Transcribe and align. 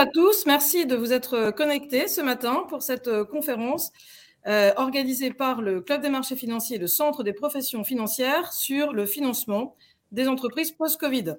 À 0.00 0.06
tous, 0.06 0.46
merci 0.46 0.86
de 0.86 0.96
vous 0.96 1.12
être 1.12 1.50
connectés 1.50 2.08
ce 2.08 2.22
matin 2.22 2.64
pour 2.70 2.80
cette 2.80 3.24
conférence 3.24 3.92
euh, 4.46 4.72
organisée 4.78 5.30
par 5.30 5.60
le 5.60 5.82
Club 5.82 6.00
des 6.00 6.08
marchés 6.08 6.36
financiers 6.36 6.76
et 6.76 6.78
le 6.78 6.86
Centre 6.86 7.22
des 7.22 7.34
professions 7.34 7.84
financières 7.84 8.54
sur 8.54 8.94
le 8.94 9.04
financement 9.04 9.76
des 10.10 10.26
entreprises 10.26 10.70
post-Covid. 10.70 11.34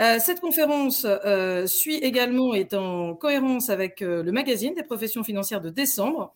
Euh, 0.00 0.18
cette 0.18 0.40
conférence 0.40 1.04
euh, 1.04 1.66
suit 1.66 1.96
également, 1.96 2.54
est 2.54 2.72
en 2.72 3.14
cohérence 3.14 3.68
avec 3.68 4.00
le 4.00 4.32
magazine 4.32 4.72
des 4.72 4.82
professions 4.82 5.22
financières 5.22 5.60
de 5.60 5.68
décembre, 5.68 6.34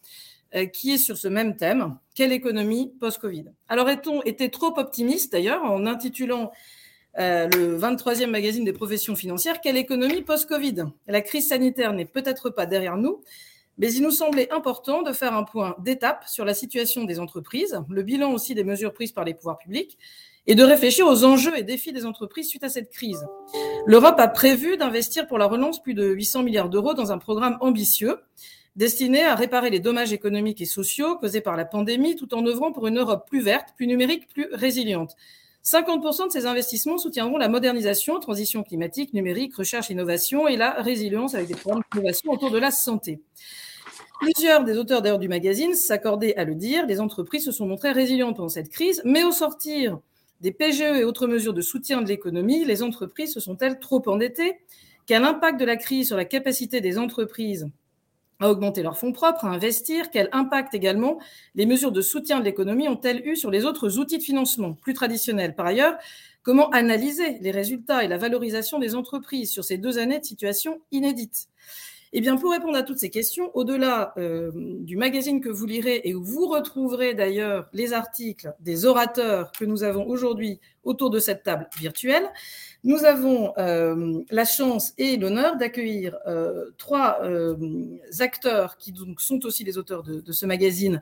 qui 0.74 0.92
est 0.92 0.98
sur 0.98 1.16
ce 1.16 1.28
même 1.28 1.56
thème, 1.56 1.96
quelle 2.14 2.32
économie 2.32 2.92
post-Covid? 3.00 3.46
Alors, 3.68 3.88
est-on 3.88 4.20
été 4.22 4.50
trop 4.50 4.78
optimiste 4.78 5.32
d'ailleurs 5.32 5.64
en 5.64 5.86
intitulant 5.86 6.52
euh, 7.18 7.48
le 7.48 7.78
23e 7.78 8.26
magazine 8.26 8.64
des 8.64 8.72
professions 8.72 9.16
financières, 9.16 9.60
Quelle 9.60 9.76
économie 9.76 10.22
post-Covid? 10.22 10.84
La 11.06 11.20
crise 11.20 11.48
sanitaire 11.48 11.92
n'est 11.92 12.04
peut-être 12.04 12.50
pas 12.50 12.66
derrière 12.66 12.96
nous, 12.96 13.20
mais 13.78 13.92
il 13.92 14.02
nous 14.02 14.10
semblait 14.10 14.52
important 14.52 15.02
de 15.02 15.12
faire 15.12 15.34
un 15.34 15.44
point 15.44 15.76
d'étape 15.80 16.24
sur 16.26 16.44
la 16.44 16.54
situation 16.54 17.04
des 17.04 17.20
entreprises, 17.20 17.80
le 17.88 18.02
bilan 18.02 18.32
aussi 18.32 18.54
des 18.54 18.64
mesures 18.64 18.92
prises 18.92 19.12
par 19.12 19.24
les 19.24 19.34
pouvoirs 19.34 19.58
publics, 19.58 19.98
et 20.46 20.54
de 20.54 20.64
réfléchir 20.64 21.06
aux 21.06 21.24
enjeux 21.24 21.56
et 21.58 21.62
défis 21.62 21.92
des 21.92 22.06
entreprises 22.06 22.48
suite 22.48 22.64
à 22.64 22.68
cette 22.68 22.90
crise. 22.90 23.26
L'Europe 23.86 24.18
a 24.18 24.28
prévu 24.28 24.76
d'investir 24.76 25.26
pour 25.26 25.38
la 25.38 25.46
relance 25.46 25.82
plus 25.82 25.94
de 25.94 26.06
800 26.06 26.42
milliards 26.42 26.70
d'euros 26.70 26.94
dans 26.94 27.12
un 27.12 27.18
programme 27.18 27.58
ambitieux 27.60 28.16
destiné 28.74 29.24
à 29.24 29.34
réparer 29.34 29.70
les 29.70 29.80
dommages 29.80 30.12
économiques 30.12 30.60
et 30.60 30.64
sociaux 30.64 31.16
causés 31.16 31.40
par 31.40 31.56
la 31.56 31.64
pandémie 31.64 32.14
tout 32.14 32.32
en 32.32 32.46
œuvrant 32.46 32.72
pour 32.72 32.86
une 32.86 32.98
Europe 32.98 33.26
plus 33.28 33.40
verte, 33.40 33.74
plus 33.76 33.88
numérique, 33.88 34.28
plus 34.28 34.46
résiliente. 34.52 35.16
50% 35.64 36.28
de 36.28 36.32
ces 36.32 36.46
investissements 36.46 36.98
soutiendront 36.98 37.36
la 37.36 37.48
modernisation, 37.48 38.18
transition 38.20 38.62
climatique, 38.62 39.12
numérique, 39.12 39.54
recherche, 39.54 39.90
innovation 39.90 40.48
et 40.48 40.56
la 40.56 40.70
résilience 40.82 41.34
avec 41.34 41.48
des 41.48 41.54
programmes 41.54 41.82
d'innovation 41.92 42.32
autour 42.32 42.50
de 42.50 42.58
la 42.58 42.70
santé. 42.70 43.20
Plusieurs 44.20 44.64
des 44.64 44.78
auteurs 44.78 45.02
d'ailleurs 45.02 45.18
du 45.18 45.28
magazine 45.28 45.74
s'accordaient 45.74 46.34
à 46.36 46.44
le 46.44 46.54
dire, 46.54 46.86
les 46.86 47.00
entreprises 47.00 47.44
se 47.44 47.52
sont 47.52 47.66
montrées 47.66 47.92
résilientes 47.92 48.36
pendant 48.36 48.48
cette 48.48 48.68
crise, 48.68 49.00
mais 49.04 49.24
au 49.24 49.30
sortir 49.30 49.98
des 50.40 50.52
PGE 50.52 50.80
et 50.80 51.04
autres 51.04 51.26
mesures 51.26 51.54
de 51.54 51.60
soutien 51.60 52.02
de 52.02 52.08
l'économie, 52.08 52.64
les 52.64 52.82
entreprises 52.82 53.32
se 53.34 53.40
sont-elles 53.40 53.78
trop 53.78 54.02
endettées? 54.08 54.58
Quel 55.06 55.24
impact 55.24 55.58
de 55.60 55.64
la 55.64 55.76
crise 55.76 56.08
sur 56.08 56.16
la 56.16 56.24
capacité 56.24 56.80
des 56.80 56.98
entreprises 56.98 57.68
à 58.40 58.50
augmenter 58.50 58.82
leurs 58.82 58.98
fonds 58.98 59.12
propres, 59.12 59.44
à 59.44 59.48
investir 59.48 60.10
Quel 60.10 60.28
impact 60.32 60.74
également 60.74 61.18
les 61.54 61.66
mesures 61.66 61.92
de 61.92 62.00
soutien 62.00 62.38
de 62.40 62.44
l'économie 62.44 62.88
ont-elles 62.88 63.26
eu 63.26 63.36
sur 63.36 63.50
les 63.50 63.64
autres 63.64 63.98
outils 63.98 64.18
de 64.18 64.22
financement 64.22 64.74
plus 64.74 64.94
traditionnels? 64.94 65.54
Par 65.54 65.66
ailleurs, 65.66 65.96
comment 66.42 66.70
analyser 66.70 67.38
les 67.40 67.50
résultats 67.50 68.04
et 68.04 68.08
la 68.08 68.16
valorisation 68.18 68.78
des 68.78 68.94
entreprises 68.94 69.50
sur 69.50 69.64
ces 69.64 69.78
deux 69.78 69.98
années 69.98 70.20
de 70.20 70.24
situation 70.24 70.80
inédite? 70.92 71.48
Eh 72.12 72.20
bien, 72.20 72.36
pour 72.36 72.52
répondre 72.52 72.76
à 72.76 72.82
toutes 72.82 72.98
ces 72.98 73.10
questions, 73.10 73.50
au-delà 73.54 74.14
euh, 74.16 74.50
du 74.54 74.96
magazine 74.96 75.40
que 75.40 75.50
vous 75.50 75.66
lirez 75.66 76.00
et 76.04 76.14
où 76.14 76.24
vous 76.24 76.46
retrouverez 76.46 77.14
d'ailleurs 77.14 77.68
les 77.74 77.92
articles 77.92 78.54
des 78.60 78.86
orateurs 78.86 79.52
que 79.52 79.64
nous 79.66 79.82
avons 79.82 80.06
aujourd'hui 80.06 80.58
autour 80.84 81.10
de 81.10 81.18
cette 81.18 81.42
table 81.42 81.68
virtuelle, 81.78 82.26
nous 82.82 83.04
avons 83.04 83.52
euh, 83.58 84.22
la 84.30 84.46
chance 84.46 84.94
et 84.96 85.18
l'honneur 85.18 85.56
d'accueillir 85.56 86.16
euh, 86.26 86.70
trois 86.78 87.20
acteurs 88.20 88.78
qui 88.78 88.92
donc 88.92 89.20
sont 89.20 89.44
aussi 89.44 89.64
les 89.64 89.76
auteurs 89.76 90.02
de 90.02 90.32
ce 90.32 90.46
magazine 90.46 91.00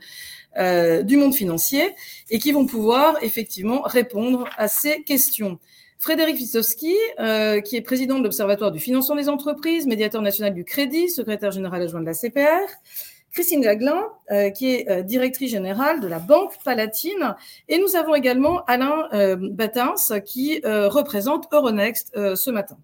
du 1.05 1.17
monde 1.17 1.35
financier 1.35 1.95
et 2.31 2.39
qui 2.39 2.51
vont 2.51 2.67
pouvoir 2.67 3.23
effectivement 3.23 3.83
répondre 3.83 4.49
à 4.57 4.69
ces 4.69 5.03
questions. 5.03 5.61
Frédéric 5.99 6.37
Wissowski, 6.37 6.95
qui 7.65 7.77
est 7.77 7.83
président 7.85 8.19
de 8.19 8.25
l'Observatoire 8.25 8.71
du 8.71 8.79
financement 8.79 9.17
des 9.17 9.29
entreprises, 9.29 9.87
médiateur 9.87 10.23
national 10.23 10.55
du 10.55 10.65
crédit, 10.65 11.09
secrétaire 11.09 11.51
général 11.51 11.83
adjoint 11.83 12.01
de 12.01 12.07
la 12.07 12.15
CPR, 12.15 12.69
Christine 13.37 13.61
Gaglin, 13.61 14.03
euh, 14.31 14.49
qui 14.49 14.73
est 14.73 14.91
euh, 14.91 15.03
directrice 15.03 15.51
générale 15.51 16.01
de 16.01 16.09
la 16.09 16.19
Banque 16.19 16.55
Palatine. 16.65 17.37
Et 17.69 17.79
nous 17.79 17.95
avons 17.95 18.15
également 18.15 18.65
Alain 18.65 19.11
euh, 19.13 19.37
Batins, 19.39 19.95
qui 20.25 20.63
représente 20.65 21.47
Euronext 21.53 22.13
ce 22.15 22.51
matin. 22.51 22.79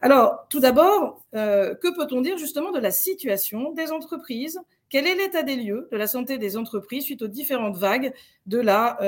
Alors, 0.00 0.44
tout 0.48 0.58
d'abord, 0.58 1.22
que 1.32 1.94
peut-on 1.96 2.20
dire 2.20 2.36
justement 2.36 2.72
de 2.72 2.80
la 2.80 2.90
situation 2.90 3.70
des 3.72 3.92
entreprises 3.92 4.60
Quel 4.92 5.06
est 5.06 5.14
l'état 5.14 5.42
des 5.42 5.56
lieux 5.56 5.88
de 5.90 5.96
la 5.96 6.06
santé 6.06 6.36
des 6.36 6.58
entreprises 6.58 7.04
suite 7.04 7.22
aux 7.22 7.26
différentes 7.26 7.78
vagues 7.78 8.12
de 8.44 8.58
la 8.58 8.98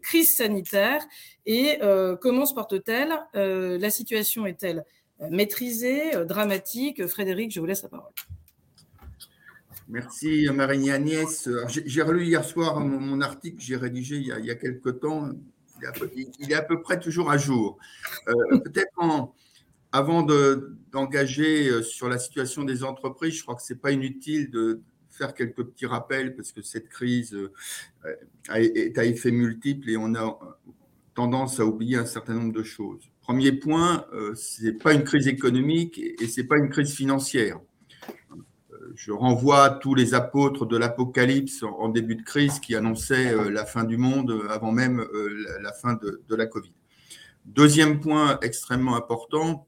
crise 0.00 0.36
sanitaire 0.36 1.04
Et 1.46 1.80
comment 2.20 2.46
se 2.46 2.54
porte-t-elle 2.54 3.12
La 3.34 3.90
situation 3.90 4.46
est-elle 4.46 4.84
maîtrisée, 5.30 6.12
dramatique? 6.26 7.08
Frédéric, 7.08 7.52
je 7.52 7.58
vous 7.58 7.66
laisse 7.66 7.82
la 7.82 7.88
parole. 7.88 8.12
Merci 9.88 10.46
Marie 10.54 10.92
Agnès. 10.92 11.48
J'ai 11.66 12.02
relu 12.02 12.26
hier 12.26 12.44
soir 12.44 12.78
mon, 12.78 13.20
article 13.20 13.56
que 13.56 13.62
j'ai 13.64 13.76
rédigé 13.76 14.14
il 14.18 14.26
y, 14.28 14.32
a, 14.32 14.38
il 14.38 14.58
quelque 14.58 14.90
temps. 14.90 15.28
Il 16.38 16.52
est, 16.52 16.54
à 16.54 16.62
peu, 16.62 16.80
près 16.80 17.00
toujours 17.00 17.32
à 17.32 17.36
jour. 17.36 17.78
Euh, 18.28 18.58
peut-être 18.60 18.92
avant 19.94 20.22
d'engager 20.92 21.68
euh, 21.68 21.82
sur 21.82 22.08
la 22.08 22.18
situation 22.18 22.64
des 22.64 22.84
entreprises, 22.84 23.34
je 23.34 23.42
crois 23.42 23.54
que 23.54 23.62
ce 23.62 23.72
n'est 23.72 23.78
pas 23.78 23.92
inutile 23.92 24.50
de 24.50 24.82
faire 25.10 25.34
quelques 25.34 25.62
petits 25.62 25.86
rappels 25.86 26.34
parce 26.34 26.52
que 26.52 26.62
cette 26.62 26.88
crise 26.88 27.34
euh, 27.34 27.48
est 28.54 28.98
à 28.98 29.04
effet 29.04 29.30
multiple 29.30 29.88
et 29.90 29.96
on 29.96 30.14
a 30.14 30.38
tendance 31.14 31.60
à 31.60 31.64
oublier 31.64 31.96
un 31.96 32.06
certain 32.06 32.34
nombre 32.34 32.52
de 32.52 32.64
choses. 32.64 33.08
Premier 33.20 33.52
point, 33.52 34.04
ce 34.34 34.64
n'est 34.64 34.72
pas 34.72 34.92
une 34.92 35.04
crise 35.04 35.28
économique 35.28 35.98
et 35.98 36.26
ce 36.26 36.40
n'est 36.40 36.46
pas 36.46 36.58
une 36.58 36.68
crise 36.68 36.92
financière 36.92 37.60
je 38.94 39.12
renvoie 39.12 39.64
à 39.64 39.70
tous 39.70 39.94
les 39.94 40.14
apôtres 40.14 40.66
de 40.66 40.76
l'Apocalypse 40.76 41.62
en 41.62 41.88
début 41.88 42.16
de 42.16 42.22
crise 42.22 42.60
qui 42.60 42.74
annonçaient 42.74 43.32
euh, 43.34 43.50
la 43.50 43.64
fin 43.64 43.84
du 43.84 43.96
monde 43.96 44.30
euh, 44.30 44.48
avant 44.50 44.72
même 44.72 45.00
euh, 45.00 45.58
la 45.60 45.72
fin 45.72 45.94
de, 45.94 46.34
la 46.34 46.46
Covid. 46.46 46.72
Deuxième 47.44 48.00
point 48.00 48.38
extrêmement 48.42 48.96
important, 48.96 49.66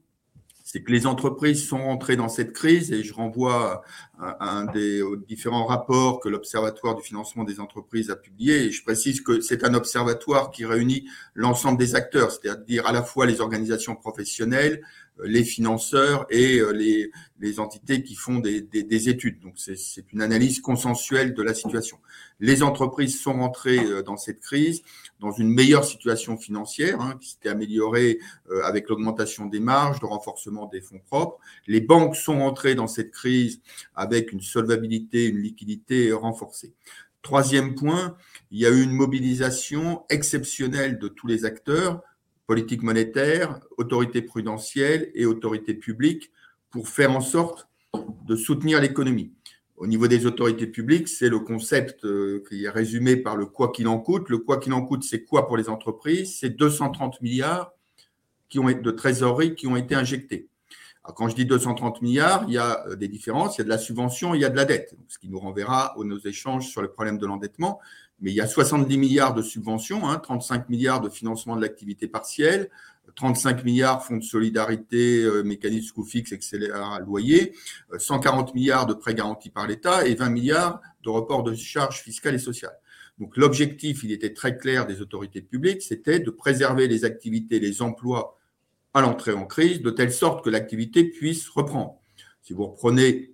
c'est 0.67 0.83
que 0.83 0.91
les 0.91 1.07
entreprises 1.07 1.65
sont 1.65 1.81
rentrées 1.81 2.17
dans 2.17 2.27
cette 2.27 2.51
crise 2.51 2.91
et 2.91 3.01
je 3.01 3.13
renvoie 3.13 3.83
à 4.19 4.51
un 4.51 4.65
des 4.65 5.01
différents 5.25 5.65
rapports 5.65 6.19
que 6.19 6.27
l'Observatoire 6.27 6.93
du 6.93 7.01
financement 7.01 7.45
des 7.45 7.61
entreprises 7.61 8.09
a 8.09 8.17
publié. 8.17 8.69
Je 8.69 8.83
précise 8.83 9.21
que 9.21 9.39
c'est 9.39 9.63
un 9.63 9.73
observatoire 9.75 10.51
qui 10.51 10.65
réunit 10.65 11.07
l'ensemble 11.35 11.79
des 11.79 11.95
acteurs, 11.95 12.33
c'est-à-dire 12.33 12.85
à 12.85 12.91
la 12.91 13.01
fois 13.01 13.25
les 13.25 13.39
organisations 13.39 13.95
professionnelles, 13.95 14.81
les 15.23 15.43
financeurs 15.43 16.25
et 16.29 16.59
euh, 16.59 16.71
les, 16.71 17.11
les 17.39 17.59
entités 17.59 18.03
qui 18.03 18.15
font 18.15 18.39
des, 18.39 18.61
des, 18.61 18.83
des 18.83 19.09
études. 19.09 19.39
Donc 19.39 19.53
c'est 19.55 20.05
une 20.13 20.21
analyse 20.21 20.59
consensuelle 20.59 21.33
de 21.33 21.43
la 21.43 21.53
situation. 21.53 21.99
Les 22.39 22.63
entreprises 22.63 23.19
sont 23.19 23.33
rentrées 23.33 23.79
euh, 23.79 24.03
dans 24.03 24.17
cette 24.17 24.39
crise 24.39 24.81
dans 25.19 25.31
une 25.31 25.49
meilleure 25.49 25.85
situation 25.85 26.37
financière 26.37 27.01
hein, 27.01 27.17
qui 27.19 27.31
s'était 27.31 27.49
améliorée 27.49 28.19
euh, 28.51 28.61
avec 28.63 28.89
l'augmentation 28.89 29.45
des 29.45 29.59
marges, 29.59 30.01
le 30.01 30.07
renforcement 30.07 30.67
des 30.67 30.81
fonds 30.81 31.01
propres. 31.05 31.39
Les 31.65 31.81
banques 31.81 32.15
sont 32.15 32.39
rentrées 32.39 32.75
dans 32.75 32.87
cette 32.87 33.11
crise 33.11 33.61
avec 33.95 34.31
une 34.31 34.41
solvabilité, 34.41 35.25
une 35.25 35.39
liquidité 35.39 36.11
renforcée. 36.11 36.73
Troisième 37.23 37.75
point, 37.75 38.15
il 38.51 38.59
y 38.59 38.65
a 38.65 38.69
eu 38.69 38.81
une 38.81 38.93
mobilisation 38.93 40.03
exceptionnelle 40.09 40.97
de 40.99 41.07
tous 41.07 41.27
les 41.27 41.43
acteurs 41.43 42.01
politique 42.47 42.81
monétaire, 42.81 43.59
autorité 43.77 44.21
prudentielle 44.21 45.11
et 45.13 45.25
autorité 45.25 45.73
publique 45.73 46.31
pour 46.69 46.87
faire 46.87 47.11
en 47.11 47.21
sorte 47.21 47.67
de 48.25 48.35
soutenir 48.35 48.81
l'économie. 48.81 49.33
Au 49.75 49.85
niveau 49.85 50.07
des 50.07 50.25
autorités 50.25 50.65
publiques, 50.65 51.07
c'est 51.07 51.29
le 51.29 51.39
concept 51.39 52.03
euh, 52.03 52.43
qui 52.49 52.65
est 52.65 52.69
résumé 52.69 53.15
par 53.15 53.35
le 53.35 53.45
quoi 53.45 53.71
qu'il 53.71 53.87
en 53.87 53.99
coûte. 53.99 54.29
Le 54.29 54.39
quoi 54.39 54.57
qu'il 54.57 54.73
en 54.73 54.83
coûte, 54.83 55.03
c'est 55.03 55.23
quoi 55.23 55.45
pour 55.45 55.55
les 55.55 55.69
entreprises? 55.69 56.39
C'est 56.39 56.49
230 56.49 57.21
milliards 57.21 57.73
qui 58.49 58.57
ont, 58.59 58.71
de 58.71 58.91
trésorerie 58.91 59.53
qui 59.53 59.67
ont 59.67 59.75
été 59.75 59.93
injectés. 59.93 60.47
quand 61.03 61.29
je 61.29 61.35
dis 61.35 61.45
230 61.45 62.01
milliards, 62.01 62.45
il 62.47 62.53
y 62.53 62.57
a 62.57 62.87
euh, 62.87 62.95
des 62.95 63.07
différences, 63.07 63.57
il 63.57 63.59
y 63.59 63.61
a 63.61 63.65
de 63.65 63.69
la 63.69 63.77
subvention, 63.77 64.33
il 64.33 64.41
y 64.41 64.45
a 64.45 64.49
de 64.49 64.55
la 64.55 64.65
dette, 64.65 64.95
ce 65.09 65.19
qui 65.19 65.29
nous 65.29 65.39
renverra 65.39 65.95
aux 65.97 66.05
nos 66.05 66.19
échanges 66.19 66.67
sur 66.67 66.81
le 66.81 66.89
problème 66.89 67.19
de 67.19 67.27
l'endettement 67.27 67.79
mais 68.19 68.31
il 68.31 68.35
y 68.35 68.41
a 68.41 68.47
70 68.47 68.97
milliards 68.97 69.33
de 69.33 69.41
subventions, 69.41 70.01
35 70.01 70.55
hein, 70.55 70.65
milliards 70.69 71.01
de 71.01 71.09
financement 71.09 71.55
de 71.55 71.61
l'activité 71.61 72.07
partielle, 72.07 72.69
35 73.15 73.63
milliards 73.63 74.03
fonds 74.03 74.17
de 74.17 74.23
solidarité, 74.23 75.23
euh, 75.23 75.43
mécanisme 75.43 75.93
coût 75.93 76.03
fixe, 76.03 76.31
etc., 76.31 76.71
loyer, 77.05 77.53
140 77.97 78.53
milliards 78.53 78.85
de 78.85 78.93
prêts 78.93 79.15
garantis 79.15 79.49
par 79.49 79.67
l'État 79.67 80.05
et 80.05 80.15
20 80.15 80.29
milliards 80.29 80.81
de 81.03 81.09
reports 81.09 81.43
de 81.43 81.55
charges 81.55 82.01
fiscales 82.01 82.35
et 82.35 82.39
sociales. 82.39 82.77
Donc 83.19 83.37
l'objectif, 83.37 84.03
il 84.03 84.11
était 84.11 84.33
très 84.33 84.57
clair 84.57 84.85
des 84.85 85.01
autorités 85.01 85.41
publiques, 85.41 85.81
c'était 85.81 86.19
de 86.19 86.29
préserver 86.29 86.87
les 86.87 87.05
activités, 87.05 87.59
les 87.59 87.81
emplois 87.81 88.37
à 88.93 89.01
l'entrée 89.01 89.33
en 89.33 89.45
crise, 89.45 89.81
de 89.81 89.89
telle 89.89 90.11
sorte 90.11 90.43
que 90.43 90.49
l'activité 90.49 91.03
puisse 91.03 91.47
reprendre. 91.49 91.99
Si 92.41 92.53
vous 92.53 92.65
reprenez 92.65 93.31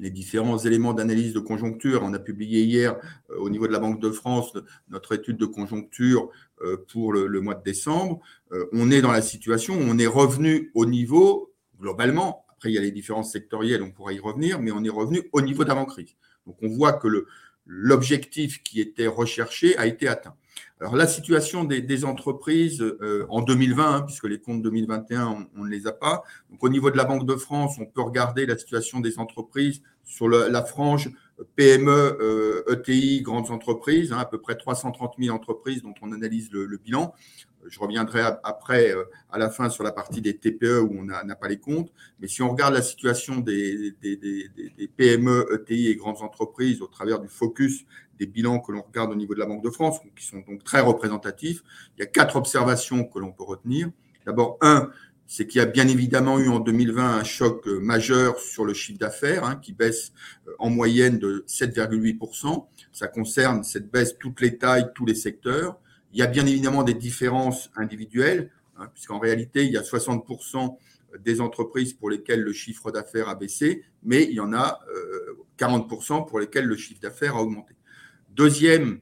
les 0.00 0.10
différents 0.10 0.58
éléments 0.58 0.94
d'analyse 0.94 1.32
de 1.32 1.40
conjoncture. 1.40 2.02
On 2.02 2.14
a 2.14 2.18
publié 2.18 2.62
hier 2.62 2.96
euh, 3.30 3.36
au 3.36 3.50
niveau 3.50 3.66
de 3.66 3.72
la 3.72 3.78
Banque 3.78 4.00
de 4.00 4.10
France 4.10 4.52
notre 4.88 5.14
étude 5.14 5.36
de 5.36 5.46
conjoncture 5.46 6.30
euh, 6.62 6.78
pour 6.90 7.12
le, 7.12 7.40
mois 7.40 7.54
de 7.54 7.62
décembre. 7.62 8.20
Euh, 8.52 8.66
on 8.72 8.90
est 8.90 9.02
dans 9.02 9.12
la 9.12 9.22
situation 9.22 9.78
on 9.78 9.98
est 9.98 10.06
revenu 10.06 10.70
au 10.74 10.86
niveau, 10.86 11.52
globalement, 11.78 12.44
Après, 12.50 12.70
il 12.70 12.74
y 12.74 12.78
a 12.78 12.82
les 12.82 12.90
différences 12.90 13.32
sectorielles, 13.32 13.82
on 13.82 13.90
pourra 13.90 14.12
y 14.12 14.18
revenir, 14.18 14.60
mais 14.60 14.72
on 14.72 14.82
est 14.82 14.90
revenu 14.90 15.22
au 15.32 15.42
niveau 15.42 15.64
d'avant-crise. 15.64 16.16
Donc, 16.46 16.56
on 16.62 16.68
voit 16.68 16.94
que 16.94 17.26
l'objectif 17.66 18.62
qui 18.62 18.80
était 18.80 19.06
recherché 19.06 19.76
a 19.76 19.86
été 19.86 20.08
atteint. 20.08 20.34
Alors, 20.80 20.96
la 20.96 21.06
situation 21.06 21.64
des, 21.64 22.04
entreprises 22.06 22.80
euh, 22.80 23.26
en 23.28 23.42
2020, 23.42 23.96
hein, 23.96 24.00
puisque 24.00 24.24
les 24.24 24.40
comptes 24.40 24.62
2021, 24.62 25.48
on, 25.54 25.64
ne 25.64 25.68
les 25.68 25.86
a 25.86 25.92
pas. 25.92 26.22
Donc, 26.50 26.64
au 26.64 26.70
niveau 26.70 26.90
de 26.90 26.96
la 26.96 27.04
Banque 27.04 27.26
de 27.26 27.36
France, 27.36 27.76
on 27.78 27.84
peut 27.84 28.00
regarder 28.00 28.46
la 28.46 28.56
situation 28.56 29.00
des 29.00 29.18
entreprises 29.18 29.82
sur 30.04 30.26
la 30.26 30.64
frange 30.64 31.10
PME, 31.56 32.64
ETI, 32.70 33.18
euh, 33.18 33.20
e 33.20 33.22
grandes 33.22 33.50
entreprises, 33.50 34.12
hein, 34.12 34.18
à 34.18 34.24
peu 34.24 34.40
près 34.40 34.56
330 34.56 35.14
000 35.18 35.36
entreprises 35.36 35.82
dont 35.82 35.94
on 36.00 36.12
analyse 36.12 36.50
le, 36.50 36.66
bilan. 36.78 37.14
Je 37.68 37.78
reviendrai 37.78 38.22
après, 38.42 38.94
euh, 38.94 39.04
à 39.30 39.38
la 39.38 39.50
fin, 39.50 39.68
sur 39.68 39.84
la 39.84 39.92
partie 39.92 40.22
des 40.22 40.38
TPE 40.38 40.80
où 40.80 40.98
on 40.98 41.04
n'a 41.04 41.36
pas 41.36 41.48
les 41.48 41.58
comptes. 41.58 41.92
Mais 42.20 42.26
si 42.26 42.40
on 42.40 42.50
regarde 42.50 42.72
la 42.72 42.82
situation 42.82 43.36
des, 43.36 43.94
PME, 44.96 45.46
ETI 45.54 45.88
et 45.88 45.96
grandes 45.96 46.22
entreprises 46.22 46.80
au 46.80 46.86
travers 46.86 47.20
du 47.20 47.28
focus 47.28 47.84
des 48.20 48.26
bilans 48.26 48.60
que 48.60 48.70
l'on 48.70 48.82
regarde 48.82 49.10
au 49.10 49.16
niveau 49.16 49.34
de 49.34 49.40
la 49.40 49.46
Banque 49.46 49.64
de 49.64 49.70
France, 49.70 49.98
qui 50.14 50.24
sont 50.24 50.40
donc 50.46 50.62
très 50.62 50.80
représentatifs, 50.80 51.64
il 51.96 52.00
y 52.00 52.02
a 52.02 52.06
quatre 52.06 52.36
observations 52.36 53.04
que 53.04 53.18
l'on 53.18 53.32
peut 53.32 53.42
retenir. 53.42 53.90
D'abord, 54.26 54.58
un, 54.60 54.90
c'est 55.26 55.46
qu'il 55.46 55.58
y 55.58 55.62
a 55.62 55.66
bien 55.66 55.88
évidemment 55.88 56.38
eu 56.38 56.48
en 56.48 56.60
2020 56.60 57.18
un 57.18 57.24
choc 57.24 57.66
euh, 57.66 57.80
majeur 57.80 58.38
sur 58.38 58.64
le 58.64 58.74
chiffre 58.74 58.98
d'affaires 58.98 59.44
hein, 59.44 59.56
qui 59.56 59.72
baisse 59.72 60.12
euh, 60.46 60.52
en 60.58 60.68
moyenne 60.68 61.18
de 61.18 61.44
7,8%. 61.48 62.66
Ça 62.92 63.08
concerne 63.08 63.64
cette 63.64 63.90
baisse 63.90 64.18
toutes 64.18 64.42
les 64.42 64.58
tailles, 64.58 64.90
tous 64.94 65.06
les 65.06 65.14
secteurs. 65.14 65.78
Il 66.12 66.18
y 66.18 66.22
a 66.22 66.26
bien 66.26 66.44
évidemment 66.44 66.82
des 66.82 66.94
différences 66.94 67.70
individuelles, 67.76 68.50
hein, 68.76 68.88
puisqu'en 68.92 69.18
réalité, 69.18 69.64
il 69.64 69.72
y 69.72 69.78
a 69.78 69.82
60% 69.82 70.76
des 71.18 71.40
entreprises 71.40 71.94
pour 71.94 72.10
lesquelles 72.10 72.42
le 72.42 72.52
chiffre 72.52 72.90
d'affaires 72.90 73.28
a 73.28 73.34
baissé, 73.34 73.82
mais 74.02 74.24
il 74.24 74.34
y 74.34 74.40
en 74.40 74.52
a 74.52 74.80
40% 75.58 76.12
euh, 76.12 76.20
pour 76.22 76.38
lesquelles 76.38 76.66
le 76.66 76.76
chiffre 76.76 77.00
d'affaires 77.00 77.36
a 77.36 77.42
augmenté. 77.42 77.74
Deuxième 78.30 79.00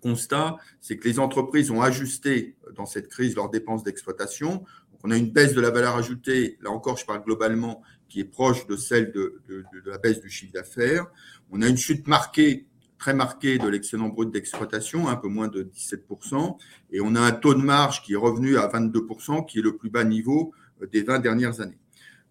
constat, 0.00 0.56
c'est 0.80 0.96
que 0.98 1.08
les 1.08 1.18
entreprises 1.18 1.70
ont 1.70 1.80
ajusté 1.80 2.56
dans 2.76 2.86
cette 2.86 3.08
crise 3.08 3.34
leurs 3.34 3.50
dépenses 3.50 3.82
d'exploitation. 3.84 4.64
On 5.02 5.10
a 5.10 5.16
une 5.16 5.30
baisse 5.30 5.54
de 5.54 5.60
la 5.60 5.70
valeur 5.70 5.96
ajoutée, 5.96 6.58
là 6.62 6.70
encore 6.70 6.96
je 6.96 7.06
parle 7.06 7.22
globalement, 7.22 7.82
qui 8.08 8.20
est 8.20 8.24
proche 8.24 8.66
de 8.66 8.76
celle 8.76 9.12
de, 9.12 9.42
la 9.86 9.98
baisse 9.98 10.20
du 10.20 10.30
chiffre 10.30 10.52
d'affaires. 10.52 11.06
On 11.50 11.62
a 11.62 11.68
une 11.68 11.76
chute 11.76 12.06
marquée, 12.06 12.66
très 12.98 13.14
marquée 13.14 13.58
de 13.58 13.66
l'excédent 13.66 14.08
brut 14.08 14.30
d'exploitation, 14.30 15.08
un 15.08 15.16
peu 15.16 15.28
moins 15.28 15.48
de 15.48 15.62
17%, 15.62 16.58
et 16.92 17.00
on 17.00 17.14
a 17.14 17.20
un 17.20 17.32
taux 17.32 17.54
de 17.54 17.62
marge 17.62 18.02
qui 18.02 18.12
est 18.12 18.16
revenu 18.16 18.56
à 18.56 18.68
22%, 18.68 19.46
qui 19.46 19.58
est 19.58 19.62
le 19.62 19.76
plus 19.76 19.90
bas 19.90 20.04
niveau 20.04 20.52
euh, 20.82 20.86
des 20.86 21.02
20 21.02 21.18
dernières 21.20 21.60
années. 21.60 21.78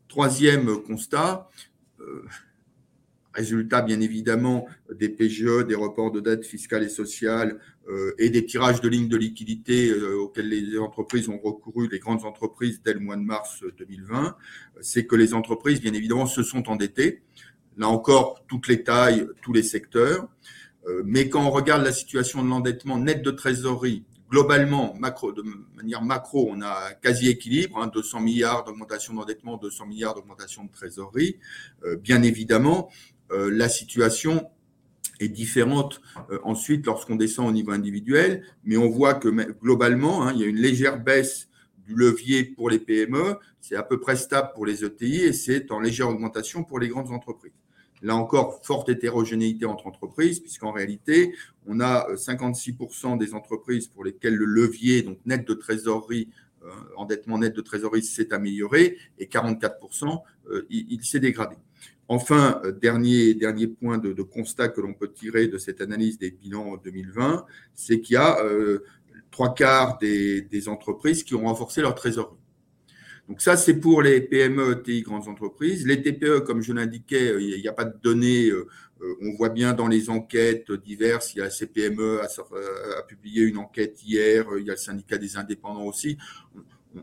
Troisième 0.07 0.81
constat, 0.83 1.49
euh, 1.99 2.23
Résultat, 3.33 3.81
bien 3.81 3.99
évidemment, 3.99 4.67
des 4.93 5.09
PGE, 5.09 5.65
des 5.67 5.73
reports 5.73 6.11
de 6.11 6.19
dettes 6.19 6.45
fiscales 6.45 6.83
et 6.83 6.89
sociales 6.89 7.59
euh, 7.89 8.13
et 8.19 8.29
des 8.29 8.45
tirages 8.45 8.79
de 8.79 8.87
lignes 8.87 9.07
de 9.07 9.17
liquidité 9.17 9.89
euh, 9.89 10.19
auxquels 10.19 10.49
les 10.49 10.77
entreprises 10.77 11.29
ont 11.29 11.39
recouru, 11.39 11.89
les 11.91 11.97
grandes 11.97 12.25
entreprises, 12.25 12.81
dès 12.85 12.93
le 12.93 12.99
mois 12.99 13.15
de 13.15 13.23
mars 13.23 13.63
2020, 13.79 14.35
c'est 14.81 15.07
que 15.07 15.15
les 15.15 15.33
entreprises, 15.33 15.81
bien 15.81 15.93
évidemment, 15.93 16.27
se 16.27 16.43
sont 16.43 16.69
endettées. 16.69 17.23
Là 17.75 17.87
encore, 17.87 18.45
toutes 18.47 18.67
les 18.67 18.83
tailles, 18.83 19.27
tous 19.41 19.51
les 19.51 19.63
secteurs. 19.63 20.27
Euh, 20.87 21.01
mais 21.03 21.27
quand 21.27 21.43
on 21.43 21.49
regarde 21.49 21.83
la 21.83 21.91
situation 21.91 22.43
de 22.43 22.49
l'endettement 22.49 22.99
net 22.99 23.23
de 23.23 23.31
trésorerie, 23.31 24.05
globalement, 24.29 24.95
macro, 24.99 25.31
de 25.31 25.43
manière 25.75 26.03
macro, 26.03 26.49
on 26.51 26.61
a 26.61 26.93
quasi 27.01 27.29
équilibre, 27.29 27.89
200 27.91 28.17
hein, 28.17 28.21
milliards 28.21 28.63
d'augmentation 28.63 29.13
d'endettement, 29.13 29.57
200 29.57 29.87
milliards 29.87 30.15
d'augmentation 30.15 30.63
de 30.63 30.71
trésorerie. 30.71 31.37
bien 32.01 32.23
évidemment, 32.23 32.89
euh, 32.89 33.12
la 33.33 33.69
situation 33.69 34.49
est 35.19 35.29
différente 35.29 36.01
euh, 36.31 36.39
ensuite 36.43 36.85
lorsqu'on 36.85 37.15
descend 37.15 37.47
au 37.47 37.51
niveau 37.51 37.71
individuel, 37.71 38.43
mais 38.63 38.77
on 38.77 38.89
voit 38.89 39.15
que 39.15 39.29
globalement, 39.61 40.23
hein, 40.23 40.33
il 40.33 40.41
y 40.41 40.43
a 40.43 40.47
une 40.47 40.57
légère 40.57 41.01
baisse 41.01 41.49
du 41.85 41.95
levier 41.95 42.45
pour 42.45 42.69
les 42.69 42.79
PME, 42.79 43.37
c'est 43.59 43.75
à 43.75 43.83
peu 43.83 43.99
près 43.99 44.15
stable 44.15 44.51
pour 44.55 44.65
les 44.65 44.85
ETI 44.85 45.23
et 45.23 45.33
c'est 45.33 45.71
en 45.71 45.79
légère 45.79 46.09
augmentation 46.09 46.63
pour 46.63 46.79
les 46.79 46.87
grandes 46.87 47.11
entreprises. 47.11 47.51
Là 48.01 48.15
encore, 48.15 48.61
forte 48.65 48.89
hétérogénéité 48.89 49.65
entre 49.65 49.87
entreprises, 49.87 50.39
puisqu'en 50.39 50.71
réalité, 50.71 51.33
on 51.65 51.79
a 51.79 52.07
56% 52.15 53.13
euh, 53.13 53.17
des 53.17 53.33
entreprises 53.33 53.87
pour 53.87 54.03
lesquelles 54.03 54.35
le 54.35 54.45
levier, 54.45 55.03
donc 55.03 55.19
net 55.25 55.47
de 55.47 55.53
trésorerie, 55.53 56.29
endettement 56.95 57.37
net 57.39 57.53
de 57.53 57.61
trésorerie, 57.61 58.03
s'est 58.03 58.33
amélioré, 58.33 58.97
et 59.19 59.25
44%, 59.25 60.21
il 60.69 61.03
s'est 61.03 61.19
dégradé. 61.19 61.57
Enfin, 62.13 62.61
euh, 62.63 62.71
dernier, 62.71 63.67
point 63.67 63.97
de, 63.97 64.21
constat 64.21 64.69
que 64.69 64.81
l'on 64.81 64.93
peut 64.93 65.11
tirer 65.11 65.47
de 65.47 65.57
cette 65.57 65.81
analyse 65.81 66.19
des 66.19 66.29
bilans 66.29 66.77
2020, 66.83 67.43
c'est 67.73 68.01
qu'il 68.01 68.13
y 68.13 68.17
a 68.17 68.39
euh, 68.45 68.83
trois 69.31 69.55
quarts 69.55 69.97
des, 69.97 70.67
entreprises 70.67 71.23
qui 71.23 71.33
ont 71.33 71.45
renforcé 71.45 71.81
leur 71.81 71.95
trésorerie. 71.95 72.37
Donc 73.27 73.41
ça, 73.41 73.57
c'est 73.57 73.73
pour 73.79 74.03
les 74.03 74.21
PME, 74.21 74.83
TI, 74.83 75.01
grandes 75.01 75.27
entreprises. 75.27 75.87
Les 75.87 76.03
TPE, 76.03 76.41
comme 76.41 76.61
je 76.61 76.71
l'indiquais, 76.71 77.31
euh, 77.31 77.41
il 77.41 77.59
n'y 77.59 77.67
a 77.67 77.73
pas 77.73 77.85
de 77.85 77.97
données. 78.03 78.51
On 79.21 79.35
voit 79.35 79.49
bien 79.49 79.73
dans 79.73 79.87
les 79.87 80.11
enquêtes 80.11 80.71
diverses, 80.71 81.33
il 81.33 81.39
y 81.39 81.41
a 81.41 81.49
CPME 81.49 82.21
a, 82.21 82.27
a 82.99 83.01
publié 83.01 83.41
une 83.41 83.57
enquête 83.57 84.01
hier, 84.03 84.45
il 84.57 84.65
y 84.65 84.69
a 84.69 84.73
le 84.73 84.77
syndicat 84.79 85.17
des 85.17 85.35
indépendants 85.35 85.85
aussi. 85.85 86.17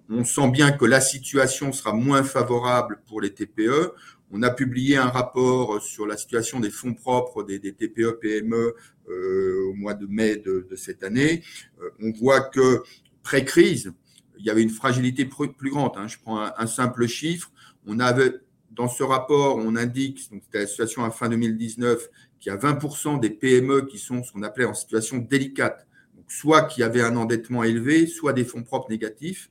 On 0.09 0.25
sent 0.25 0.51
bien 0.51 0.71
que 0.71 0.85
la 0.85 1.01
situation 1.01 1.73
sera 1.73 1.93
moins 1.93 2.23
favorable 2.23 3.01
pour 3.07 3.21
les 3.21 3.35
TPE. 3.35 3.93
On 4.33 4.43
a 4.43 4.51
publié 4.51 4.97
un 4.97 5.09
rapport 5.09 5.83
sur 5.83 6.07
la 6.07 6.17
situation 6.17 6.61
des 6.61 6.71
fonds 6.71 6.95
propres 6.95 7.43
des, 7.43 7.61
TPE-PME 7.61 8.75
euh, 9.09 9.69
au 9.69 9.75
mois 9.75 9.95
de 9.95 10.07
mai 10.07 10.37
de, 10.37 10.67
cette 10.77 11.03
année. 11.03 11.43
Euh, 11.83 11.91
on 12.01 12.13
voit 12.13 12.43
que 12.43 12.83
pré-crise, 13.25 13.93
il 14.39 14.45
y 14.45 14.51
avait 14.51 14.63
une 14.63 14.71
fragilité 14.71 15.25
plus, 15.25 15.71
grande. 15.71 15.93
Hein. 15.97 16.07
Je 16.07 16.17
prends 16.23 16.41
un, 16.41 16.67
simple 16.67 17.07
chiffre. 17.09 17.51
On 17.87 17.99
avait, 17.99 18.35
dans 18.71 18.89
ce 18.89 19.03
rapport, 19.03 19.57
on 19.57 19.75
indique, 19.75 20.21
c'était 20.21 20.61
la 20.61 20.67
situation 20.67 21.05
à 21.05 21.11
fin 21.11 21.29
2019, 21.29 22.09
qu'il 22.39 22.53
y 22.53 22.55
a 22.55 22.57
20% 22.57 23.19
des 23.19 23.31
PME 23.31 23.83
qui 23.83 23.99
sont 23.99 24.23
ce 24.23 24.33
qu'on 24.33 24.43
appelait 24.43 24.65
en 24.65 24.75
situation 24.75 25.19
délicate. 25.19 25.87
Donc, 26.15 26.31
soit 26.31 26.63
qui 26.63 26.85
avaient 26.85 27.03
un 27.03 27.17
endettement 27.17 27.65
élevé, 27.65 28.07
soit 28.07 28.33
des 28.33 28.45
fonds 28.45 28.63
propres 28.63 28.91
négatifs. 28.91 29.51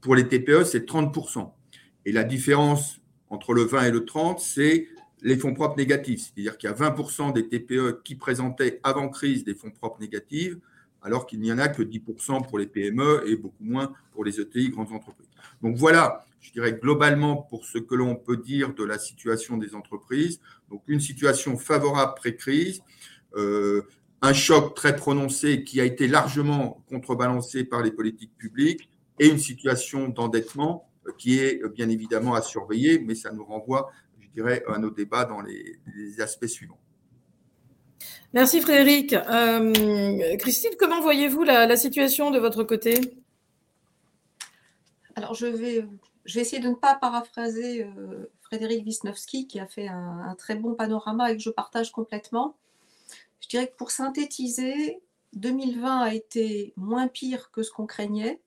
Pour 0.00 0.14
les 0.14 0.26
TPE, 0.26 0.64
c'est 0.64 0.88
30%. 0.88 1.52
Et 2.06 2.12
la 2.12 2.24
différence 2.24 3.00
entre 3.30 3.52
le 3.52 3.62
20 3.62 3.84
et 3.84 3.90
le 3.90 4.04
30, 4.04 4.40
c'est 4.40 4.88
les 5.22 5.36
fonds 5.36 5.54
propres 5.54 5.76
négatifs. 5.76 6.20
C'est-à-dire 6.20 6.56
qu'il 6.58 6.70
y 6.70 6.72
a 6.72 6.76
20% 6.76 7.32
des 7.32 7.48
TPE 7.48 8.02
qui 8.04 8.14
présentaient 8.14 8.80
avant 8.82 9.08
crise 9.08 9.44
des 9.44 9.54
fonds 9.54 9.70
propres 9.70 10.00
négatifs, 10.00 10.56
alors 11.02 11.26
qu'il 11.26 11.40
n'y 11.40 11.52
en 11.52 11.58
a 11.58 11.68
que 11.68 11.82
10% 11.82 12.46
pour 12.46 12.58
les 12.58 12.66
PME 12.66 13.24
et 13.26 13.36
beaucoup 13.36 13.64
moins 13.64 13.92
pour 14.12 14.24
les 14.24 14.40
ETI, 14.40 14.70
grandes 14.70 14.92
entreprises. 14.92 15.28
Donc 15.62 15.76
voilà, 15.76 16.24
je 16.40 16.52
dirais 16.52 16.72
globalement 16.72 17.36
pour 17.36 17.64
ce 17.64 17.78
que 17.78 17.94
l'on 17.94 18.16
peut 18.16 18.36
dire 18.36 18.74
de 18.74 18.84
la 18.84 18.98
situation 18.98 19.56
des 19.56 19.74
entreprises. 19.74 20.40
Donc 20.70 20.82
une 20.86 21.00
situation 21.00 21.56
favorable 21.56 22.14
pré-crise, 22.16 22.82
euh, 23.36 23.82
un 24.22 24.32
choc 24.32 24.74
très 24.74 24.96
prononcé 24.96 25.62
qui 25.62 25.80
a 25.80 25.84
été 25.84 26.08
largement 26.08 26.82
contrebalancé 26.88 27.64
par 27.64 27.82
les 27.82 27.92
politiques 27.92 28.36
publiques 28.36 28.88
et 29.20 29.28
une 29.28 29.38
situation 29.38 30.08
d'endettement 30.08 30.87
qui 31.16 31.38
est 31.38 31.62
euh, 31.62 31.68
bien 31.68 31.88
évidemment 31.88 32.34
à 32.34 32.42
surveiller, 32.42 32.98
mais 32.98 33.14
ça 33.14 33.32
nous 33.32 33.44
renvoie, 33.44 33.90
je 34.20 34.28
dirais, 34.28 34.64
à 34.68 34.78
nos 34.78 34.90
débats 34.90 35.24
dans 35.24 35.40
les, 35.40 35.78
aspects 36.20 36.46
suivants. 36.46 36.78
Merci 38.32 38.60
Frédéric. 38.60 39.14
Euh, 39.14 40.36
Christine, 40.36 40.72
comment 40.78 41.00
voyez-vous 41.00 41.44
la, 41.44 41.76
situation 41.76 42.30
de 42.30 42.38
votre 42.38 42.64
côté? 42.64 43.00
Alors, 45.16 45.34
je 45.34 45.46
vais, 45.46 45.86
je 46.24 46.34
vais 46.34 46.40
essayer 46.42 46.62
de 46.62 46.68
ne 46.68 46.74
pas 46.74 46.94
paraphraser 46.94 47.84
euh, 47.84 48.30
Frédéric 48.42 48.84
Wisnowski, 48.84 49.46
qui 49.46 49.58
a 49.58 49.66
fait 49.66 49.88
un, 49.88 50.20
un, 50.28 50.34
très 50.34 50.56
bon 50.56 50.74
panorama 50.74 51.32
et 51.32 51.36
que 51.36 51.42
je 51.42 51.50
partage 51.50 51.90
complètement. 51.90 52.56
Je 53.40 53.48
dirais 53.48 53.68
que 53.68 53.76
pour 53.76 53.90
synthétiser, 53.90 55.00
2020 55.34 56.00
a 56.00 56.14
été 56.14 56.72
moins 56.76 57.08
pire 57.08 57.50
que 57.50 57.62
ce 57.62 57.70
qu'on 57.70 57.86
craignait. 57.86 58.40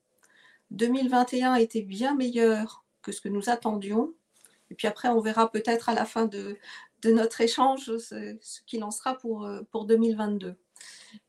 2021 0.72 1.56
était 1.56 1.82
bien 1.82 2.16
meilleur 2.16 2.84
que 3.02 3.12
ce 3.12 3.22
que 3.22 3.30
nous 3.30 3.50
attendions. 3.50 4.14
Et 4.70 4.76
puis 4.76 4.88
après, 4.88 5.10
on 5.10 5.20
verra 5.20 5.52
peut-être 5.52 5.90
à 5.90 5.94
la 5.94 6.06
fin 6.06 6.26
de, 6.26 6.58
notre 7.06 7.42
échange 7.42 7.98
ce, 7.98 8.38
qu'il 8.66 8.84
en 8.84 8.92
sera 8.92 9.18
pour, 9.18 9.46
euh, 9.46 9.62
pour 9.72 9.86
2022. 9.86 10.56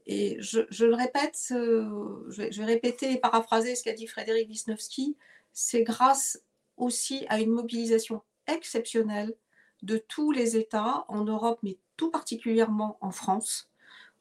Et 0.07 0.37
je, 0.41 0.85
le 0.85 0.95
répète, 0.95 1.39
je 1.51 2.37
vais, 2.37 2.65
répéter 2.65 3.13
et 3.13 3.19
paraphraser 3.19 3.75
ce 3.75 3.83
qu'a 3.83 3.93
dit 3.93 4.07
Frédéric 4.07 4.49
Wisnowski, 4.49 5.17
c'est 5.53 5.83
grâce 5.83 6.41
aussi 6.77 7.27
à 7.29 7.41
une 7.41 7.51
mobilisation 7.51 8.23
exceptionnelle 8.47 9.35
de 9.83 9.97
tous 9.97 10.31
les 10.31 10.57
États 10.57 11.05
en 11.09 11.25
Europe, 11.25 11.59
mais 11.63 11.79
tout 11.97 12.11
particulièrement 12.11 12.99
en 13.01 13.11
France, 13.11 13.72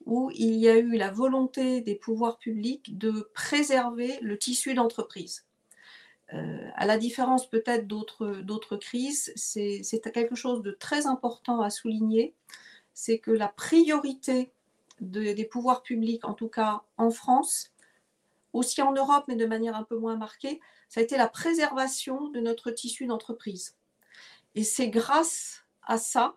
où 0.06 0.32
il 0.34 0.56
y 0.56 0.68
a 0.68 0.78
eu 0.78 0.98
la 0.98 1.12
volonté 1.12 1.82
des 1.82 1.96
pouvoirs 1.96 2.38
publics 2.38 2.98
de 2.98 3.30
préserver 3.34 4.20
le 4.22 4.38
tissu 4.38 4.74
d'entreprise. 4.74 5.46
à 6.76 6.86
la 6.86 6.98
différence 6.98 7.50
peut-être 7.50 7.88
d'autres 7.88 8.78
crises, 8.78 9.34
c'est 9.36 10.12
quelque 10.14 10.36
chose 10.36 10.62
de 10.62 10.72
très 10.72 11.06
important 11.06 11.62
à 11.62 11.70
souligner, 11.70 12.34
c'est 12.94 13.20
que 13.20 13.32
la 13.32 13.50
priorité 13.50 14.52
des 15.02 15.46
pouvoirs 15.46 15.84
publics, 15.84 16.26
en 16.26 16.34
tout 16.34 16.48
cas 16.48 16.84
en 16.98 17.12
France, 17.12 17.72
aussi 18.54 18.82
en 18.82 18.94
Europe, 18.94 19.26
mais 19.28 19.36
de 19.36 19.46
manière 19.46 19.76
un 19.76 19.84
peu 19.84 19.98
moins 19.98 20.16
marquée, 20.16 20.60
ça 20.90 21.00
a 21.00 21.04
été 21.04 21.18
la 21.18 21.28
préservation 21.28 22.30
de 22.30 22.40
notre 22.40 22.72
tissu 22.72 23.06
d'entreprise. 23.06 23.76
Et 24.56 24.64
c'est 24.64 24.90
grâce 24.90 25.66
à 25.84 25.98
ça 25.98 26.36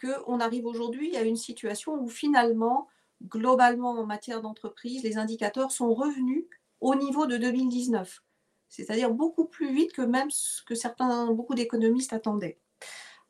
qu'on 0.00 0.40
arrive 0.40 0.66
aujourd'hui 0.66 1.16
à 1.16 1.22
une 1.22 1.36
situation 1.36 1.94
où 1.94 2.08
finalement, 2.08 2.88
globalement 3.24 3.92
en 3.92 4.06
matière 4.06 4.40
d'entreprise, 4.40 5.02
les 5.02 5.18
indicateurs 5.18 5.72
sont 5.72 5.92
revenus 5.92 6.44
au 6.80 6.94
niveau 6.94 7.26
de 7.26 7.36
2019, 7.36 8.22
c'est-à-dire 8.68 9.10
beaucoup 9.10 9.44
plus 9.44 9.74
vite 9.74 9.92
que 9.92 10.02
même 10.02 10.30
ce 10.30 10.62
que 10.64 10.74
certains, 10.74 11.30
beaucoup 11.32 11.54
d'économistes 11.54 12.12
attendaient. 12.12 12.58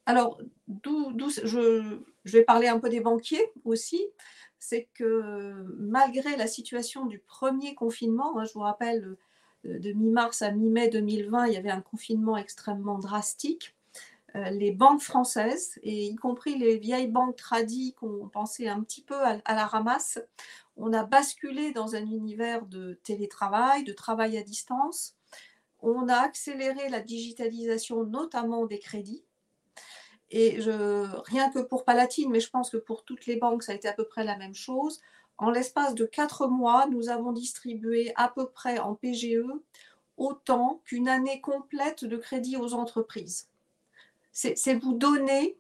Alors, 0.07 0.41
d'où, 0.69 1.13
je, 1.29 2.01
vais 2.25 2.43
parler 2.43 2.69
un 2.69 2.79
peu 2.79 2.89
des 2.89 3.01
banquiers 3.01 3.45
aussi, 3.65 4.01
c'est 4.59 4.89
que 4.95 5.65
malgré 5.79 6.37
la 6.37 6.47
situation 6.47 7.07
du 7.07 7.19
premier 7.19 7.75
confinement, 7.75 8.39
hein, 8.39 8.45
je 8.45 8.53
vous 8.53 8.61
rappelle, 8.61 9.17
de 9.65 9.93
mi-mars 9.93 10.43
à 10.43 10.51
mi-mai 10.53 10.89
2020, 10.89 11.47
il 11.49 11.53
y 11.53 11.57
avait 11.57 11.71
un 11.71 11.83
confinement 11.83 12.37
extrêmement 12.37 12.99
drastique. 12.99 13.77
Euh, 14.37 14.51
les 14.51 14.71
banques 14.71 15.03
françaises, 15.03 15.79
et 15.83 16.05
y 16.05 16.15
compris 16.15 16.57
les 16.57 16.79
vieilles 16.79 17.09
banques 17.09 17.37
tradies 17.37 17.95
qu'on 17.95 18.29
pensait 18.29 18.69
un 18.69 18.81
petit 18.83 19.03
peu 19.03 19.17
à, 19.17 19.41
la 19.47 19.67
ramasse, 19.67 20.21
on 20.77 20.93
a 20.93 21.05
basculé 21.05 21.73
dans 21.73 21.97
un 21.97 22.07
univers 22.07 22.65
de 22.67 23.01
télétravail, 23.03 23.83
de 23.83 23.93
travail 23.93 24.39
à 24.39 24.43
distance. 24.43 25.17
On 25.81 26.09
a 26.09 26.17
accéléré 26.17 26.89
la 26.91 27.01
digitalisation, 27.01 28.05
notamment 28.05 28.67
des 28.67 28.79
crédits. 28.79 29.25
Et 30.31 30.61
rien 30.61 31.51
que 31.51 31.59
pour 31.59 31.85
Palatine, 31.85 32.31
mais 32.31 32.41
je 32.41 32.51
pense 32.51 32.71
que 32.71 32.77
pour 32.77 33.05
toutes 33.05 33.27
les 33.27 33.37
banques, 33.37 33.65
ça 33.65 33.73
a 33.73 33.75
été 33.75 33.89
à 33.89 33.93
peu 33.93 34.07
près 34.07 34.23
la 34.23 34.37
même 34.37 34.55
chose. 34.55 35.01
En 35.39 35.51
l'espace 35.51 35.95
de 35.95 36.05
quatre 36.05 36.47
mois, 36.47 36.87
nous 36.87 37.09
avons 37.09 37.33
distribué 37.33 38.13
à 38.15 38.29
peu 38.29 38.49
près 38.49 38.79
en 38.79 38.95
PGE 38.95 39.43
autant 40.17 40.83
qu'une 40.85 41.09
année 41.09 41.41
complète 41.41 42.05
de 42.05 42.17
crédit 42.17 42.57
aux 42.57 42.75
entreprises 42.75 43.50
c'est 44.33 44.75
vous 44.75 44.95
donner, 44.95 45.59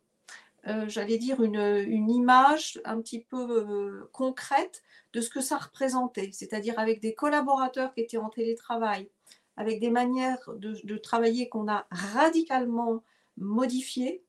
euh, 0.66 0.88
j'allais 0.88 1.18
dire, 1.18 1.42
une, 1.42 2.10
image 2.10 2.80
un 2.84 3.00
petit 3.00 3.20
peu 3.20 3.36
euh, 3.36 4.08
concrète 4.12 4.82
de 5.12 5.20
ce 5.20 5.30
que 5.30 5.40
ça 5.40 5.58
représentait, 5.58 6.30
c'est-à-dire 6.32 6.78
avec 6.78 7.00
des 7.00 7.14
collaborateurs 7.14 7.92
qui 7.94 8.00
étaient 8.00 8.16
en 8.16 8.28
télétravail, 8.28 9.10
avec 9.56 9.80
des 9.80 9.90
manières 9.90 10.38
de, 10.56 10.96
travailler 10.96 11.48
qu'on 11.48 11.68
a 11.68 11.86
radicalement 11.90 13.02
modifiées, 13.36 14.24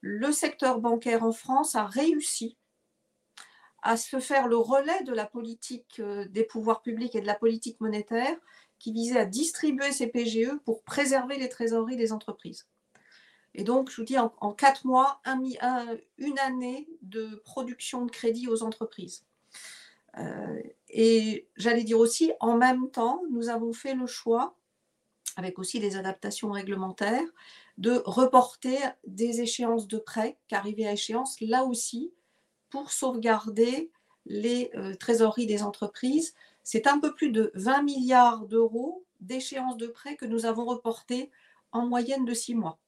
le 0.00 0.32
secteur 0.32 0.80
bancaire 0.80 1.24
en 1.24 1.32
France 1.32 1.74
a 1.74 1.84
réussi 1.84 2.56
à 3.82 3.96
se 3.96 4.20
faire 4.20 4.48
le 4.48 4.56
relais 4.56 5.02
de 5.04 5.12
la 5.12 5.26
politique 5.26 6.00
euh, 6.00 6.26
des 6.28 6.44
pouvoirs 6.44 6.82
publics 6.82 7.14
et 7.14 7.20
de 7.20 7.26
la 7.26 7.34
politique 7.34 7.80
monétaire 7.80 8.36
qui 8.78 8.92
visait 8.92 9.18
à 9.18 9.26
distribuer 9.26 9.92
ces 9.92 10.06
PGE 10.06 10.58
pour 10.64 10.82
préserver 10.82 11.38
les 11.38 11.48
trésoreries 11.48 11.96
des 11.96 12.12
entreprises. 12.12 12.66
Et 13.54 13.64
donc, 13.64 13.90
je 13.90 13.96
vous 13.96 14.04
dis, 14.04 14.18
en, 14.18 14.52
quatre 14.52 14.86
mois, 14.86 15.20
une 16.18 16.38
année 16.38 16.88
de 17.02 17.42
production 17.44 18.06
de 18.06 18.10
crédit 18.10 18.48
aux 18.48 18.62
entreprises. 18.62 19.24
Euh, 20.18 20.62
et 20.88 21.48
j'allais 21.56 21.84
dire 21.84 21.98
aussi, 21.98 22.32
en 22.40 22.56
même 22.56 22.90
temps, 22.90 23.22
nous 23.30 23.48
avons 23.48 23.72
fait 23.72 23.94
le 23.94 24.06
choix, 24.06 24.56
avec 25.36 25.58
aussi 25.58 25.80
des 25.80 25.96
adaptations 25.96 26.50
réglementaires, 26.50 27.26
de 27.78 28.02
reporter 28.04 28.78
des 29.06 29.40
échéances 29.40 29.88
de 29.88 29.98
prêts 29.98 30.36
qui 30.48 30.54
arrivaient 30.54 30.86
à 30.86 30.92
échéance, 30.92 31.40
là 31.40 31.64
aussi, 31.64 32.12
pour 32.68 32.92
sauvegarder 32.92 33.90
les 34.26 34.70
euh, 34.74 34.94
trésoreries 34.94 35.46
des 35.46 35.62
entreprises. 35.62 36.34
C'est 36.62 36.86
un 36.86 37.00
peu 37.00 37.14
plus 37.14 37.30
de 37.30 37.50
20 37.54 37.82
milliards 37.82 38.46
d'euros 38.46 39.04
d'échéances 39.20 39.76
de 39.76 39.86
prêts 39.86 40.16
que 40.16 40.26
nous 40.26 40.46
avons 40.46 40.64
reportés 40.64 41.30
en 41.72 41.86
moyenne 41.86 42.24
de 42.24 42.34
six 42.34 42.54
mois 42.54 42.78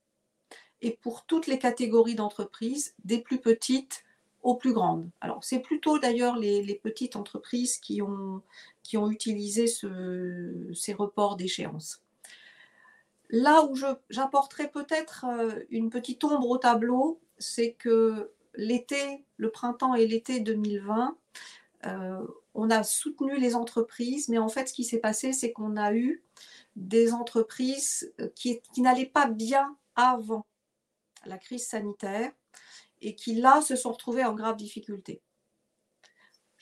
et 0.82 0.98
pour 1.00 1.24
toutes 1.24 1.46
les 1.46 1.58
catégories 1.58 2.16
d'entreprises, 2.16 2.94
des 3.04 3.18
plus 3.18 3.40
petites 3.40 4.04
aux 4.42 4.56
plus 4.56 4.72
grandes. 4.72 5.08
Alors, 5.20 5.44
c'est 5.44 5.60
plutôt 5.60 6.00
d'ailleurs 6.00 6.36
les, 6.36 6.80
petites 6.82 7.14
entreprises 7.14 7.78
qui 7.78 8.02
ont, 8.02 8.42
qui 8.82 8.96
ont 8.96 9.10
utilisé 9.10 9.66
ces 9.68 10.92
reports 10.92 11.36
d'échéance. 11.36 12.02
Là 13.30 13.64
où 13.64 13.76
j'apporterai 14.10 14.68
peut-être 14.68 15.24
euh, 15.26 15.60
une 15.70 15.88
petite 15.88 16.22
ombre 16.22 16.50
au 16.50 16.58
tableau, 16.58 17.18
c'est 17.38 17.72
que 17.72 18.30
l'été, 18.54 19.24
le 19.38 19.50
printemps 19.50 19.94
et 19.94 20.06
l'été 20.06 20.40
2020, 20.40 21.16
euh, 21.86 22.26
on 22.54 22.68
a 22.68 22.82
soutenu 22.82 23.38
les 23.38 23.54
entreprises, 23.54 24.28
mais 24.28 24.38
en 24.38 24.48
fait, 24.48 24.68
ce 24.68 24.74
qui 24.74 24.84
s'est 24.84 24.98
passé, 24.98 25.32
c'est 25.32 25.52
qu'on 25.52 25.76
a 25.78 25.94
eu 25.94 26.22
des 26.76 27.14
entreprises 27.14 28.12
qui, 28.34 28.60
qui 28.74 28.82
n'allaient 28.82 29.06
pas 29.06 29.26
bien 29.26 29.76
avant 29.96 30.44
la 31.26 31.38
crise 31.38 31.66
sanitaire, 31.66 32.32
et 33.00 33.14
qui 33.14 33.34
là 33.34 33.60
se 33.60 33.76
sont 33.76 33.92
retrouvés 33.92 34.24
en 34.24 34.34
grave 34.34 34.56
difficulté. 34.56 35.22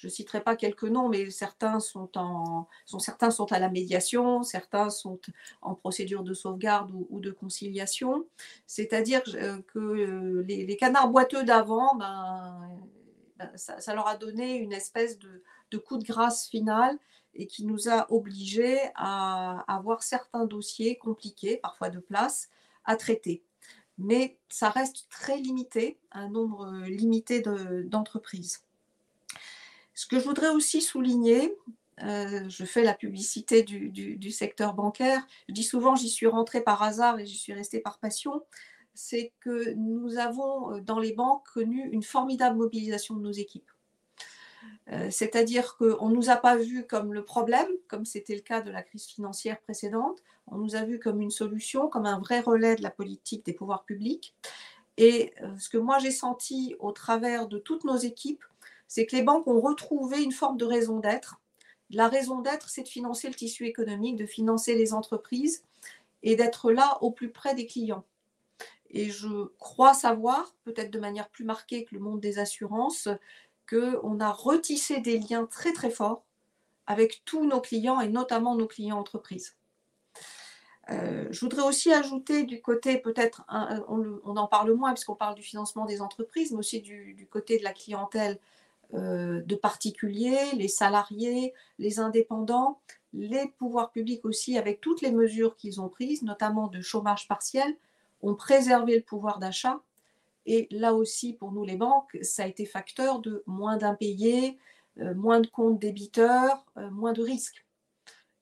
Je 0.00 0.06
ne 0.06 0.10
citerai 0.10 0.40
pas 0.40 0.56
quelques 0.56 0.84
noms, 0.84 1.10
mais 1.10 1.28
certains 1.30 1.78
sont, 1.78 2.08
à 2.16 3.58
la 3.58 3.68
médiation, 3.68 4.42
certains 4.42 4.88
sont 4.88 5.20
en 5.60 5.74
procédure 5.74 6.22
de 6.22 6.32
sauvegarde 6.32 6.90
ou, 7.10 7.20
de 7.20 7.30
conciliation. 7.30 8.26
C'est-à-dire 8.66 9.20
euh, 9.34 9.60
que 9.74 9.78
euh, 9.78 10.42
les, 10.48 10.76
canards 10.78 11.10
boiteux 11.10 11.44
d'avant, 11.44 11.94
ben, 11.96 12.80
ben, 13.36 13.50
ça, 13.56 13.94
leur 13.94 14.08
a 14.08 14.16
donné 14.16 14.54
une 14.54 14.72
espèce 14.72 15.18
de 15.18 15.78
coup 15.78 15.98
de 15.98 16.04
grâce 16.04 16.48
final 16.48 16.98
et 17.34 17.46
qui 17.46 17.66
nous 17.66 17.90
a 17.90 18.10
obligés 18.10 18.78
à 18.94 19.64
avoir 19.68 20.02
certains 20.02 20.46
dossiers 20.46 20.96
compliqués, 20.96 21.58
parfois 21.58 21.90
de 21.90 21.98
place, 21.98 22.48
à 22.86 22.96
traiter 22.96 23.42
mais 24.00 24.38
ça 24.48 24.70
reste 24.70 25.06
très 25.10 25.36
limité, 25.36 25.98
un 26.10 26.28
nombre 26.28 26.66
euh, 26.66 26.86
limité 26.86 27.42
d'entreprises. 27.42 28.64
Ce 29.94 30.06
que 30.06 30.18
je 30.18 30.24
voudrais 30.24 30.48
aussi 30.48 30.80
souligner, 30.80 31.54
euh, 32.02 32.48
je 32.48 32.64
fais 32.64 32.82
la 32.82 32.94
publicité 32.94 33.62
du, 33.62 34.30
secteur 34.30 34.72
bancaire, 34.74 35.26
je 35.48 35.54
dis 35.54 35.62
souvent 35.62 35.94
j'y 35.94 36.08
suis 36.08 36.26
rentrée 36.26 36.62
par 36.62 36.82
hasard 36.82 37.20
et 37.20 37.26
j'y 37.26 37.36
suis 37.36 37.52
restée 37.52 37.80
par 37.80 37.98
passion, 37.98 38.42
c'est 38.94 39.32
que 39.40 39.74
nous 39.74 40.16
avons 40.16 40.72
euh, 40.72 40.80
dans 40.80 40.98
les 40.98 41.12
banques 41.12 41.46
connu 41.52 41.88
une 41.92 42.02
formidable 42.02 42.56
mobilisation 42.56 43.14
de 43.14 43.20
nos 43.20 43.32
équipes. 43.32 43.70
C'est-à-dire 45.10 45.76
qu'on 45.76 46.08
ne 46.08 46.14
nous 46.14 46.30
a 46.30 46.36
pas 46.36 46.56
vus 46.56 46.84
comme 46.84 47.14
le 47.14 47.24
problème, 47.24 47.68
comme 47.86 48.04
c'était 48.04 48.34
le 48.34 48.40
cas 48.40 48.60
de 48.60 48.70
la 48.70 48.82
crise 48.82 49.06
financière 49.06 49.60
précédente, 49.60 50.20
on 50.50 50.58
nous 50.58 50.74
a 50.74 50.82
vus 50.82 50.98
comme 50.98 51.20
une 51.20 51.30
solution, 51.30 51.88
comme 51.88 52.06
un 52.06 52.18
vrai 52.18 52.40
relais 52.40 52.76
de 52.76 52.82
la 52.82 52.90
politique 52.90 53.44
des 53.46 53.52
pouvoirs 53.52 53.84
publics. 53.84 54.34
Et 54.96 55.32
euh, 55.42 55.56
ce 55.58 55.68
que 55.68 55.78
moi 55.78 55.98
j'ai 55.98 56.10
senti 56.10 56.74
au 56.78 56.92
travers 56.92 57.48
de 57.48 57.58
toutes 57.58 57.84
nos 57.84 57.96
équipes, 57.96 58.44
c'est 58.88 59.06
que 59.06 59.14
les 59.14 59.22
banques 59.22 59.46
ont 59.46 59.60
retrouvé 59.60 60.22
une 60.22 60.32
forme 60.32 60.56
de 60.56 60.64
raison 60.64 60.98
d'être. 60.98 61.40
La 61.90 62.08
raison 62.08 62.40
d'être, 62.40 62.68
c'est 62.68 62.82
de 62.82 62.88
financer 62.88 63.28
le 63.28 63.34
tissu 63.34 63.66
économique, 63.66 64.16
de 64.16 64.26
financer 64.26 64.74
les 64.74 64.92
entreprises 64.92 65.64
et 66.22 66.36
d'être 66.36 66.72
là 66.72 66.98
au 67.00 67.10
plus 67.10 67.30
près 67.30 67.54
des 67.54 67.66
clients. 67.66 68.04
Et 68.90 69.10
je 69.10 69.46
crois 69.58 69.94
savoir, 69.94 70.54
peut-être 70.64 70.90
de 70.90 70.98
manière 70.98 71.28
plus 71.28 71.44
marquée 71.44 71.84
que 71.84 71.94
le 71.94 72.00
monde 72.00 72.20
des 72.20 72.40
assurances, 72.40 73.08
qu'on 73.70 74.20
a 74.20 74.32
retissé 74.32 75.00
des 75.00 75.18
liens 75.18 75.46
très 75.46 75.72
très 75.72 75.90
forts 75.90 76.24
avec 76.86 77.22
tous 77.24 77.46
nos 77.46 77.60
clients 77.60 78.00
et 78.00 78.08
notamment 78.08 78.56
nos 78.56 78.66
clients 78.66 78.98
entreprises. 78.98 79.56
Euh, 80.90 81.28
je 81.30 81.40
voudrais 81.40 81.62
aussi 81.62 81.92
ajouter 81.92 82.42
du 82.42 82.60
côté, 82.60 82.98
peut-être, 82.98 83.44
on, 83.88 84.36
en 84.36 84.46
parle 84.48 84.72
moins 84.72 84.92
puisqu'on 84.92 85.14
parle 85.14 85.36
du 85.36 85.42
financement 85.42 85.84
des 85.86 86.00
entreprises, 86.00 86.50
mais 86.50 86.58
aussi 86.58 86.80
du, 86.80 87.28
côté 87.30 87.58
de 87.58 87.64
la 87.64 87.72
clientèle 87.72 88.38
euh, 88.94 89.40
de 89.42 89.54
particuliers, 89.54 90.50
les 90.54 90.66
salariés, 90.66 91.54
les 91.78 92.00
indépendants, 92.00 92.80
les 93.12 93.46
pouvoirs 93.58 93.92
publics 93.92 94.24
aussi, 94.24 94.58
avec 94.58 94.80
toutes 94.80 95.00
les 95.00 95.12
mesures 95.12 95.56
qu'ils 95.56 95.80
ont 95.80 95.88
prises, 95.88 96.22
notamment 96.22 96.66
de 96.66 96.80
chômage 96.80 97.28
partiel, 97.28 97.76
ont 98.22 98.34
préservé 98.34 98.96
le 98.96 99.02
pouvoir 99.02 99.38
d'achat. 99.38 99.80
Et 100.46 100.68
là 100.70 100.94
aussi, 100.94 101.34
pour 101.34 101.52
nous 101.52 101.64
les 101.64 101.76
banques, 101.76 102.16
ça 102.22 102.44
a 102.44 102.46
été 102.46 102.66
facteur 102.66 103.20
de 103.20 103.42
moins 103.46 103.76
d'impayés, 103.76 104.58
euh, 104.98 105.14
moins 105.14 105.40
de 105.40 105.46
comptes 105.46 105.78
débiteurs, 105.78 106.64
moins 106.76 107.12
de 107.12 107.22
risques 107.22 107.64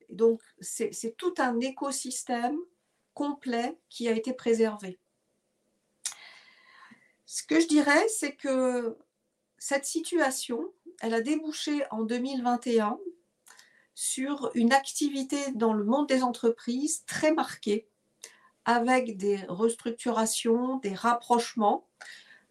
donc, 0.09 0.41
c'est 0.61 1.17
tout 1.17 1.35
un 1.39 1.61
écosystème 1.61 2.59
complet 3.15 3.79
qui 3.89 4.09
a 4.09 4.13
été 4.13 4.33
préservé. 4.33 4.99
Ce 7.27 7.43
que 7.43 7.61
je 7.61 7.69
dirais, 7.69 8.09
c'est 8.09 8.35
que 8.35 8.97
cette 9.59 9.85
situation, 9.85 10.73
elle 11.01 11.15
a 11.15 11.21
débouché 11.21 11.85
en 11.91 12.03
2021 12.03 12.99
sur 13.95 14.51
une 14.55 14.73
activité 14.73 15.53
dans 15.53 15.75
le 15.75 15.85
monde 15.85 16.09
des 16.09 16.23
entreprises 16.23 17.05
très 17.05 17.33
marquée, 17.33 17.89
avec 18.69 19.17
des 19.17 19.39
restructurations, 19.49 20.77
des 20.77 20.93
rapprochements. 20.93 21.87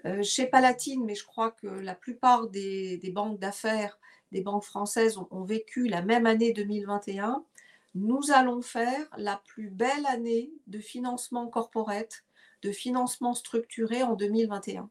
Euh, 0.05 0.23
chez 0.23 0.47
Palatine, 0.47 1.05
mais 1.05 1.13
je 1.13 1.23
crois 1.23 1.51
que 1.51 1.67
la 1.67 1.93
plupart 1.93 2.47
des, 2.47 2.99
banques 3.13 3.37
d'affaires, 3.37 3.99
des 4.31 4.41
banques 4.41 4.63
françaises 4.63 5.19
ont, 5.29 5.43
vécu 5.43 5.87
la 5.87 6.01
même 6.01 6.25
année 6.25 6.53
2021, 6.53 7.45
nous 7.93 8.31
allons 8.33 8.63
faire 8.63 9.07
la 9.17 9.39
plus 9.45 9.69
belle 9.69 10.07
année 10.07 10.51
de 10.65 10.79
financement 10.79 11.47
corporate, 11.49 12.23
de 12.63 12.71
financement 12.71 13.35
structuré 13.35 14.01
en 14.01 14.15
2021 14.15 14.89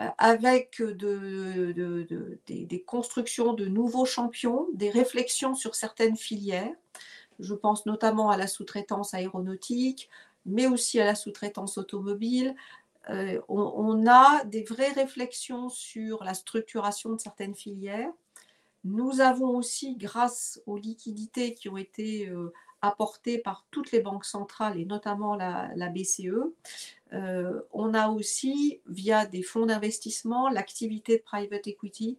euh, 0.00 0.08
avec 0.18 0.82
des, 2.48 2.84
constructions 2.84 3.52
de 3.52 3.66
nouveaux 3.66 4.06
champions, 4.06 4.66
des 4.74 4.90
réflexions 4.90 5.54
sur 5.54 5.76
certaines 5.76 6.16
filières. 6.16 6.74
Je 7.38 7.54
pense 7.54 7.86
notamment 7.86 8.30
à 8.30 8.36
la 8.36 8.46
sous-traitance 8.46 9.14
aéronautique, 9.14 10.08
mais 10.44 10.66
aussi 10.66 11.00
à 11.00 11.04
la 11.04 11.14
sous-traitance 11.14 11.78
automobile. 11.78 12.54
Euh, 13.10 13.40
on, 13.48 14.06
a 14.06 14.44
des 14.44 14.62
vraies 14.62 14.92
réflexions 14.92 15.68
sur 15.68 16.24
la 16.24 16.34
structuration 16.34 17.12
de 17.12 17.20
certaines 17.20 17.54
filières. 17.54 18.10
Nous 18.84 19.20
avons 19.20 19.56
aussi, 19.56 19.96
grâce 19.96 20.60
aux 20.66 20.76
liquidités 20.76 21.54
qui 21.54 21.68
ont 21.68 21.76
été 21.76 22.28
euh, 22.28 22.52
apportées 22.82 23.38
par 23.38 23.64
toutes 23.70 23.92
les 23.92 24.00
banques 24.00 24.24
centrales 24.24 24.78
et 24.78 24.84
notamment 24.84 25.36
la, 25.36 25.88
BCE, 25.88 26.52
euh, 27.12 27.60
on 27.72 27.94
a 27.94 28.08
aussi, 28.08 28.80
via 28.86 29.26
des 29.26 29.42
fonds 29.42 29.66
d'investissement, 29.66 30.48
l'activité 30.48 31.18
de 31.18 31.22
private 31.22 31.66
equity, 31.66 32.18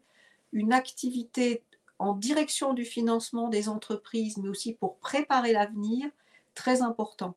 une 0.54 0.74
activité 0.74 1.64
en 2.00 2.14
direction 2.14 2.74
du 2.74 2.86
financement 2.86 3.50
des 3.50 3.70
entreprises, 3.70 4.38
mais 4.38 4.50
aussi 4.50 4.74
pour 4.74 4.98
préparer 4.98 5.54
l'avenir, 5.54 6.10
très 6.54 6.82
important. 6.82 7.36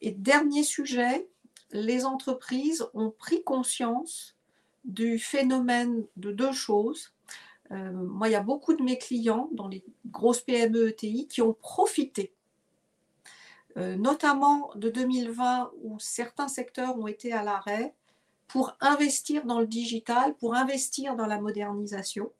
Et 0.00 0.12
dernier 0.12 0.62
sujet, 0.62 1.28
les 1.72 2.04
entreprises 2.04 2.86
ont 2.94 3.10
pris 3.10 3.42
conscience 3.42 4.36
du 4.84 5.18
phénomène 5.18 6.06
de 6.16 6.32
deux 6.32 6.52
choses. 6.52 7.12
Euh, 7.70 7.92
moi, 7.92 8.28
il 8.28 8.32
y 8.32 8.36
a 8.36 8.42
beaucoup 8.42 8.74
de 8.74 8.82
mes 8.82 8.98
clients 8.98 9.48
dans 9.52 9.68
les 9.68 9.84
grosses 10.06 10.40
PME 10.40 10.88
ETI 10.88 11.28
qui 11.28 11.42
ont 11.42 11.52
profité, 11.52 12.32
euh, 13.76 13.96
notamment 13.96 14.70
de 14.74 14.88
2020 14.88 15.70
où 15.82 15.98
certains 16.00 16.48
secteurs 16.48 16.98
ont 16.98 17.06
été 17.06 17.32
à 17.32 17.42
l'arrêt, 17.42 17.94
pour 18.48 18.76
investir 18.80 19.44
dans 19.44 19.60
le 19.60 19.66
digital, 19.66 20.34
pour 20.34 20.56
investir 20.56 21.14
dans 21.14 21.26
la 21.26 21.40
modernisation. 21.40 22.32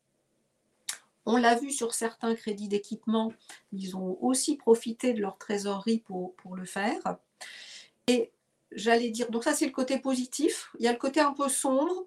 On 1.26 1.36
l'a 1.36 1.54
vu 1.54 1.70
sur 1.70 1.94
certains 1.94 2.34
crédits 2.34 2.68
d'équipement, 2.68 3.32
ils 3.72 3.96
ont 3.96 4.18
aussi 4.22 4.56
profité 4.56 5.12
de 5.12 5.20
leur 5.20 5.38
trésorerie 5.38 5.98
pour, 5.98 6.34
le 6.54 6.64
faire. 6.64 7.18
Et 8.06 8.32
j'allais 8.72 9.10
dire, 9.10 9.30
donc 9.30 9.44
ça 9.44 9.54
c'est 9.54 9.66
le 9.66 9.72
côté 9.72 9.98
positif. 9.98 10.70
Il 10.78 10.84
y 10.84 10.88
a 10.88 10.92
le 10.92 10.98
côté 10.98 11.20
un 11.20 11.32
peu 11.32 11.48
sombre, 11.48 12.06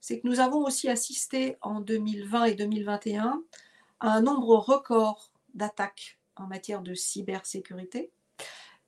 c'est 0.00 0.20
que 0.20 0.26
nous 0.26 0.40
avons 0.40 0.64
aussi 0.64 0.88
assisté 0.88 1.56
en 1.60 1.80
2020 1.80 2.44
et 2.44 2.54
2021 2.54 3.42
à 4.00 4.12
un 4.12 4.22
nombre 4.22 4.56
record 4.56 5.30
d'attaques 5.54 6.18
en 6.36 6.46
matière 6.46 6.82
de 6.82 6.94
cybersécurité. 6.94 8.10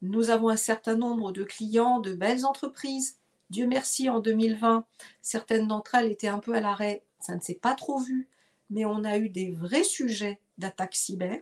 Nous 0.03 0.31
avons 0.31 0.49
un 0.49 0.57
certain 0.57 0.97
nombre 0.97 1.33
de 1.33 1.45
clients, 1.45 2.01
de 2.01 2.13
belles 2.13 2.45
entreprises. 2.45 3.19
Dieu 3.51 3.67
merci, 3.67 4.11
en 4.11 4.21
2020, 4.21 4.85
certaines 5.23 5.69
d'entre 5.69 5.95
elles 5.95 6.11
étaient 6.11 6.29
un 6.29 6.39
peu 6.39 6.55
à 6.55 6.61
l'arrêt. 6.61 7.05
Ça 7.21 7.35
ne 7.35 7.41
s'est 7.41 7.55
pas 7.55 7.75
trop 7.75 7.99
vu, 7.99 8.29
mais 8.71 8.85
on 8.85 9.05
a 9.05 9.19
eu 9.19 9.29
des 9.29 9.51
vrais 9.53 9.85
sujets 9.85 10.41
d'attaques 10.59 10.95
cyber. 10.95 11.41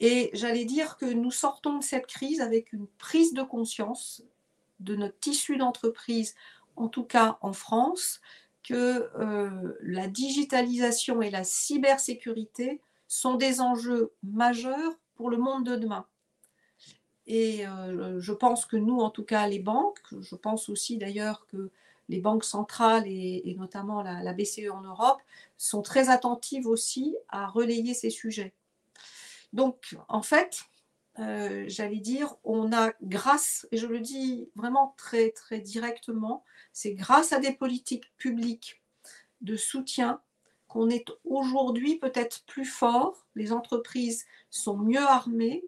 Et 0.00 0.30
j'allais 0.34 0.64
dire 0.64 0.96
que 0.96 1.06
nous 1.06 1.30
sortons 1.30 1.78
de 1.78 1.84
cette 1.84 2.06
crise 2.06 2.40
avec 2.40 2.72
une 2.72 2.86
prise 2.98 3.32
de 3.32 3.42
conscience 3.42 4.22
de 4.80 4.96
notre 4.96 5.18
tissu 5.18 5.56
d'entreprise, 5.56 6.34
en 6.76 6.88
tout 6.88 7.04
cas 7.04 7.38
en 7.40 7.52
France, 7.52 8.20
que 8.62 9.10
euh, 9.18 9.76
la 9.82 10.08
digitalisation 10.08 11.22
et 11.22 11.30
la 11.30 11.44
cybersécurité 11.44 12.80
sont 13.06 13.34
des 13.34 13.60
enjeux 13.60 14.12
majeurs 14.22 14.92
pour 15.14 15.30
le 15.30 15.36
monde 15.36 15.64
de 15.64 15.76
demain. 15.76 16.06
Et 17.26 17.66
euh, 17.66 18.20
je 18.20 18.32
pense 18.32 18.66
que 18.66 18.76
nous, 18.76 18.98
en 18.98 19.10
tout 19.10 19.24
cas 19.24 19.46
les 19.46 19.58
banques, 19.58 20.00
je 20.20 20.34
pense 20.34 20.68
aussi 20.68 20.98
d'ailleurs 20.98 21.46
que 21.46 21.70
les 22.08 22.20
banques 22.20 22.44
centrales 22.44 23.04
et, 23.06 23.54
notamment 23.58 24.02
la, 24.02 24.32
BCE 24.32 24.70
en 24.70 24.82
Europe 24.82 25.20
sont 25.56 25.82
très 25.82 26.10
attentives 26.10 26.66
aussi 26.66 27.16
à 27.28 27.46
relayer 27.46 27.94
ces 27.94 28.10
sujets. 28.10 28.54
Donc, 29.52 29.96
en 30.08 30.22
fait, 30.22 30.64
euh, 31.20 31.64
j'allais 31.68 32.00
dire, 32.00 32.34
on 32.42 32.72
a 32.72 32.92
grâce, 33.02 33.66
et 33.70 33.76
je 33.76 33.86
le 33.86 34.00
dis 34.00 34.48
vraiment 34.56 34.94
très 34.96 35.30
très 35.30 35.60
directement, 35.60 36.44
c'est 36.72 36.94
grâce 36.94 37.32
à 37.32 37.38
des 37.38 37.52
politiques 37.52 38.12
publiques 38.16 38.82
de 39.40 39.56
soutien 39.56 40.20
qu'on 40.66 40.90
est 40.90 41.06
aujourd'hui 41.24 41.98
peut-être 41.98 42.44
plus 42.46 42.64
fort, 42.64 43.26
les 43.36 43.52
entreprises 43.52 44.24
sont 44.50 44.76
mieux 44.76 45.06
armées 45.06 45.64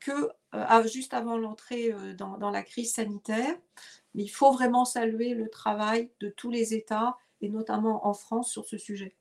que 0.00 0.30
euh, 0.54 0.86
juste 0.86 1.12
avant 1.12 1.36
l'entrée 1.36 1.92
euh, 1.92 2.14
dans, 2.14 2.38
dans, 2.38 2.50
la 2.50 2.62
crise 2.62 2.94
sanitaire. 2.94 3.56
Mais 4.16 4.24
il 4.24 4.28
faut 4.28 4.50
vraiment 4.50 4.84
saluer 4.84 5.34
le 5.34 5.48
travail 5.48 6.10
de 6.20 6.28
tous 6.28 6.50
les 6.50 6.74
États 6.74 7.16
et 7.42 7.48
notamment 7.48 8.06
en 8.06 8.14
France 8.14 8.50
sur 8.50 8.64
ce 8.64 8.78
sujet. 8.78 9.14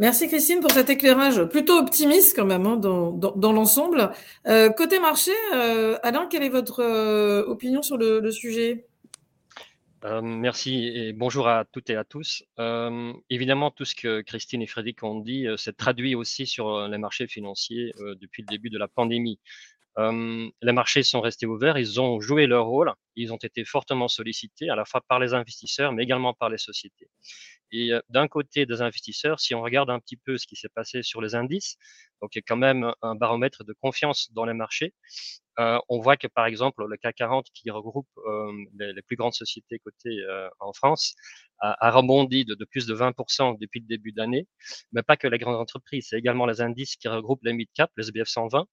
Merci 0.00 0.28
Christine 0.28 0.60
pour 0.60 0.70
cet 0.70 0.88
éclairage 0.88 1.44
plutôt 1.44 1.76
optimiste 1.76 2.34
quand 2.34 2.46
même 2.46 2.66
hein, 2.66 2.76
dans, 2.78 3.52
l'ensemble. 3.52 4.12
Euh, 4.46 4.70
côté 4.70 4.98
marché, 4.98 5.32
euh, 5.52 5.98
Alain, 6.02 6.26
quelle 6.26 6.42
est 6.42 6.48
votre 6.48 6.80
euh, 6.80 7.44
opinion 7.44 7.82
sur 7.82 7.98
le, 7.98 8.30
sujet? 8.30 8.86
Merci 10.22 10.86
et 10.86 11.12
bonjour 11.12 11.48
à 11.48 11.66
toutes 11.66 11.90
et 11.90 11.96
à 11.96 12.04
tous. 12.04 12.42
évidemment, 13.28 13.70
tout 13.70 13.84
ce 13.84 13.94
que 13.94 14.22
Christine 14.22 14.62
et 14.62 14.66
Frédéric 14.66 15.02
ont 15.02 15.20
dit 15.20 15.46
s'est 15.58 15.74
traduit 15.74 16.14
aussi 16.14 16.46
sur 16.46 16.88
les 16.88 16.96
marchés 16.96 17.26
financiers 17.26 17.92
depuis 17.98 18.40
le 18.40 18.46
début 18.46 18.70
de 18.70 18.78
la 18.78 18.88
pandémie. 18.88 19.38
Les 20.62 20.72
marchés 20.72 21.02
sont 21.02 21.20
restés 21.20 21.46
ouverts, 21.46 21.78
ils 21.78 22.00
ont 22.00 22.20
joué 22.20 22.46
leur 22.46 22.66
rôle, 22.66 22.92
ils 23.16 23.32
ont 23.32 23.36
été 23.36 23.64
fortement 23.64 24.08
sollicités 24.08 24.70
à 24.70 24.76
la 24.76 24.84
fois 24.84 25.00
par 25.06 25.18
les 25.18 25.34
investisseurs, 25.34 25.92
mais 25.92 26.02
également 26.04 26.34
par 26.34 26.48
les 26.48 26.58
sociétés. 26.58 27.08
Et 27.72 27.92
d'un 28.08 28.26
côté 28.26 28.66
des 28.66 28.82
investisseurs, 28.82 29.38
si 29.38 29.54
on 29.54 29.62
regarde 29.62 29.90
un 29.90 30.00
petit 30.00 30.16
peu 30.16 30.38
ce 30.38 30.46
qui 30.46 30.56
s'est 30.56 30.68
passé 30.68 31.02
sur 31.02 31.20
les 31.20 31.34
indices, 31.34 31.76
donc 32.20 32.34
il 32.34 32.38
y 32.38 32.40
a 32.40 32.44
quand 32.46 32.56
même 32.56 32.92
un 33.02 33.14
baromètre 33.14 33.64
de 33.64 33.72
confiance 33.80 34.30
dans 34.32 34.44
les 34.44 34.54
marchés. 34.54 34.94
On 35.56 36.00
voit 36.00 36.16
que 36.16 36.26
par 36.26 36.46
exemple 36.46 36.84
le 36.86 36.96
CAC 36.96 37.16
40 37.16 37.46
qui 37.52 37.70
regroupe 37.70 38.08
les, 38.78 39.02
plus 39.02 39.16
grandes 39.16 39.34
sociétés 39.34 39.78
cotées 39.78 40.18
en 40.58 40.72
France 40.72 41.14
a, 41.60 41.86
a 41.86 41.90
rebondi 41.90 42.44
de, 42.44 42.54
de, 42.54 42.64
plus 42.64 42.86
de 42.86 42.94
20% 42.94 43.58
depuis 43.60 43.80
le 43.80 43.86
début 43.86 44.12
d'année, 44.12 44.48
mais 44.92 45.02
pas 45.02 45.16
que 45.16 45.28
les 45.28 45.38
grandes 45.38 45.56
entreprises, 45.56 46.06
c'est 46.08 46.18
également 46.18 46.46
les 46.46 46.62
indices 46.62 46.96
qui 46.96 47.08
regroupent 47.08 47.44
les 47.44 47.52
mid-cap, 47.52 47.90
les 47.98 48.04
SBF 48.04 48.28
120, 48.28 48.66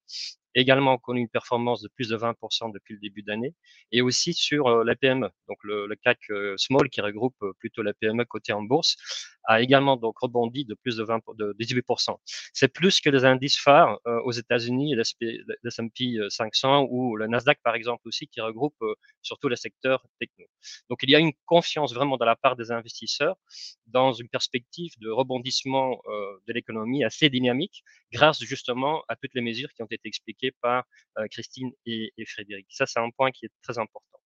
également 0.58 0.98
connu 0.98 1.22
une 1.22 1.30
performance 1.30 1.82
de 1.82 1.88
plus 1.88 2.10
de 2.10 2.18
20% 2.18 2.74
depuis 2.74 2.96
le 2.96 3.00
début 3.00 3.22
d'année, 3.22 3.54
et 3.92 4.02
aussi 4.02 4.34
sur 4.34 4.68
euh, 4.68 4.84
la 4.84 4.96
PME. 4.96 5.30
Donc 5.48 5.58
le, 5.64 5.88
CAC 6.04 6.18
euh, 6.32 6.56
Small, 6.58 6.90
qui 6.90 7.00
regroupe 7.02 7.36
euh, 7.44 7.54
plutôt 7.60 7.84
la 7.84 7.94
PME 7.94 8.26
cotée 8.26 8.54
en 8.54 8.64
bourse, 8.64 8.98
a 9.44 9.62
également 9.62 9.98
donc 9.98 10.18
rebondi 10.20 10.66
de 10.66 10.74
plus 10.74 10.98
de, 10.98 11.04
20, 11.04 11.22
de 11.38 11.56
18%. 11.60 12.16
C'est 12.54 12.68
plus 12.68 13.00
que 13.00 13.10
les 13.10 13.24
indices 13.24 13.58
phares 13.58 13.98
aux 14.26 14.34
États-Unis, 14.34 14.94
l'S&P 14.94 16.20
500 16.30 16.88
ou 16.90 17.16
le 17.16 17.28
Nasdaq 17.28 17.60
par 17.64 17.76
exemple 17.76 18.06
aussi, 18.10 18.28
qui 18.28 18.42
regroupe 18.42 18.76
surtout 19.22 19.48
les 19.48 19.56
secteurs 19.56 20.06
techno. 20.20 20.46
Donc 20.90 21.00
il 21.04 21.10
y 21.10 21.16
a 21.16 21.20
une 21.20 21.32
confiance 21.46 21.94
vraiment 21.94 22.18
de 22.18 22.26
la 22.26 22.36
part 22.36 22.58
des 22.58 22.72
investisseurs 22.72 23.38
dans 23.86 24.12
une 24.12 24.28
perspective 24.28 24.92
de 25.00 25.10
rebondissement 25.10 26.02
de 26.46 26.52
l'économie 26.52 27.06
assez 27.06 27.30
dynamique, 27.30 27.86
grâce 28.12 28.44
justement 28.44 29.04
à 29.08 29.16
toutes 29.16 29.34
les 29.34 29.42
mesures 29.42 29.72
qui 29.74 29.82
ont 29.82 29.88
été 29.90 30.10
expliquées 30.10 30.47
par 30.62 30.86
Christine 31.32 31.72
et, 31.86 32.12
Frédéric. 32.28 32.68
Ça, 32.70 32.86
c'est 32.86 33.00
un 33.00 33.10
point 33.10 33.32
qui 33.32 33.46
est 33.46 33.52
très 33.62 33.78
important. 33.78 34.20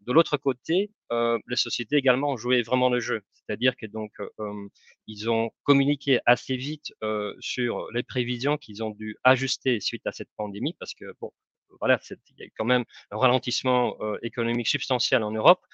De 0.00 0.12
l'autre 0.12 0.36
côté, 0.36 0.90
les 1.10 1.56
sociétés 1.56 1.96
également 1.96 2.30
ont 2.32 2.36
joué 2.36 2.62
vraiment 2.62 2.88
le 2.88 3.00
jeu, 3.00 3.22
c'est-à-dire 3.32 3.76
que 3.76 3.86
donc 3.86 4.12
ils 5.06 5.30
ont 5.30 5.50
communiqué 5.64 6.20
assez 6.26 6.56
vite 6.56 6.92
sur 7.40 7.90
les 7.92 8.02
prévisions 8.02 8.56
qu'ils 8.56 8.84
ont 8.84 8.90
dû 8.90 9.16
ajuster 9.24 9.80
suite 9.80 10.06
à 10.06 10.12
cette 10.12 10.30
pandémie, 10.36 10.74
parce 10.78 10.94
que 10.94 11.06
bon, 11.20 11.32
voilà, 11.80 11.98
il 12.10 12.38
y 12.38 12.44
a 12.44 12.46
quand 12.56 12.64
même 12.64 12.84
un 13.10 13.16
ralentissement 13.16 13.96
économique 14.22 14.68
substantiel 14.68 15.22
en 15.22 15.32
Europe. 15.32 15.64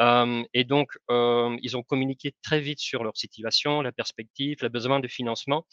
Et 0.00 0.64
donc, 0.64 0.92
ils 1.08 1.76
ont 1.76 1.82
communiqué 1.82 2.34
très 2.42 2.60
vite 2.60 2.78
sur 2.80 3.04
leur 3.04 3.16
situation, 3.16 3.82
la 3.82 3.92
perspective, 3.92 4.58
le 4.62 4.68
besoin 4.68 5.00
de 5.00 5.08
financement. 5.08 5.64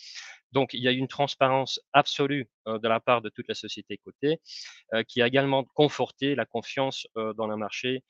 Donc, 0.56 0.74
il 0.74 0.82
y 0.82 0.88
a 0.88 0.92
une 0.92 1.10
transparence 1.10 1.82
absolue 1.92 2.48
euh, 2.68 2.80
de 2.80 2.88
la 2.88 3.02
part 3.02 3.22
de 3.22 3.30
toute 3.30 3.48
la 3.50 3.56
société 3.56 3.98
cotée 3.98 4.40
euh, 4.94 5.04
qui 5.04 5.22
a 5.22 5.28
également 5.28 5.66
conforté 5.66 6.34
la 6.34 6.46
confiance 6.46 7.08
euh, 7.18 7.34
dans 7.34 7.46
le 7.46 7.58
marché 7.58 8.04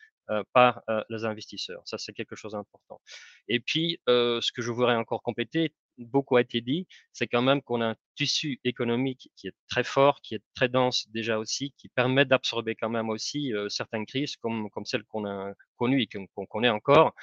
par 0.54 0.82
les 1.12 1.24
investisseurs. 1.24 1.84
Ça, 1.86 2.00
c'est 2.00 2.12
quelque 2.12 2.36
chose 2.36 2.54
d'important. 2.54 3.00
Et 3.48 3.60
puis, 3.60 4.00
ce 4.08 4.52
que 4.52 4.64
je 4.64 4.72
voudrais 4.72 4.96
encore 4.96 5.22
compléter, 5.22 5.72
beaucoup 5.98 6.38
a 6.38 6.42
été 6.42 6.62
dit, 6.62 6.88
c'est 7.14 7.28
quand 7.28 7.42
même 7.42 7.62
qu'on 7.62 7.82
a 7.82 7.88
un 7.88 7.96
tissu 8.16 8.60
économique 8.64 9.32
qui 9.36 9.48
est 9.48 9.56
très 9.70 9.84
fort, 9.84 10.22
qui 10.22 10.36
est 10.36 10.44
très 10.56 10.70
dense 10.70 11.08
déjà 11.10 11.40
aussi, 11.40 11.74
qui 11.78 11.90
permet 11.90 12.26
d'absorber 12.26 12.76
quand 12.76 12.90
même 12.90 13.10
aussi 13.10 13.54
certaines 13.70 14.06
crises 14.06 14.36
comme, 14.38 14.70
comme 14.70 14.86
celles 14.86 15.04
qu'on 15.06 15.26
a 15.26 15.54
connues 15.78 16.02
et 16.02 16.08
qu'on 16.08 16.46
connaît 16.46 16.70
encore. 16.70 17.14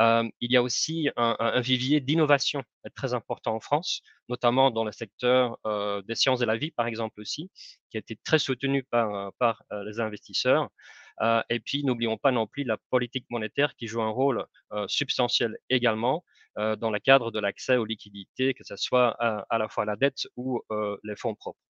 Euh, 0.00 0.28
il 0.40 0.52
y 0.52 0.56
a 0.56 0.62
aussi 0.62 1.10
un, 1.16 1.60
vivier 1.60 2.00
d'innovation 2.00 2.62
très 2.94 3.14
important 3.14 3.56
en 3.56 3.60
France, 3.60 4.02
notamment 4.28 4.70
dans 4.70 4.84
le 4.84 4.92
secteur 4.92 5.58
euh, 5.66 6.02
des 6.02 6.14
sciences 6.14 6.38
de 6.38 6.44
la 6.44 6.56
vie, 6.56 6.70
par 6.70 6.86
exemple 6.86 7.20
aussi, 7.20 7.50
qui 7.90 7.96
a 7.96 8.00
été 8.00 8.16
très 8.24 8.38
soutenu 8.38 8.84
par, 8.84 9.32
par 9.38 9.64
les 9.84 9.98
investisseurs. 9.98 10.70
Euh, 11.20 11.42
et 11.50 11.60
puis, 11.60 11.84
n'oublions 11.84 12.16
pas 12.16 12.30
non 12.30 12.46
plus 12.46 12.64
la 12.64 12.76
politique 12.90 13.26
monétaire 13.30 13.74
qui 13.76 13.86
joue 13.86 14.02
un 14.02 14.10
rôle 14.10 14.44
euh, 14.72 14.86
substantiel 14.88 15.56
également 15.70 16.16
euh, 16.16 16.37
dans 16.58 16.90
le 16.90 16.98
cadre 16.98 17.30
de 17.30 17.38
l'accès 17.38 17.76
aux 17.76 17.84
liquidités, 17.84 18.52
que 18.52 18.64
ce 18.64 18.76
soit 18.76 19.10
à, 19.20 19.58
la 19.58 19.68
fois 19.68 19.84
la 19.84 19.96
dette 19.96 20.26
ou 20.36 20.60
les 21.04 21.16
fonds 21.16 21.34
propres. 21.34 21.60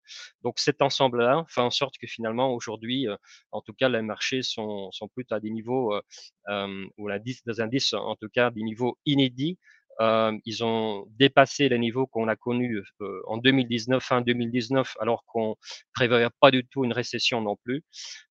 Donc, 0.42 0.58
cet 0.58 0.80
ensemble-là 0.82 1.44
fait 1.48 1.60
en 1.60 1.70
sorte 1.70 1.98
que 1.98 2.06
finalement, 2.06 2.54
aujourd'hui, 2.54 3.06
en 3.52 3.60
tout 3.60 3.74
cas, 3.74 3.88
les 3.88 4.02
marchés 4.02 4.42
sont, 4.42 4.90
sont 4.92 5.08
plutôt 5.08 5.34
à 5.34 5.40
des 5.40 5.50
niveaux, 5.50 5.94
ou 6.98 7.10
des 7.10 7.60
indices, 7.60 7.92
en 7.92 8.16
tout 8.16 8.28
cas, 8.32 8.50
des 8.50 8.62
niveaux 8.62 8.98
inédits 9.04 9.58
euh, 10.00 10.38
ils 10.44 10.62
ont 10.62 11.06
dépassé 11.18 11.68
les 11.68 11.78
niveaux 11.78 12.06
qu'on 12.06 12.28
a 12.28 12.36
connus 12.36 12.84
euh, 13.00 13.20
en 13.26 13.36
2019, 13.38 14.02
fin 14.02 14.20
2019, 14.20 14.96
alors 15.00 15.24
qu'on 15.26 15.56
prévoyait 15.92 16.28
pas 16.40 16.50
du 16.50 16.64
tout 16.66 16.84
une 16.84 16.92
récession 16.92 17.40
non 17.40 17.56
plus. 17.64 17.82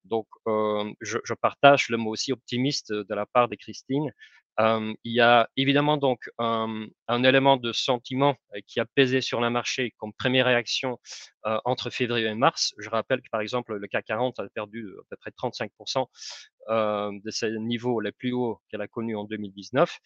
Donc, 0.04 0.26
euh, 0.46 0.90
je, 1.00 1.34
partage 1.40 1.88
le 1.90 1.98
mot 1.98 2.10
aussi 2.10 2.32
optimiste 2.32 2.92
de 2.92 3.14
la 3.14 3.26
part 3.26 3.48
de 3.48 3.54
Christine. 3.54 4.10
Il 4.58 4.96
y 5.04 5.20
a 5.20 5.48
évidemment 5.56 5.96
donc 5.96 6.28
un, 6.38 6.88
élément 7.24 7.56
de 7.56 7.72
sentiment 7.72 8.34
qui 8.66 8.80
a 8.80 8.86
pesé 8.86 9.20
sur 9.20 9.40
le 9.40 9.50
marché 9.50 9.94
comme 9.98 10.12
première 10.12 10.46
réaction 10.46 10.98
entre 11.64 11.90
février 11.90 12.26
et 12.26 12.34
mars. 12.34 12.74
Je 12.78 12.88
rappelle 12.90 13.20
que 13.22 13.28
par 13.30 13.40
exemple 13.40 13.74
le 13.74 13.86
CAC 13.86 14.06
40 14.06 14.40
a 14.40 14.48
perdu 14.48 14.88
à 14.98 15.02
peu 15.10 15.16
près 15.16 15.30
35% 15.30 16.06
euh, 16.70 17.10
de 17.24 17.30
ses 17.30 17.52
niveaux 17.58 18.00
les 18.00 18.12
plus 18.12 18.32
hauts 18.32 18.60
qu'elle 18.68 18.80
a 18.80 18.88
connus 18.88 19.16
en 19.16 19.24
2019. 19.24 19.98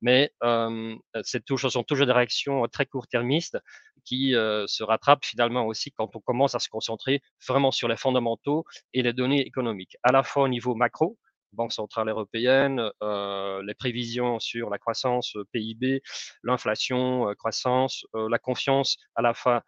Mais 0.00 0.32
euh, 0.42 0.96
sont 1.22 1.82
toujours 1.84 2.06
des 2.06 2.12
réactions 2.12 2.66
très 2.68 2.86
court-termistes 2.86 3.58
qui 4.06 4.30
se 4.32 4.82
rattrapent 4.82 5.26
finalement 5.26 5.66
aussi 5.66 5.92
quand 5.92 6.16
on 6.16 6.20
commence 6.20 6.54
à 6.54 6.60
se 6.60 6.70
concentrer 6.70 7.20
vraiment 7.46 7.70
sur 7.70 7.88
les 7.88 7.96
fondamentaux 7.96 8.64
et 8.94 9.02
les 9.02 9.12
données 9.12 9.46
économiques, 9.46 9.98
à 10.02 10.12
la 10.12 10.22
fois 10.22 10.44
au 10.44 10.48
niveau 10.48 10.74
macro, 10.74 11.18
Banque 11.52 11.72
centrale 11.72 12.08
européenne, 12.08 12.90
euh, 13.02 13.62
les 13.62 13.74
prévisions 13.74 14.38
sur 14.38 14.70
la 14.70 14.78
croissance 14.78 15.36
PIB, 15.52 16.02
l'inflation, 16.42 17.28
euh, 17.28 17.34
croissance, 17.34 18.04
euh, 18.14 18.28
la 18.28 18.38
confiance 18.38 18.96
à 19.14 19.22
la 19.22 19.34
fois 19.34 19.62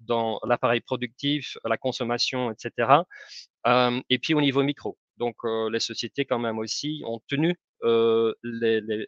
dans 0.00 0.38
l'appareil 0.44 0.80
productif, 0.80 1.56
la 1.64 1.76
consommation, 1.76 2.52
etc. 2.52 3.02
et 4.08 4.18
puis 4.20 4.32
au 4.32 4.40
niveau 4.40 4.62
micro. 4.62 4.96
Donc, 5.18 5.36
euh, 5.44 5.68
les 5.70 5.80
sociétés, 5.80 6.24
quand 6.24 6.38
même 6.38 6.58
aussi, 6.58 7.02
ont 7.04 7.20
tenu 7.26 7.56
euh, 7.82 8.32
les, 8.42 9.06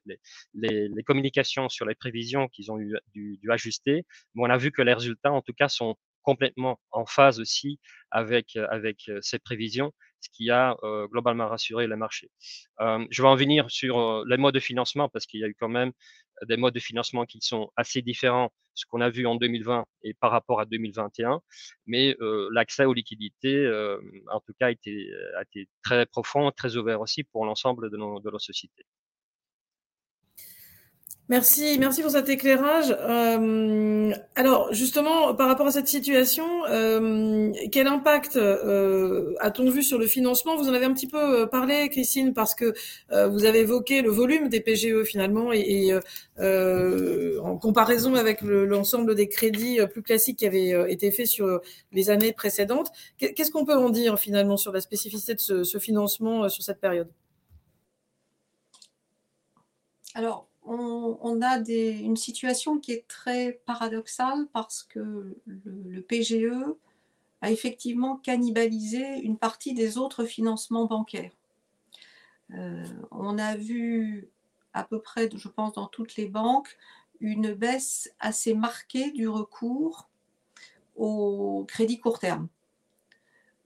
communications 1.06 1.68
sur 1.68 1.86
les 1.86 1.94
prévisions 1.94 2.48
qu'ils 2.48 2.70
ont 2.72 2.76
dû, 2.78 2.96
dû, 3.14 3.50
ajuster. 3.50 4.04
Mais 4.34 4.42
on 4.42 4.50
a 4.50 4.58
vu 4.58 4.72
que 4.72 4.82
les 4.82 4.92
résultats, 4.92 5.32
en 5.32 5.40
tout 5.40 5.52
cas, 5.52 5.68
sont 5.68 5.96
complètement 6.22 6.80
en 6.90 7.06
phase 7.06 7.40
aussi 7.40 7.80
avec, 8.10 8.56
avec 8.56 9.10
ces 9.22 9.38
prévisions, 9.38 9.92
ce 10.20 10.28
qui 10.33 10.50
a 10.50 10.76
globalement 11.11 11.48
rassuré 11.48 11.87
les 11.87 11.96
marchés. 11.96 12.30
Je 12.78 13.22
vais 13.22 13.28
en 13.28 13.37
venir 13.37 13.70
sur 13.70 14.24
les 14.26 14.37
modes 14.37 14.54
de 14.54 14.61
financement 14.61 15.09
parce 15.09 15.26
qu'il 15.26 15.40
y 15.40 15.44
a 15.44 15.48
eu 15.48 15.56
quand 15.59 15.68
même 15.68 15.92
des 16.46 16.56
modes 16.56 16.74
de 16.74 16.80
financement 16.80 17.26
qui 17.26 17.40
sont 17.40 17.70
assez 17.76 18.02
différents 18.02 18.50
ce 18.74 18.87
qu'on 18.87 19.00
a 19.00 19.11
vu 19.11 19.26
en 19.26 19.35
2020 19.35 19.85
et 20.04 20.14
par 20.14 20.30
rapport 20.30 20.61
à 20.61 20.64
2021. 20.64 21.40
Mais 21.87 22.16
l'accès 22.50 22.85
aux 22.85 22.94
liquidités, 22.94 23.68
en 24.33 24.40
tout 24.40 24.52
cas, 24.59 24.66
a 24.66 24.70
été, 24.70 25.11
très 25.83 26.06
profond, 26.06 26.50
très 26.50 26.76
ouvert 26.76 27.00
aussi 27.00 27.24
pour 27.24 27.44
l'ensemble 27.44 27.90
de 27.90 27.96
nos 27.96 28.38
sociétés. 28.38 28.87
Merci, 31.30 31.78
merci 31.78 32.02
pour 32.02 32.10
cet 32.10 32.28
éclairage. 32.28 32.90
Euh, 32.90 34.12
alors, 34.34 34.74
justement, 34.74 35.32
par 35.32 35.46
rapport 35.46 35.68
à 35.68 35.70
cette 35.70 35.86
situation, 35.86 36.44
euh, 36.68 37.52
quel 37.70 37.86
impact 37.86 38.34
euh, 38.34 39.36
a-t-on 39.38 39.70
vu 39.70 39.84
sur 39.84 39.96
le 39.96 40.08
financement? 40.08 40.56
Vous 40.56 40.68
en 40.68 40.74
avez 40.74 40.86
un 40.86 40.92
petit 40.92 41.06
peu 41.06 41.42
euh, 41.42 41.46
parlé, 41.46 41.88
Christine, 41.88 42.34
parce 42.34 42.56
que 42.56 42.74
euh, 43.12 43.28
vous 43.28 43.44
avez 43.44 43.60
évoqué 43.60 44.02
le 44.02 44.10
volume 44.10 44.48
des 44.48 44.60
PGE 44.60 45.04
finalement, 45.04 45.52
et, 45.52 45.96
euh, 46.40 47.40
en 47.42 47.56
comparaison 47.58 48.16
avec 48.16 48.42
l'ensemble 48.42 49.10
le, 49.10 49.14
des 49.14 49.28
crédits 49.28 49.78
plus 49.88 50.02
classiques 50.02 50.40
qui 50.40 50.46
avaient 50.46 50.92
été 50.92 51.12
faits 51.12 51.28
sur 51.28 51.60
les 51.92 52.10
années 52.10 52.32
précédentes. 52.32 52.90
Qu'est-ce 53.18 53.52
qu'on 53.52 53.64
peut 53.64 53.76
en 53.76 53.90
dire 53.90 54.18
finalement 54.18 54.56
sur 54.56 54.72
la 54.72 54.80
spécificité 54.80 55.34
de 55.36 55.40
ce, 55.40 55.62
ce 55.62 55.78
financement 55.78 56.48
sur 56.48 56.64
cette 56.64 56.80
période? 56.80 57.08
Alors, 60.16 60.49
on, 60.64 61.42
a 61.42 61.59
une 61.59 62.16
situation 62.16 62.79
qui 62.79 62.92
est 62.92 63.07
très 63.09 63.61
paradoxale 63.66 64.46
parce 64.53 64.83
que 64.83 65.37
le, 65.46 66.01
PGE 66.03 66.77
a 67.40 67.51
effectivement 67.51 68.16
cannibalisé 68.16 69.20
une 69.20 69.38
partie 69.38 69.75
des 69.75 69.99
autres 69.99 70.25
financements 70.25 70.87
bancaires. 70.87 71.33
Euh, 72.55 72.85
on 73.11 73.38
a 73.38 73.57
vu 73.57 74.29
à 74.73 74.85
peu 74.85 75.01
près, 75.01 75.29
je 75.35 75.49
pense, 75.49 75.73
dans 75.73 75.87
toutes 75.87 76.16
les 76.16 76.27
banques, 76.27 76.77
une 77.20 77.53
baisse 77.53 78.12
assez 78.20 78.55
marquée 78.55 79.11
du 79.11 79.29
recours 79.29 80.09
au 80.96 81.64
crédit 81.66 81.99
court 81.99 82.18
terme, 82.18 82.49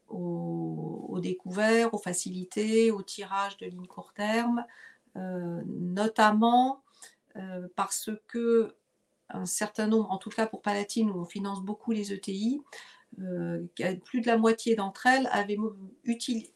au, 0.08 1.18
découvert, 1.20 1.92
aux 1.94 1.98
facilités, 1.98 2.90
au 2.90 3.02
tirage 3.02 3.56
de 3.56 3.66
lignes 3.66 3.86
court 3.86 4.12
terme, 4.14 4.64
euh, 5.16 5.62
notamment 5.66 6.83
euh, 7.36 7.68
parce 7.76 8.10
que 8.28 8.74
un 9.30 9.46
certain 9.46 9.86
nombre, 9.86 10.10
en 10.10 10.18
tout 10.18 10.30
cas 10.30 10.46
pour 10.46 10.62
Palatine, 10.62 11.10
où 11.10 11.20
on 11.20 11.24
finance 11.24 11.62
beaucoup 11.62 11.92
les 11.92 12.12
ETI, 12.12 12.60
euh, 13.20 13.64
plus 14.04 14.20
de 14.20 14.26
la 14.26 14.36
moitié 14.36 14.74
d'entre 14.74 15.06
elles 15.06 15.28
avaient 15.30 15.58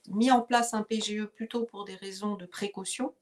mis 0.08 0.30
en 0.30 0.42
place 0.42 0.74
un 0.74 0.82
PGE 0.82 1.26
plutôt 1.26 1.64
pour 1.64 1.84
des 1.84 1.94
raisons 1.94 2.34
de 2.34 2.46
précaution. 2.46 3.14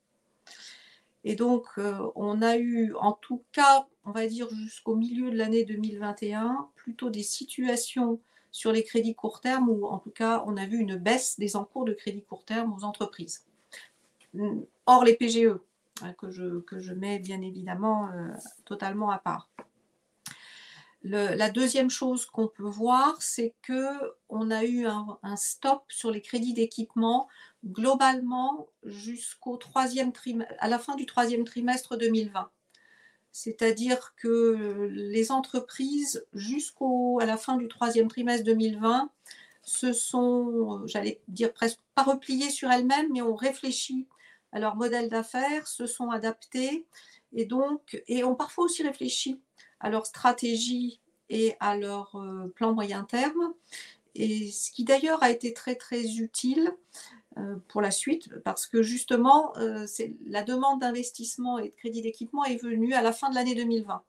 Et 1.24 1.34
donc, 1.34 1.66
euh, 1.78 2.08
on 2.14 2.40
a 2.40 2.56
eu, 2.56 2.94
en 2.94 3.12
tout 3.12 3.42
cas, 3.52 3.86
on 4.04 4.12
va 4.12 4.26
dire 4.26 4.48
jusqu'au 4.54 4.94
milieu 4.94 5.30
de 5.30 5.36
l'année 5.36 5.64
2021, 5.64 6.70
plutôt 6.76 7.10
des 7.10 7.24
situations 7.24 8.20
sur 8.52 8.72
les 8.72 8.84
crédits 8.84 9.14
court 9.14 9.40
terme 9.40 9.68
où, 9.68 9.86
en 9.86 9.98
tout 9.98 10.10
cas, 10.10 10.44
on 10.46 10.56
a 10.56 10.66
vu 10.66 10.78
une 10.78 10.96
baisse 10.96 11.38
des 11.38 11.56
encours 11.56 11.84
de 11.84 11.92
crédit 11.92 12.22
court 12.22 12.44
terme 12.44 12.72
aux 12.72 12.84
entreprises. 12.84 13.44
Or, 14.86 15.04
les 15.04 15.14
PGE, 15.14 15.58
Hein, 16.02 16.12
que, 16.14 16.30
je, 16.30 16.60
que 16.60 16.80
je 16.80 16.92
mets 16.92 17.18
bien 17.18 17.40
évidemment 17.40 18.08
euh, 18.10 18.28
totalement 18.64 19.10
à 19.10 19.18
part. 19.18 19.48
La 21.02 21.50
deuxième 21.50 21.88
chose 21.90 22.26
qu'on 22.26 22.48
peut 22.48 22.64
voir, 22.64 23.22
c'est 23.22 23.54
que 23.62 23.86
on 24.28 24.50
a 24.50 24.64
eu 24.64 24.86
un, 24.86 25.36
stop 25.36 25.84
sur 25.88 26.10
les 26.10 26.20
crédits 26.20 26.52
d'équipement 26.52 27.28
globalement 27.64 28.66
jusqu'au 28.82 29.56
troisième 29.56 30.10
à 30.58 30.66
la 30.66 30.80
fin 30.80 30.96
du 30.96 31.06
troisième 31.06 31.44
trimestre 31.44 31.96
2020. 31.96 32.50
C'est-à-dire 33.30 34.14
que 34.16 34.88
les 34.90 35.30
entreprises, 35.30 36.26
jusqu'à 36.34 37.24
la 37.24 37.36
fin 37.36 37.56
du 37.56 37.68
troisième 37.68 38.08
trimestre 38.08 38.44
2020, 38.44 39.08
se 39.62 39.92
sont, 39.92 40.84
j'allais 40.86 41.20
dire 41.28 41.52
presque 41.52 41.78
pas 41.94 42.02
repliées 42.02 42.50
sur 42.50 42.68
elles-mêmes, 42.68 43.12
mais 43.12 43.22
ont 43.22 43.36
réfléchi 43.36 44.08
à 44.52 44.60
leur 44.60 44.76
modèle 44.76 45.08
d'affaires, 45.08 45.66
se 45.66 45.86
sont 45.86 46.10
adaptés 46.10 46.86
et 47.32 47.44
donc 47.44 48.02
et 48.08 48.24
ont 48.24 48.34
parfois 48.34 48.64
aussi 48.64 48.82
réfléchi 48.82 49.40
à 49.80 49.90
leur 49.90 50.06
stratégie 50.06 51.00
et 51.28 51.54
à 51.60 51.76
leur 51.76 52.16
euh, 52.16 52.48
plan 52.54 52.72
moyen 52.72 53.04
terme. 53.04 53.54
Et 54.14 54.50
ce 54.50 54.70
qui 54.70 54.84
d'ailleurs 54.84 55.22
a 55.22 55.30
été 55.30 55.52
très 55.52 55.74
très 55.74 56.16
utile 56.16 56.72
euh, 57.36 57.56
pour 57.68 57.82
la 57.82 57.90
suite 57.90 58.30
parce 58.44 58.66
que 58.66 58.82
justement 58.82 59.56
euh, 59.58 59.86
la 60.26 60.42
demande 60.42 60.80
d'investissement 60.80 61.58
et 61.58 61.68
de 61.68 61.74
crédit 61.74 62.02
d'équipement 62.02 62.44
est 62.44 62.62
venue 62.62 62.94
à 62.94 63.02
la 63.02 63.12
fin 63.12 63.28
de 63.28 63.34
l'année 63.34 63.54
2020 63.54 64.02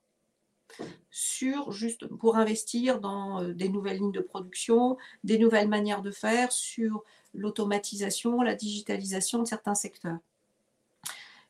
sur 1.09 1.71
juste 1.71 2.07
pour 2.07 2.35
investir 2.35 2.99
dans 2.99 3.41
des 3.41 3.69
nouvelles 3.69 3.97
lignes 3.97 4.11
de 4.11 4.19
production, 4.19 4.97
des 5.23 5.39
nouvelles 5.39 5.69
manières 5.69 6.01
de 6.01 6.11
faire, 6.11 6.51
sur 6.51 7.03
l'automatisation, 7.37 8.41
la 8.41 8.55
digitalisation 8.55 9.39
de 9.39 9.47
certains 9.47 9.75
secteurs. 9.75 10.19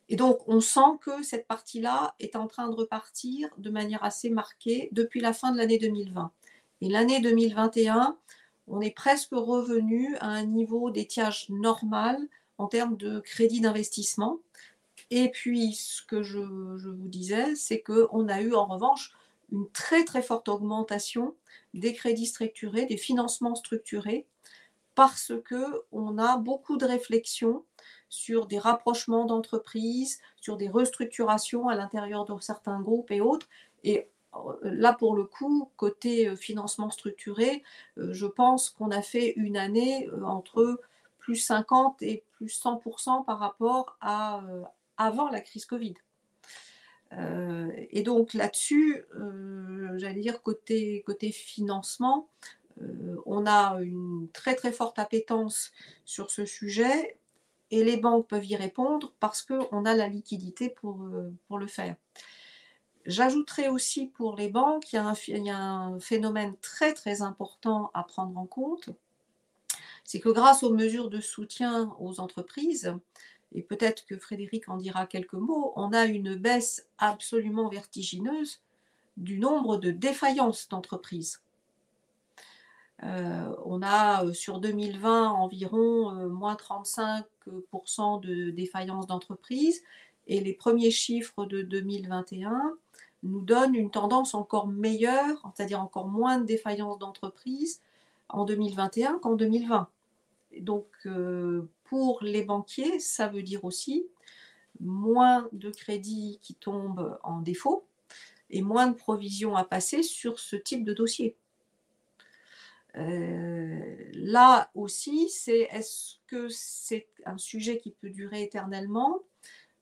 Et 0.10 0.16
donc, 0.16 0.40
on 0.48 0.62
sent 0.62 1.00
que 1.02 1.24
cette 1.24 1.48
partie-là 1.48 2.16
est 2.20 2.36
en 2.36 2.48
train 2.48 2.70
de 2.70 2.76
repartir 2.76 3.50
de 3.58 3.70
manière 3.70 4.04
assez 4.04 4.30
marquée 4.30 4.90
depuis 4.92 5.20
la 5.20 5.34
fin 5.34 5.52
de 5.52 5.58
l'année 5.58 5.80
2020. 5.80 6.32
Et 6.82 6.90
l'année 6.90 7.20
2021, 7.20 8.18
on 8.68 8.82
est 8.82 8.92
presque 8.92 9.32
revenu 9.32 10.16
à 10.18 10.28
un 10.28 10.46
niveau 10.46 10.92
d'étiage 10.92 11.50
normal 11.50 12.18
en 12.58 12.68
termes 12.68 12.98
de 12.98 13.20
crédit 13.20 13.62
d'investissement. 13.62 14.40
Et 15.10 15.30
puis, 15.30 15.74
ce 15.74 16.02
que 16.04 16.24
je, 16.24 16.40
vous 16.40 17.08
disais, 17.08 17.56
c'est 17.56 17.82
qu'on 17.82 18.28
a 18.30 18.42
eu 18.42 18.54
en 18.54 18.66
revanche 18.66 19.14
une 19.52 19.70
très 19.72 20.04
très 20.04 20.22
forte 20.22 20.50
augmentation 20.50 21.36
des 21.74 21.94
crédits 21.94 22.26
structurés, 22.26 22.86
des 22.86 22.98
financements 22.98 23.56
structurés, 23.56 24.26
parce 24.98 25.32
qu'on 25.48 26.18
a 26.18 26.38
beaucoup 26.38 26.76
de 26.76 26.86
réflexions 26.88 27.64
sur 28.10 28.48
des 28.48 28.58
rapprochements 28.58 29.26
d'entreprises, 29.26 30.20
sur 30.42 30.58
des 30.58 30.70
restructurations 30.70 31.70
à 31.70 31.76
l'intérieur 31.76 32.26
de 32.26 32.34
certains 32.42 32.82
groupes 32.82 33.12
et 33.12 33.22
autres. 33.22 33.48
Et 33.84 34.08
euh, 34.36 34.56
là, 34.64 34.94
pour 34.94 35.16
le 35.16 35.26
coup, 35.26 35.70
côté 35.78 36.28
euh, 36.28 36.36
financement 36.36 36.90
structuré, 36.90 37.62
euh, 38.00 38.12
je 38.12 38.26
pense 38.26 38.72
qu'on 38.72 38.90
a 38.90 39.04
fait 39.04 39.34
une 39.36 39.56
année 39.56 40.10
entre 40.26 40.82
plus 41.20 41.36
50 41.36 42.02
et 42.02 42.24
plus 42.32 42.60
100% 42.60 43.24
par 43.24 43.38
rapport 43.38 43.98
à 44.02 44.42
avant 44.98 45.30
la 45.30 45.42
crise 45.42 45.68
Covid. 45.68 45.94
et 47.92 48.02
donc 48.02 48.34
là-dessus, 48.34 49.06
j'allais 49.98 50.22
dire 50.22 50.42
côté 50.42 51.04
financement, 51.32 52.30
on 53.26 53.46
a 53.46 53.80
une 53.82 54.28
très 54.34 54.56
très 54.56 54.72
forte 54.72 55.00
appétence 55.00 55.72
sur 56.06 56.32
ce 56.32 56.46
sujet 56.46 57.18
et 57.72 57.84
les 57.84 57.98
banques 57.98 58.28
peuvent 58.28 58.46
y 58.46 58.56
répondre 58.56 59.14
parce 59.20 59.42
qu'on 59.42 59.86
a 59.86 59.94
la 59.94 60.08
liquidité 60.08 60.70
pour, 60.70 61.00
pour 61.48 61.58
le 61.58 61.68
faire. 61.68 61.96
J'ajouterai 63.08 63.70
aussi 63.70 64.08
pour 64.08 64.36
les 64.36 64.50
banques, 64.50 64.92
il 64.92 64.98
y, 64.98 65.50
a 65.50 65.64
un, 65.64 66.00
phénomène 66.00 66.56
très 66.62 66.94
très 66.94 67.22
important 67.22 67.90
à 67.94 68.04
prendre 68.04 68.38
en 68.38 68.46
compte, 68.46 68.90
c'est 70.04 70.20
que 70.20 70.28
grâce 70.28 70.62
aux 70.62 70.74
mesures 70.74 71.10
de 71.10 71.22
soutien 71.22 71.96
aux 72.02 72.20
entreprises, 72.20 72.94
et 73.54 73.64
peut-être 73.64 74.06
que 74.06 74.18
Frédéric 74.18 74.68
en 74.68 74.76
dira 74.76 75.06
quelques 75.06 75.34
mots, 75.34 75.72
on 75.78 75.94
a 75.94 76.06
une 76.06 76.36
baisse 76.36 76.86
absolument 76.98 77.70
vertigineuse 77.70 78.60
du 79.16 79.40
nombre 79.40 79.78
de 79.78 79.92
défaillances 79.92 80.68
d'entreprises. 80.68 81.42
Euh, 83.04 83.56
on 83.64 83.82
a 83.84 84.26
euh, 84.26 84.34
sur 84.34 84.60
2020 84.60 85.30
environ 85.30 86.18
euh, 86.18 86.28
moins 86.30 86.56
35% 86.56 88.22
de 88.22 88.50
défaillances 88.50 89.06
d'entreprises 89.06 89.84
et 90.26 90.40
les 90.40 90.54
premiers 90.54 90.90
chiffres 90.90 91.46
de 91.46 91.62
2021 91.62 92.76
nous 93.24 93.42
donne 93.42 93.76
une 93.76 93.92
tendance 93.92 94.34
encore 94.34 94.68
meilleure, 94.68 95.52
c'est-à-dire 95.56 95.82
encore 95.82 96.08
moins 96.08 96.40
de 96.40 96.46
défaillances 96.46 96.98
d'entreprises 96.98 97.82
en 98.30 98.46
2021 98.46 99.20
qu'en 99.20 99.36
2020. 99.36 99.90
Donc, 100.62 100.86
pour 101.86 102.20
les 102.22 102.44
banquiers, 102.44 103.00
ça 103.00 103.28
veut 103.28 103.42
dire 103.42 103.66
aussi 103.66 104.06
moins 104.80 105.48
de 105.52 105.72
crédits 105.72 106.40
qui 106.42 106.54
tombent 106.54 107.18
en 107.24 107.42
défaut 107.42 107.86
et 108.50 108.62
moins 108.62 108.88
de 108.88 108.96
provisions 108.96 109.56
à 109.56 109.64
passer 109.64 110.04
sur 110.04 110.40
ce 110.40 110.56
type 110.56 110.84
de 110.84 110.94
dossier. 110.94 111.36
Euh, 112.98 113.96
là 114.14 114.70
aussi, 114.74 115.30
c'est 115.30 115.68
est-ce 115.72 116.16
que 116.28 116.48
c'est 116.50 117.08
un 117.26 117.38
sujet 117.38 117.78
qui 117.78 117.92
peut 117.92 118.10
durer 118.10 118.44
éternellement? 118.44 119.20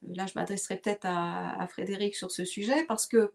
Là 0.04 0.28
je 0.28 0.34
m'adresserai 0.36 0.78
peut-être 0.78 1.06
à, 1.06 1.66
Frédéric 1.68 2.16
sur 2.16 2.32
ce 2.32 2.46
sujet, 2.46 2.84
parce 2.86 3.08
que 3.08 3.32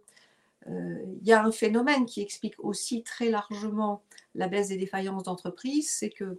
euh, 0.69 0.99
il 1.21 1.27
y 1.27 1.33
a 1.33 1.43
un 1.43 1.51
phénomène 1.51 2.05
qui 2.05 2.21
explique 2.21 2.55
aussi 2.59 3.03
très 3.03 3.31
largement 3.31 4.03
la 4.35 4.47
baisse 4.47 4.69
des 4.69 4.77
défaillances 4.77 5.25
d'entreprises, 5.25 5.91
c'est 5.91 6.11
que 6.11 6.39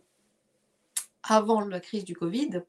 avant 1.23 1.61
la 1.61 1.79
crise 1.79 2.05
du 2.05 2.15
Covid, 2.15 2.61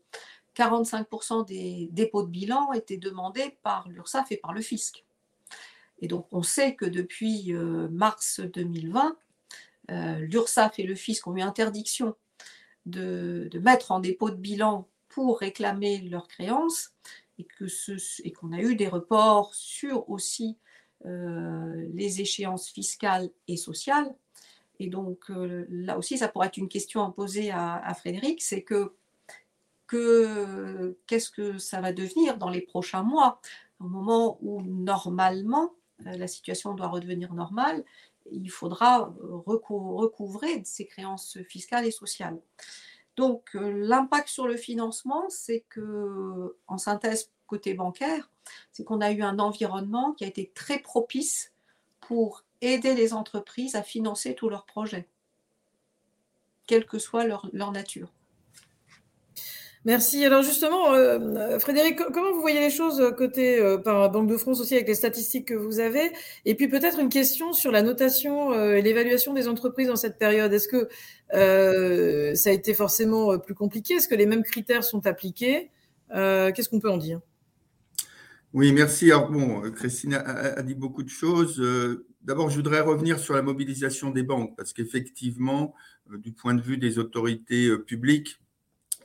45% 0.57 1.47
des 1.47 1.89
dépôts 1.93 2.23
de 2.23 2.29
bilan 2.29 2.73
étaient 2.73 2.97
demandés 2.97 3.57
par 3.63 3.89
l'URSSAF 3.89 4.33
et 4.33 4.37
par 4.37 4.53
le 4.53 4.61
fisc. 4.61 5.05
Et 6.01 6.09
donc 6.09 6.27
on 6.33 6.43
sait 6.43 6.75
que 6.75 6.85
depuis 6.85 7.53
euh, 7.53 7.89
mars 7.91 8.41
2020, 8.41 9.17
euh, 9.93 10.71
et 10.79 10.83
le 10.83 10.95
fisc 10.95 11.27
ont 11.27 11.37
eu 11.37 11.43
interdiction 11.43 12.15
de, 12.87 13.49
de, 13.51 13.59
mettre 13.59 13.93
en 13.93 14.01
dépôt 14.01 14.31
de 14.31 14.37
bilan 14.37 14.89
pour 15.09 15.39
réclamer 15.39 16.01
leurs 16.01 16.27
créances 16.29 16.93
et 17.39 18.33
qu'on 18.33 18.53
a 18.53 18.61
eu 18.61 18.77
des 18.77 18.89
reports 18.89 19.55
sur 19.55 20.09
aussi 20.11 20.57
euh, 21.07 21.89
les 21.95 22.21
échéances 22.21 22.69
fiscales 22.69 23.31
et 23.49 23.57
sociales. 23.57 24.15
Et 24.79 24.89
donc 24.89 25.31
euh, 25.31 25.67
là 25.69 25.99
aussi, 25.99 26.19
ça 26.19 26.29
pourrait 26.29 26.49
être 26.49 26.57
une 26.57 26.69
question 26.69 27.05
à 27.05 27.11
poser 27.11 27.51
à, 27.51 27.95
Frédéric, 27.95 28.43
c'est 28.43 28.63
que 28.63 28.95
qu'est-ce 31.07 31.31
que 31.31 31.59
ça 31.59 31.81
va 31.83 31.93
devenir 31.93 32.39
dans 32.39 32.49
les 32.49 32.63
prochains 32.63 33.03
mois, 33.03 33.41
au 33.79 33.85
moment 33.85 34.39
où 34.41 34.63
normalement 34.63 35.75
euh, 36.07 36.17
la 36.17 36.27
situation 36.27 36.75
doit 36.75 36.89
redevenir 36.89 37.35
normale, 37.35 37.85
il 38.31 38.51
faudra 38.51 39.13
recouvrer 39.21 40.63
ces 40.65 40.87
créances 40.87 41.39
fiscales 41.49 41.87
et 41.87 41.91
sociales. 41.91 42.39
Donc, 43.17 43.55
euh, 43.55 43.71
l'impact 43.71 44.29
sur 44.29 44.47
le 44.47 44.57
financement, 44.57 45.29
c'est 45.29 45.65
que, 45.69 46.57
en 46.67 46.79
synthèse 46.79 47.31
côté 47.47 47.75
bancaire, 47.75 48.31
c'est 48.73 48.85
qu'on 48.85 49.01
a 49.01 49.13
eu 49.13 49.23
un 49.23 49.39
environnement 49.39 50.13
qui 50.13 50.25
a 50.25 50.29
été 50.29 50.51
très 50.55 50.79
propice 50.79 51.53
pour 52.01 52.45
aider 52.61 52.95
les 52.95 53.13
entreprises 53.13 53.75
à 53.75 53.83
financer 53.83 54.35
tous 54.35 54.49
leurs 54.49 54.65
projets, 54.65 55.09
quelle 56.67 56.87
que 56.87 56.99
soit 56.99 57.27
leur 57.27 57.73
nature. 57.73 58.13
Merci. 59.85 60.25
Alors 60.25 60.43
justement, 60.43 60.95
euh, 60.95 61.59
Frédéric, 61.59 62.01
comment 62.13 62.33
vous 62.33 62.41
voyez 62.41 62.61
les 62.61 62.71
choses 62.71 63.01
euh, 63.01 63.11
côté 63.11 63.59
euh, 63.59 63.79
par 63.79 64.13
Banque 64.13 64.29
de 64.29 64.37
France 64.37 64.61
aussi 64.61 64.75
avec 64.75 64.87
les 64.87 64.95
statistiques 64.95 65.49
que 65.49 65.55
vous 65.55 65.81
avez? 65.81 66.13
Et 66.45 66.55
puis 66.55 66.69
peut-être 66.69 67.01
une 67.01 67.09
question 67.09 67.53
sur 67.53 67.73
la 67.73 67.83
notation 67.83 68.55
et 68.55 68.81
l'évaluation 68.81 69.35
des 69.35 69.49
entreprises 69.49 69.89
dans 69.89 69.97
cette 69.97 70.19
période. 70.19 70.53
Est-ce 70.53 70.69
que 70.69 70.89
ça 72.37 72.51
a 72.51 72.53
été 72.53 72.75
forcément 72.75 73.39
plus 73.39 73.55
compliqué? 73.55 73.95
Est-ce 73.95 74.07
que 74.07 74.15
les 74.15 74.27
mêmes 74.27 74.45
critères 74.45 74.85
sont 74.85 75.07
appliqués? 75.07 75.71
Qu'est-ce 76.11 76.69
qu'on 76.69 76.81
peut 76.81 76.91
en 76.91 76.99
dire? 76.99 77.21
Oui, 78.53 78.73
merci. 78.73 79.11
Alors 79.11 79.31
bon, 79.31 79.63
Christine 79.73 80.15
a, 80.15 80.63
dit 80.63 80.75
beaucoup 80.75 81.03
de 81.03 81.09
choses. 81.09 81.61
D'abord, 82.23 82.51
je 82.51 82.57
voudrais 82.57 82.81
revenir 82.81 83.19
sur 83.19 83.35
la 83.35 83.43
mobilisation 83.43 84.11
des 84.11 84.23
banques 84.23 84.57
parce 84.57 84.73
qu'effectivement, 84.73 85.75
du 86.13 86.33
point 86.33 86.55
de 86.55 86.63
vue 86.63 86.79
des 86.79 86.99
autorités 86.99 87.77
publiques, 87.79 88.42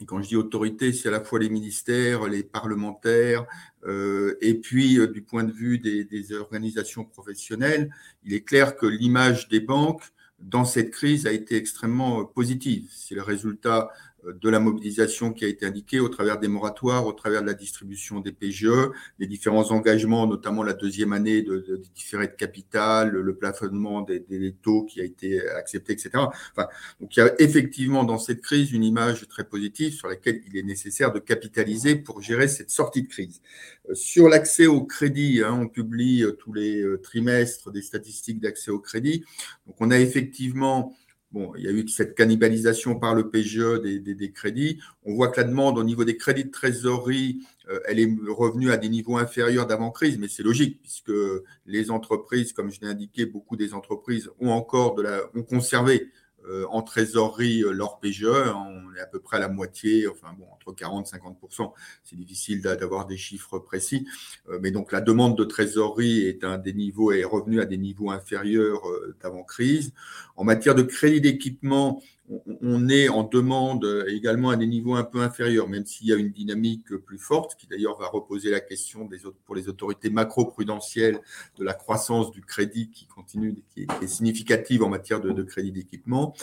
quand 0.05 0.21
je 0.21 0.27
dis 0.27 0.35
autorité, 0.35 0.93
c'est 0.93 1.09
à 1.09 1.11
la 1.11 1.23
fois 1.23 1.39
les 1.39 1.49
ministères, 1.49 2.27
les 2.27 2.43
parlementaires, 2.43 3.45
euh, 3.85 4.37
et 4.41 4.55
puis 4.55 4.99
euh, 4.99 5.07
du 5.07 5.21
point 5.21 5.43
de 5.43 5.51
vue 5.51 5.79
des, 5.79 6.03
des, 6.03 6.33
organisations 6.33 7.05
professionnelles, 7.05 7.89
il 8.23 8.33
est 8.33 8.41
clair 8.41 8.75
que 8.75 8.85
l'image 8.85 9.47
des 9.47 9.59
banques 9.59 10.03
dans 10.39 10.65
cette 10.65 10.91
crise 10.91 11.25
a 11.25 11.31
été 11.31 11.55
extrêmement 11.55 12.21
euh, 12.21 12.23
positive. 12.23 12.89
C'est 12.91 13.15
le 13.15 13.23
résultat 13.23 13.89
de 14.33 14.49
la 14.49 14.59
mobilisation 14.59 15.33
qui 15.33 15.45
a 15.45 15.47
été 15.47 15.65
indiquée 15.65 15.99
au 15.99 16.09
travers 16.09 16.39
des 16.39 16.47
moratoires, 16.47 17.05
au 17.05 17.13
travers 17.13 17.41
de 17.41 17.47
la 17.47 17.53
distribution 17.53 18.19
des 18.19 18.31
PGE, 18.31 18.89
les 19.19 19.27
différents 19.27 19.71
engagements, 19.71 20.27
notamment 20.27 20.63
la 20.63 20.73
deuxième 20.73 21.13
année 21.13 21.41
de, 21.41 21.57
de, 21.59 21.81
différés 21.95 22.27
de 22.27 22.33
capital, 22.33 23.09
le 23.09 23.35
plafonnement 23.35 24.01
des, 24.01 24.19
des, 24.19 24.53
taux 24.53 24.83
qui 24.85 25.01
a 25.01 25.03
été 25.03 25.47
accepté, 25.49 25.93
etc. 25.93 26.09
Enfin, 26.15 26.67
donc 26.99 27.15
il 27.15 27.19
y 27.19 27.23
a 27.23 27.33
effectivement 27.39 28.03
dans 28.03 28.17
cette 28.17 28.41
crise 28.41 28.71
une 28.71 28.83
image 28.83 29.27
très 29.27 29.43
positive 29.43 29.93
sur 29.93 30.07
laquelle 30.07 30.41
il 30.47 30.57
est 30.57 30.63
nécessaire 30.63 31.11
de 31.11 31.19
capitaliser 31.19 31.95
pour 31.95 32.21
gérer 32.21 32.47
cette 32.47 32.71
sortie 32.71 33.03
de 33.03 33.07
crise. 33.07 33.41
Euh, 33.89 33.95
sur 33.95 34.29
l'accès 34.29 34.67
au 34.67 34.83
crédit, 34.83 35.41
hein, 35.43 35.57
on 35.61 35.67
publie 35.67 36.23
euh, 36.23 36.31
tous 36.31 36.53
les 36.53 36.81
euh, 36.81 36.97
trimestres 36.97 37.71
des 37.71 37.81
statistiques 37.81 38.39
d'accès 38.39 38.71
au 38.71 38.79
crédit. 38.79 39.23
Donc 39.65 39.75
on 39.79 39.91
a 39.91 39.99
effectivement 39.99 40.95
Bon, 41.31 41.53
il 41.57 41.65
y 41.65 41.67
a 41.67 41.71
eu 41.71 41.85
cette 41.89 42.15
cannibalisation 42.15 42.97
par 42.97 43.13
le 43.13 43.29
PGE 43.29 43.81
des, 43.81 44.31
crédits. 44.31 44.79
On 45.03 45.13
voit 45.13 45.27
que 45.27 45.41
la 45.41 45.47
demande 45.47 45.77
au 45.77 45.83
niveau 45.83 46.05
des 46.05 46.15
crédits 46.15 46.45
de 46.45 46.51
trésorerie, 46.51 47.39
euh, 47.69 47.79
elle 47.85 47.99
est 47.99 48.09
revenue 48.29 48.71
à 48.71 48.77
des 48.77 48.87
niveaux 48.87 49.17
inférieurs 49.17 49.67
d'avant-crise, 49.67 50.17
mais 50.17 50.29
c'est 50.29 50.43
logique 50.43 50.81
puisque 50.81 51.11
les 51.65 51.91
entreprises, 51.91 52.53
comme 52.53 52.71
je 52.71 52.79
l'ai 52.79 52.87
indiqué, 52.87 53.25
beaucoup 53.25 53.57
des 53.57 53.73
entreprises 53.73 54.29
ont 54.39 54.51
encore 54.51 54.95
de 54.95 55.01
la, 55.01 55.19
ont 55.35 55.43
conservé 55.43 56.11
en 56.69 56.81
trésorerie 56.81 57.63
euh, 57.63 57.71
leur. 57.71 57.99
On 58.03 58.95
est 58.95 58.99
à 58.99 59.05
peu 59.05 59.19
près 59.19 59.37
à 59.37 59.39
la 59.39 59.49
moitié, 59.49 60.07
enfin 60.07 60.27
bon, 60.37 60.45
entre 60.51 60.71
40 60.73 61.07
et 61.13 61.17
50% 61.17 61.73
C'est 62.03 62.15
difficile 62.15 62.61
d'avoir 62.61 63.05
des 63.07 63.17
chiffres 63.17 63.59
précis. 63.59 64.07
Euh, 64.49 64.59
mais 64.61 64.71
donc 64.71 64.91
la 64.91 65.01
demande 65.01 65.37
de 65.37 65.43
trésorerie 65.43 66.21
est 66.27 66.43
un 66.43 66.57
des 66.57 66.73
niveaux, 66.73 67.11
est 67.11 67.23
revenue 67.23 67.59
à 67.61 67.65
des 67.65 67.77
niveaux 67.77 68.11
inférieurs 68.11 68.81
d'avant-crise. 69.21 69.93
En 70.35 70.43
matière 70.43 70.75
de 70.75 70.83
crédit 70.83 71.21
d'équipement, 71.21 72.01
on 72.61 72.89
est 72.89 73.07
en 73.07 73.23
demande 73.23 74.05
également 74.07 74.49
à 74.49 74.57
des 74.57 74.67
niveaux 74.67 74.95
un 74.95 75.03
peu 75.03 75.21
inférieurs, 75.21 75.69
même 75.69 75.85
s'il 75.85 76.07
y 76.07 76.13
a 76.13 76.15
une 76.15 76.31
dynamique 76.31 76.95
plus 76.97 77.17
forte, 77.17 77.55
qui 77.55 77.67
d'ailleurs 77.67 77.97
va 77.97 78.07
reposer 78.07 78.49
la 78.49 78.59
question 78.59 79.05
des 79.05 79.25
autres, 79.25 79.37
pour 79.45 79.55
les 79.55 79.69
autorités 79.69 80.09
macro-prudentielles 80.09 81.19
de 81.57 81.63
la 81.63 81.73
croissance 81.73 82.31
du 82.31 82.41
crédit 82.41 82.89
qui 82.89 83.07
continue, 83.07 83.55
qui 83.73 83.83
est, 83.83 84.07
significative 84.07 84.83
en 84.83 84.89
matière 84.89 85.21
de, 85.21 85.43
crédit 85.43 85.71
d'équipement. 85.71 86.33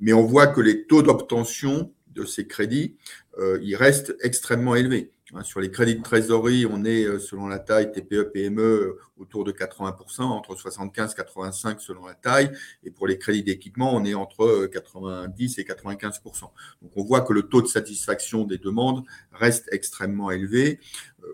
Mais 0.00 0.12
on 0.12 0.22
voit 0.22 0.46
que 0.46 0.60
les 0.60 0.86
taux 0.86 1.02
d'obtention 1.02 1.92
de 2.14 2.24
ces 2.24 2.46
crédits, 2.46 2.96
euh, 3.38 3.58
ils 3.62 3.76
restent 3.76 4.14
extrêmement 4.22 4.74
élevés. 4.74 5.10
Sur 5.40 5.60
les 5.60 5.70
crédits 5.70 5.96
de 5.96 6.02
trésorerie, 6.02 6.66
on 6.66 6.84
est, 6.84 7.04
euh, 7.04 7.18
selon 7.18 7.46
la 7.46 7.58
taille 7.58 7.90
TPE, 7.90 8.30
PME, 8.34 8.98
autour 9.16 9.44
de 9.44 9.52
80%, 9.52 10.24
entre 10.24 10.54
75 10.54 11.12
et 11.12 11.16
85 11.16 11.80
selon 11.80 12.04
la 12.04 12.14
taille. 12.14 12.52
Et 12.84 12.90
pour 12.90 13.06
les 13.06 13.16
crédits 13.16 13.42
d'équipement, 13.42 13.94
on 13.96 14.04
est 14.04 14.12
entre 14.12 14.66
90 14.66 15.58
et 15.58 15.64
95%. 15.64 16.52
Donc 16.82 16.92
on 16.96 17.02
voit 17.02 17.22
que 17.22 17.32
le 17.32 17.44
taux 17.44 17.62
de 17.62 17.66
satisfaction 17.66 18.44
des 18.44 18.58
demandes 18.58 19.04
reste 19.32 19.68
extrêmement 19.72 20.30
élevé. 20.30 20.80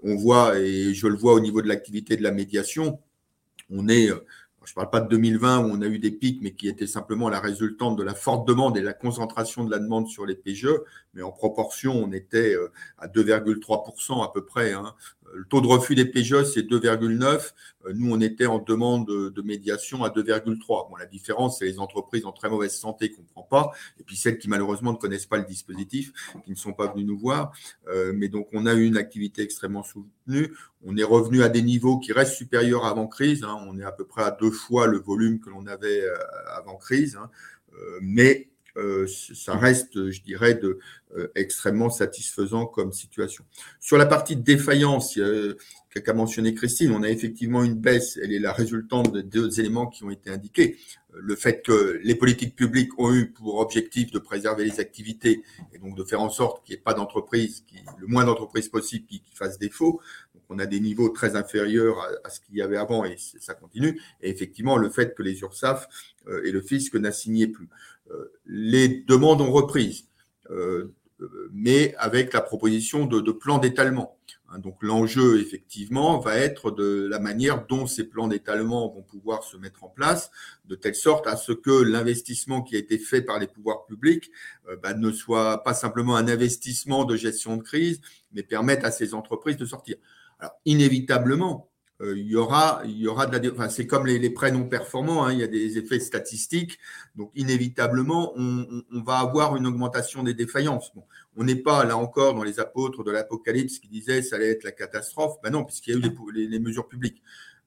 On 0.04 0.14
voit, 0.14 0.60
et 0.60 0.94
je 0.94 1.08
le 1.08 1.16
vois 1.16 1.34
au 1.34 1.40
niveau 1.40 1.60
de 1.60 1.66
l'activité 1.66 2.16
de 2.16 2.22
la 2.22 2.30
médiation, 2.30 3.00
on 3.68 3.88
est 3.88 4.10
je 4.68 4.72
ne 4.72 4.74
parle 4.74 4.90
pas 4.90 5.00
de 5.00 5.08
2020 5.08 5.60
où 5.60 5.70
on 5.72 5.80
a 5.80 5.86
eu 5.86 5.98
des 5.98 6.10
pics, 6.10 6.42
mais 6.42 6.52
qui 6.52 6.68
étaient 6.68 6.86
simplement 6.86 7.30
la 7.30 7.40
résultante 7.40 7.96
de 7.96 8.02
la 8.02 8.14
forte 8.14 8.46
demande 8.46 8.76
et 8.76 8.82
la 8.82 8.92
concentration 8.92 9.64
de 9.64 9.70
la 9.70 9.78
demande 9.78 10.08
sur 10.08 10.26
les 10.26 10.34
PGE. 10.34 10.68
Mais 11.14 11.22
en 11.22 11.32
proportion, 11.32 11.94
on 11.94 12.12
était 12.12 12.54
euh, 12.54 12.70
à 12.98 13.08
2,3% 13.08 14.22
à 14.22 14.30
peu 14.30 14.44
près. 14.44 14.74
Hein. 14.74 14.94
Le 15.34 15.44
taux 15.44 15.60
de 15.60 15.66
refus 15.66 15.94
des 15.94 16.04
PGE, 16.04 16.44
c'est 16.44 16.62
2,9. 16.62 17.52
Euh, 17.86 17.92
nous, 17.94 18.12
on 18.12 18.20
était 18.20 18.46
en 18.46 18.58
demande 18.58 19.06
de, 19.06 19.42
médiation 19.42 20.04
à 20.04 20.10
2,3. 20.10 20.88
Bon, 20.88 20.96
la 20.96 21.06
différence, 21.06 21.58
c'est 21.58 21.66
les 21.66 21.78
entreprises 21.78 22.24
en 22.24 22.32
très 22.32 22.48
mauvaise 22.48 22.74
santé 22.74 23.10
qu'on 23.10 23.22
ne 23.22 23.26
comprend 23.26 23.42
pas, 23.42 23.70
et 23.98 24.02
puis 24.02 24.16
celles 24.16 24.38
qui 24.38 24.48
malheureusement 24.48 24.92
ne 24.92 24.98
connaissent 24.98 25.26
pas 25.26 25.38
le 25.38 25.44
dispositif, 25.44 26.12
qui 26.44 26.50
ne 26.50 26.56
sont 26.56 26.72
pas 26.72 26.92
venues 26.92 27.04
nous 27.04 27.18
voir. 27.18 27.52
Euh, 27.88 28.12
mais 28.14 28.28
donc, 28.28 28.48
on 28.52 28.66
a 28.66 28.74
eu 28.74 28.84
une 28.84 28.96
activité 28.96 29.42
extrêmement 29.42 29.82
soutenue. 29.82 30.54
On 30.84 30.96
est 30.96 31.04
revenu 31.04 31.42
à 31.42 31.48
des 31.48 31.62
niveaux 31.62 31.98
qui 31.98 32.12
restent 32.12 32.34
supérieurs 32.34 32.84
avant 32.84 33.06
crise. 33.06 33.44
Hein. 33.44 33.58
On 33.66 33.78
est 33.78 33.84
à 33.84 33.92
peu 33.92 34.04
près 34.04 34.22
à 34.22 34.30
deux 34.30 34.50
fois 34.50 34.86
le 34.86 34.98
volume 34.98 35.40
que 35.40 35.50
l'on 35.50 35.66
avait 35.66 36.02
euh, 36.02 36.16
avant 36.56 36.76
crise. 36.76 37.16
Hein. 37.16 37.30
mais 38.00 38.48
ça 39.06 39.56
reste, 39.56 40.10
je 40.10 40.20
dirais, 40.22 40.54
de, 40.54 40.78
extrêmement 41.34 41.90
satisfaisant 41.90 42.66
comme 42.66 42.92
situation. 42.92 43.44
Sur 43.80 43.98
la 43.98 44.06
partie 44.06 44.36
de 44.36 44.42
défaillance, 44.42 45.18
qu'a 46.00 46.12
mentionné 46.12 46.54
Christine, 46.54 46.92
on 46.92 47.02
a 47.02 47.08
effectivement 47.08 47.62
une 47.62 47.74
baisse. 47.74 48.18
Elle 48.22 48.32
est 48.32 48.38
la 48.38 48.52
résultante 48.52 49.12
de 49.12 49.20
deux 49.20 49.60
éléments 49.60 49.86
qui 49.86 50.04
ont 50.04 50.10
été 50.10 50.30
indiqués. 50.30 50.76
Le 51.12 51.34
fait 51.34 51.62
que 51.62 52.00
les 52.02 52.14
politiques 52.14 52.54
publiques 52.54 52.98
ont 52.98 53.12
eu 53.12 53.30
pour 53.32 53.56
objectif 53.58 54.10
de 54.10 54.18
préserver 54.18 54.64
les 54.64 54.80
activités 54.80 55.42
et 55.72 55.78
donc 55.78 55.96
de 55.96 56.04
faire 56.04 56.20
en 56.20 56.30
sorte 56.30 56.64
qu'il 56.64 56.74
n'y 56.74 56.80
ait 56.80 56.82
pas 56.82 56.94
d'entreprise, 56.94 57.64
le 57.98 58.06
moins 58.06 58.24
d'entreprises 58.24 58.68
possible 58.68 59.06
qui, 59.06 59.22
fassent 59.34 59.58
défaut. 59.58 60.00
Donc 60.34 60.42
on 60.48 60.58
a 60.58 60.66
des 60.66 60.80
niveaux 60.80 61.08
très 61.08 61.36
inférieurs 61.36 61.98
à, 62.24 62.30
ce 62.30 62.40
qu'il 62.40 62.56
y 62.56 62.62
avait 62.62 62.76
avant 62.76 63.04
et 63.04 63.16
ça 63.18 63.54
continue. 63.54 64.00
Et 64.20 64.30
effectivement, 64.30 64.76
le 64.76 64.90
fait 64.90 65.14
que 65.14 65.22
les 65.22 65.40
URSAF 65.40 65.88
euh, 66.28 66.42
et 66.44 66.52
le 66.52 66.60
fisc 66.60 66.94
n'assignaient 66.94 67.46
plus. 67.46 67.68
Les 68.48 68.88
demandes 68.88 69.40
ont 69.40 69.52
repris, 69.52 70.08
euh, 70.50 70.94
mais 71.52 71.94
avec 71.96 72.32
la 72.32 72.40
proposition 72.40 73.06
de, 73.06 73.20
de 73.20 73.32
plans 73.32 73.58
d'étalement. 73.58 74.18
Hein, 74.50 74.58
donc 74.58 74.76
l'enjeu, 74.82 75.40
effectivement, 75.40 76.18
va 76.18 76.36
être 76.36 76.70
de 76.70 77.06
la 77.10 77.18
manière 77.18 77.66
dont 77.66 77.86
ces 77.86 78.04
plans 78.04 78.28
d'étalement 78.28 78.88
vont 78.88 79.02
pouvoir 79.02 79.42
se 79.44 79.56
mettre 79.56 79.84
en 79.84 79.88
place, 79.88 80.30
de 80.64 80.74
telle 80.74 80.94
sorte 80.94 81.26
à 81.26 81.36
ce 81.36 81.52
que 81.52 81.82
l'investissement 81.82 82.62
qui 82.62 82.76
a 82.76 82.78
été 82.78 82.98
fait 82.98 83.20
par 83.20 83.38
les 83.38 83.46
pouvoirs 83.46 83.84
publics 83.84 84.30
euh, 84.68 84.76
bah, 84.82 84.94
ne 84.94 85.12
soit 85.12 85.62
pas 85.62 85.74
simplement 85.74 86.16
un 86.16 86.28
investissement 86.28 87.04
de 87.04 87.16
gestion 87.16 87.56
de 87.56 87.62
crise, 87.62 88.00
mais 88.32 88.42
permette 88.42 88.84
à 88.84 88.90
ces 88.90 89.12
entreprises 89.12 89.56
de 89.56 89.66
sortir. 89.66 89.96
Alors, 90.38 90.54
inévitablement, 90.64 91.68
il 92.00 92.28
y 92.28 92.36
aura, 92.36 92.82
il 92.84 92.96
y 92.96 93.08
aura 93.08 93.26
de 93.26 93.36
la, 93.36 93.52
enfin, 93.52 93.68
c'est 93.68 93.86
comme 93.86 94.06
les, 94.06 94.20
les, 94.20 94.30
prêts 94.30 94.52
non 94.52 94.64
performants, 94.68 95.24
hein, 95.24 95.32
il 95.32 95.40
y 95.40 95.42
a 95.42 95.48
des 95.48 95.78
effets 95.78 95.98
statistiques, 95.98 96.78
donc 97.16 97.32
inévitablement, 97.34 98.32
on, 98.36 98.84
on, 98.92 99.02
va 99.02 99.18
avoir 99.18 99.56
une 99.56 99.66
augmentation 99.66 100.22
des 100.22 100.32
défaillances. 100.32 100.94
Bon, 100.94 101.02
on 101.38 101.44
n'est 101.44 101.56
pas 101.56 101.84
là 101.84 101.96
encore 101.96 102.34
dans 102.34 102.42
les 102.42 102.58
apôtres 102.58 103.04
de 103.04 103.12
l'Apocalypse 103.12 103.78
qui 103.78 103.88
disaient 103.88 104.22
ça 104.22 104.36
allait 104.36 104.50
être 104.50 104.64
la 104.64 104.72
catastrophe. 104.72 105.36
Ben 105.42 105.50
non, 105.50 105.64
puisqu'il 105.64 105.94
y 105.94 105.96
a 105.96 106.06
eu 106.06 106.12
les, 106.34 106.48
les, 106.48 106.58
mesures 106.58 106.88
publiques. 106.88 107.22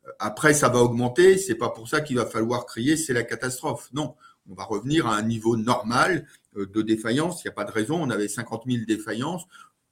Euh, 0.06 0.12
après, 0.20 0.54
ça 0.54 0.68
va 0.68 0.80
augmenter. 0.80 1.38
C'est 1.38 1.56
pas 1.56 1.70
pour 1.70 1.88
ça 1.88 2.02
qu'il 2.02 2.18
va 2.18 2.26
falloir 2.26 2.66
crier 2.66 2.98
c'est 2.98 3.14
la 3.14 3.24
catastrophe. 3.24 3.90
Non, 3.94 4.16
on 4.50 4.56
va 4.56 4.66
revenir 4.66 5.08
à 5.08 5.16
un 5.16 5.22
niveau 5.22 5.56
normal 5.56 6.28
euh, 6.58 6.66
de 6.66 6.82
défaillance. 6.82 7.44
Il 7.44 7.48
n'y 7.48 7.52
a 7.52 7.56
pas 7.56 7.64
de 7.64 7.72
raison. 7.72 8.02
On 8.02 8.10
avait 8.10 8.28
50 8.28 8.64
000 8.68 8.84
défaillances. 8.86 9.44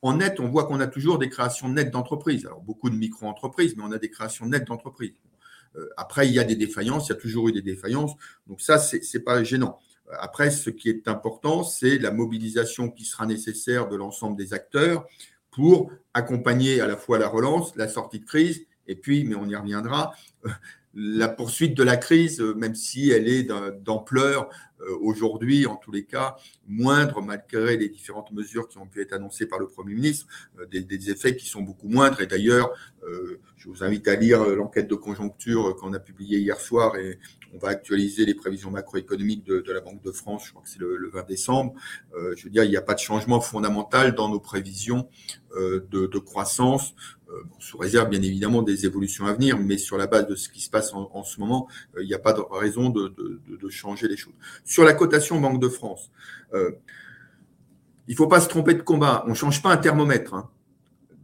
En 0.01 0.15
net, 0.15 0.39
on 0.39 0.47
voit 0.47 0.65
qu'on 0.65 0.79
a 0.79 0.87
toujours 0.87 1.19
des 1.19 1.29
créations 1.29 1.69
nettes 1.69 1.91
d'entreprises. 1.91 2.45
Alors, 2.45 2.61
beaucoup 2.61 2.89
de 2.89 2.95
micro-entreprises, 2.95 3.75
mais 3.75 3.83
on 3.83 3.91
a 3.91 3.97
des 3.97 4.09
créations 4.09 4.45
nettes 4.45 4.67
d'entreprises. 4.67 5.15
Euh, 5.75 5.89
après, 5.97 6.27
il 6.27 6.33
y 6.33 6.39
a 6.39 6.43
des 6.43 6.55
défaillances, 6.55 7.07
il 7.07 7.13
y 7.13 7.15
a 7.15 7.19
toujours 7.19 7.49
eu 7.49 7.51
des 7.51 7.61
défaillances. 7.61 8.13
Donc 8.47 8.61
ça, 8.61 8.79
c'est 8.79 9.01
n'est 9.13 9.19
pas 9.19 9.43
gênant. 9.43 9.79
Après, 10.19 10.49
ce 10.49 10.69
qui 10.69 10.89
est 10.89 11.07
important, 11.07 11.63
c'est 11.63 11.99
la 11.99 12.11
mobilisation 12.11 12.89
qui 12.89 13.05
sera 13.05 13.25
nécessaire 13.25 13.87
de 13.87 13.95
l'ensemble 13.95 14.37
des 14.37 14.53
acteurs 14.53 15.05
pour 15.51 15.91
accompagner 16.13 16.81
à 16.81 16.87
la 16.87 16.97
fois 16.97 17.19
la 17.19 17.27
relance, 17.27 17.75
la 17.75 17.87
sortie 17.87 18.19
de 18.19 18.25
crise, 18.25 18.65
et 18.87 18.95
puis, 18.95 19.23
mais 19.23 19.35
on 19.35 19.47
y 19.47 19.55
reviendra, 19.55 20.13
la 20.93 21.29
poursuite 21.29 21.75
de 21.75 21.83
la 21.83 21.97
crise, 21.97 22.41
même 22.41 22.75
si 22.75 23.11
elle 23.11 23.27
est 23.27 23.43
d'ampleur 23.43 24.49
euh, 24.81 24.97
aujourd'hui, 25.01 25.65
en 25.65 25.75
tous 25.75 25.91
les 25.91 26.05
cas, 26.05 26.37
moindre 26.67 27.21
malgré 27.21 27.75
les 27.75 27.89
différentes 27.89 28.31
mesures 28.31 28.67
qui 28.69 28.77
ont 28.77 28.87
pu 28.87 29.01
être 29.01 29.13
annoncées 29.13 29.45
par 29.45 29.59
le 29.59 29.67
Premier 29.67 29.93
ministre, 29.93 30.27
euh, 30.59 30.65
des, 30.65 31.09
effets 31.09 31.35
qui 31.35 31.47
sont 31.47 31.61
beaucoup 31.61 31.89
moindres. 31.89 32.21
Et 32.21 32.27
d'ailleurs, 32.27 32.71
euh, 33.03 33.39
je 33.57 33.67
vous 33.67 33.83
invite 33.83 34.07
à 34.07 34.15
lire 34.15 34.43
l'enquête 34.45 34.87
de 34.87 34.95
conjoncture 34.95 35.75
qu'on 35.75 35.93
a 35.93 35.99
publiée 35.99 36.39
hier 36.39 36.59
soir 36.59 36.95
et 36.95 37.19
on 37.53 37.57
va 37.57 37.69
actualiser 37.69 38.25
les 38.25 38.35
prévisions 38.35 38.71
macroéconomiques 38.71 39.43
de, 39.43 39.63
la 39.71 39.81
Banque 39.81 40.01
de 40.01 40.11
France, 40.11 40.45
je 40.45 40.51
crois 40.51 40.61
que 40.61 40.69
c'est 40.69 40.79
le, 40.79 41.09
20 41.11 41.27
décembre. 41.27 41.73
je 42.35 42.43
veux 42.43 42.49
dire, 42.49 42.63
il 42.63 42.69
n'y 42.69 42.77
a 42.77 42.81
pas 42.81 42.93
de 42.93 42.99
changement 42.99 43.41
fondamental 43.41 44.13
dans 44.13 44.29
nos 44.29 44.39
prévisions 44.39 45.09
de, 45.55 46.19
croissance, 46.19 46.93
sous 47.59 47.77
réserve 47.77 48.09
bien 48.09 48.21
évidemment 48.21 48.61
des 48.61 48.85
évolutions 48.85 49.25
à 49.25 49.33
venir, 49.33 49.59
mais 49.59 49.77
sur 49.77 49.97
la 49.97 50.07
base 50.07 50.27
de 50.27 50.35
ce 50.35 50.49
qui 50.49 50.61
se 50.61 50.69
passe 50.69 50.93
en, 50.93 51.23
ce 51.23 51.39
moment, 51.39 51.67
il 51.99 52.07
n'y 52.07 52.13
a 52.13 52.19
pas 52.19 52.33
de 52.33 52.41
raison 52.41 52.89
de, 52.89 53.13
de 53.47 53.69
changer 53.69 54.07
les 54.07 54.17
choses. 54.17 54.33
Sur 54.65 54.83
la 54.83 54.93
cotation 54.93 55.39
Banque 55.39 55.61
de 55.61 55.69
France, 55.69 56.11
euh, 56.53 56.71
il 58.07 58.13
ne 58.13 58.17
faut 58.17 58.27
pas 58.27 58.41
se 58.41 58.49
tromper 58.49 58.73
de 58.73 58.81
combat. 58.81 59.23
On 59.27 59.29
ne 59.29 59.35
change 59.35 59.61
pas 59.61 59.71
un 59.71 59.77
thermomètre. 59.77 60.33
Hein. 60.33 60.49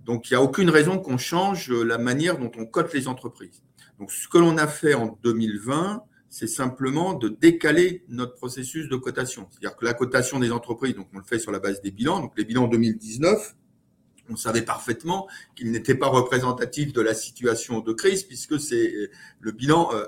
Donc, 0.06 0.30
il 0.30 0.34
n'y 0.34 0.38
a 0.38 0.42
aucune 0.42 0.70
raison 0.70 1.00
qu'on 1.00 1.18
change 1.18 1.72
la 1.72 1.98
manière 1.98 2.38
dont 2.38 2.52
on 2.58 2.66
cote 2.68 2.94
les 2.94 3.08
entreprises. 3.08 3.64
Donc, 4.00 4.12
ce 4.12 4.28
que 4.28 4.38
l'on 4.38 4.58
a 4.58 4.68
fait 4.68 4.94
en 4.94 5.18
2020, 5.24 6.04
c'est 6.30 6.48
simplement 6.48 7.16
de 7.16 7.28
décaler 7.30 8.04
notre 8.08 8.36
processus 8.36 8.88
de 8.88 8.96
cotation. 8.98 9.48
C'est-à-dire 9.50 9.76
que 9.76 9.84
la 9.84 9.96
cotation 9.96 10.40
des 10.40 10.52
entreprises, 10.52 10.96
donc 10.96 11.08
on 11.14 11.18
le 11.18 11.24
fait 11.24 11.40
sur 11.40 11.52
la 11.52 11.60
base 11.60 11.82
des 11.82 11.90
bilans. 11.90 12.20
Donc, 12.20 12.34
les 12.38 12.46
bilans 12.46 12.68
2019, 12.68 13.56
on 14.30 14.36
savait 14.36 14.64
parfaitement 14.64 15.28
qu'ils 15.56 15.72
n'étaient 15.72 15.96
pas 15.96 16.08
représentatifs 16.08 16.94
de 16.94 17.02
la 17.02 17.14
situation 17.14 17.80
de 17.80 17.94
crise 17.94 18.24
puisque 18.24 18.60
c'est 18.60 19.10
le 19.40 19.52
bilan 19.52 19.90
euh, 19.94 20.06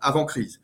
avant 0.00 0.24
crise. 0.24 0.60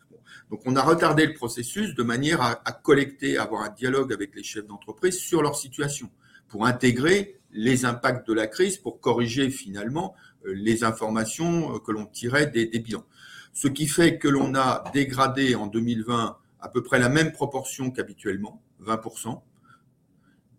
Donc, 0.50 0.62
on 0.64 0.76
a 0.76 0.82
retardé 0.82 1.26
le 1.26 1.34
processus 1.34 1.94
de 1.94 2.02
manière 2.02 2.40
à, 2.40 2.72
collecter, 2.72 3.36
avoir 3.36 3.62
un 3.62 3.68
dialogue 3.68 4.12
avec 4.12 4.34
les 4.34 4.42
chefs 4.42 4.66
d'entreprise 4.66 5.18
sur 5.18 5.42
leur 5.42 5.56
situation, 5.56 6.10
pour 6.48 6.64
intégrer 6.64 7.38
les 7.52 7.84
impacts 7.84 8.26
de 8.26 8.32
la 8.32 8.46
crise, 8.46 8.78
pour 8.78 9.00
corriger 9.00 9.50
finalement 9.50 10.14
euh, 10.46 10.52
les 10.54 10.84
informations 10.84 11.74
euh, 11.74 11.78
que 11.78 11.92
l'on 11.92 12.06
tirait 12.06 12.46
des, 12.46 12.66
bilans. 12.66 13.04
Ce 13.52 13.68
qui 13.68 13.86
fait 13.86 14.18
que 14.18 14.28
l'on 14.28 14.54
a 14.54 14.84
dégradé 14.94 15.54
en 15.54 15.66
2020 15.66 16.38
à 16.60 16.68
peu 16.68 16.82
près 16.82 16.98
la 16.98 17.08
même 17.08 17.32
proportion 17.32 17.90
qu'habituellement, 17.90 18.62
20%, 18.82 19.40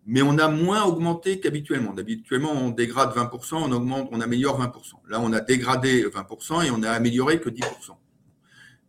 mais 0.06 0.22
on 0.22 0.38
a 0.38 0.48
moins 0.48 0.84
augmenté 0.84 1.40
qu'habituellement. 1.40 1.92
D'habituellement, 1.92 2.52
on 2.52 2.70
dégrade 2.70 3.14
20%, 3.14 3.56
on 3.56 3.72
augmente, 3.72 4.08
on 4.12 4.20
améliore 4.20 4.60
20%. 4.60 4.94
Là, 5.08 5.20
on 5.20 5.32
a 5.32 5.40
dégradé 5.40 6.04
20% 6.04 6.66
et 6.66 6.70
on 6.70 6.82
a 6.82 6.90
amélioré 6.90 7.40
que 7.40 7.50
10%. 7.50 7.62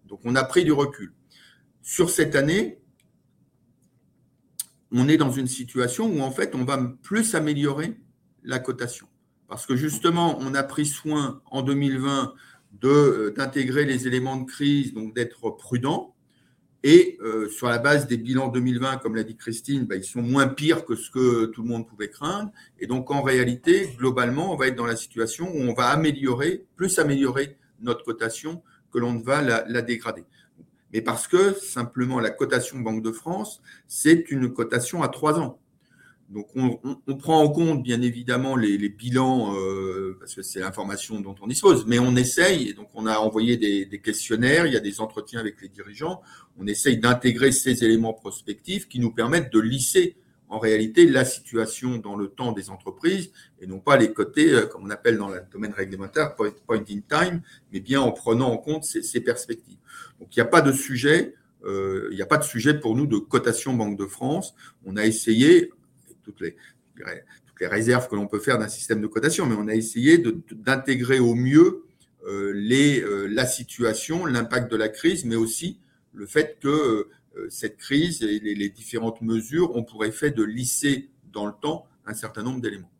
Donc 0.05 0.21
on 0.23 0.35
a 0.35 0.43
pris 0.43 0.63
du 0.63 0.71
recul. 0.71 1.13
Sur 1.81 2.09
cette 2.09 2.35
année, 2.35 2.79
on 4.91 5.07
est 5.07 5.17
dans 5.17 5.31
une 5.31 5.47
situation 5.47 6.05
où 6.05 6.21
en 6.21 6.31
fait 6.31 6.53
on 6.53 6.65
va 6.65 6.77
plus 7.01 7.33
améliorer 7.35 7.97
la 8.43 8.59
cotation. 8.59 9.07
Parce 9.47 9.65
que 9.65 9.75
justement, 9.75 10.37
on 10.39 10.53
a 10.53 10.63
pris 10.63 10.85
soin 10.85 11.41
en 11.45 11.61
2020 11.61 12.33
euh, 12.83 13.33
d'intégrer 13.35 13.85
les 13.85 14.07
éléments 14.07 14.37
de 14.37 14.45
crise, 14.45 14.93
donc 14.93 15.13
d'être 15.13 15.49
prudent. 15.51 16.15
Et 16.83 17.19
euh, 17.21 17.47
sur 17.47 17.67
la 17.67 17.77
base 17.77 18.07
des 18.07 18.17
bilans 18.17 18.47
2020, 18.47 18.97
comme 18.97 19.15
l'a 19.15 19.23
dit 19.23 19.35
Christine, 19.35 19.85
bah, 19.85 19.95
ils 19.95 20.03
sont 20.03 20.21
moins 20.21 20.47
pires 20.47 20.83
que 20.83 20.95
ce 20.95 21.11
que 21.11 21.45
tout 21.45 21.61
le 21.61 21.67
monde 21.67 21.87
pouvait 21.87 22.09
craindre. 22.09 22.51
Et 22.79 22.87
donc 22.87 23.11
en 23.11 23.21
réalité, 23.21 23.89
globalement, 23.97 24.51
on 24.51 24.55
va 24.55 24.67
être 24.67 24.75
dans 24.75 24.87
la 24.87 24.95
situation 24.95 25.51
où 25.53 25.59
on 25.59 25.73
va 25.73 25.89
améliorer, 25.89 26.65
plus 26.75 26.97
améliorer 26.97 27.57
notre 27.81 28.03
cotation 28.03 28.63
que 28.91 28.97
l'on 28.97 29.13
ne 29.13 29.23
va 29.23 29.41
la, 29.41 29.81
dégrader. 29.81 30.23
Mais 30.91 31.01
parce 31.01 31.27
que 31.27 31.53
simplement 31.53 32.19
la 32.19 32.31
cotation 32.31 32.79
Banque 32.79 33.03
de 33.03 33.11
France, 33.11 33.61
c'est 33.87 34.31
une 34.31 34.51
cotation 34.51 35.03
à 35.03 35.07
trois 35.07 35.39
ans. 35.39 35.59
Donc 36.31 36.47
on, 36.55 37.15
prend 37.17 37.41
en 37.43 37.49
compte 37.49 37.83
bien 37.83 38.01
évidemment 38.01 38.55
les, 38.55 38.87
bilans, 38.87 39.53
euh, 39.53 40.15
parce 40.17 40.33
que 40.33 40.41
c'est 40.41 40.61
l'information 40.61 41.19
dont 41.19 41.35
on 41.41 41.47
dispose, 41.47 41.85
mais 41.85 41.99
on 41.99 42.15
essaye, 42.15 42.69
et 42.69 42.73
donc 42.73 42.87
on 42.93 43.05
a 43.05 43.17
envoyé 43.17 43.57
des, 43.57 43.99
questionnaires, 43.99 44.65
il 44.65 44.73
y 44.73 44.77
a 44.77 44.81
des 44.81 45.01
entretiens 45.01 45.41
avec 45.41 45.61
les 45.61 45.67
dirigeants, 45.67 46.21
on 46.57 46.67
essaye 46.67 46.97
d'intégrer 46.97 47.51
ces 47.51 47.83
éléments 47.83 48.13
prospectifs 48.13 48.87
qui 48.87 48.99
nous 48.99 49.11
permettent 49.11 49.51
de 49.51 49.59
lisser 49.59 50.15
en 50.47 50.57
réalité 50.57 51.05
la 51.05 51.25
situation 51.25 51.97
dans 51.97 52.15
le 52.15 52.29
temps 52.29 52.53
des 52.53 52.69
entreprises 52.69 53.31
et 53.59 53.67
non 53.67 53.79
pas 53.79 53.97
les 53.97 54.13
côtés, 54.13 54.57
comme 54.71 54.85
on 54.85 54.89
appelle 54.89 55.17
dans 55.17 55.29
le 55.29 55.41
domaine 55.51 55.73
réglementaire, 55.73 56.35
point 56.35 56.53
in 56.69 57.01
time, 57.09 57.41
mais 57.73 57.81
bien 57.81 57.99
en 57.99 58.11
prenant 58.11 58.49
en 58.51 58.57
compte 58.57 58.85
ces, 58.85 59.21
perspectives. 59.21 59.77
Donc 60.19 60.33
il 60.35 60.39
n'y 60.39 60.43
a 60.43 60.49
pas 60.49 60.61
de 60.61 60.71
sujet, 60.71 61.35
il 61.65 62.15
n'y 62.15 62.21
a 62.21 62.25
pas 62.25 62.37
de 62.37 62.43
sujet 62.43 62.73
pour 62.73 62.95
nous 62.95 63.05
de 63.05 63.17
cotation 63.17 63.73
Banque 63.73 63.97
de 63.97 64.05
France. 64.05 64.53
On 64.85 64.97
a 64.97 65.05
essayé, 65.05 65.71
toutes 66.23 66.41
les, 66.41 66.55
toutes 66.95 67.59
les 67.59 67.67
réserves 67.67 68.07
que 68.07 68.15
l'on 68.15 68.27
peut 68.27 68.39
faire 68.39 68.57
d'un 68.57 68.67
système 68.67 69.01
de 69.01 69.07
cotation, 69.07 69.45
mais 69.45 69.55
on 69.57 69.67
a 69.67 69.75
essayé 69.75 70.23
d'intégrer 70.51 71.19
au 71.19 71.35
mieux 71.35 71.83
les, 72.27 73.03
la 73.29 73.45
situation, 73.45 74.25
l'impact 74.25 74.71
de 74.71 74.77
la 74.77 74.89
crise, 74.89 75.25
mais 75.25 75.35
aussi 75.35 75.79
le 76.13 76.25
fait 76.25 76.57
que 76.61 77.07
euh, 77.37 77.47
cette 77.49 77.77
crise 77.77 78.21
et 78.23 78.39
les, 78.39 78.69
différentes 78.69 79.21
mesures 79.21 79.75
ont 79.75 79.83
pour 79.83 80.03
effet 80.03 80.31
de 80.31 80.43
lisser 80.43 81.09
dans 81.31 81.45
le 81.45 81.53
temps 81.61 81.87
un 82.05 82.13
certain 82.13 82.43
nombre 82.43 82.59
d'éléments. 82.59 82.90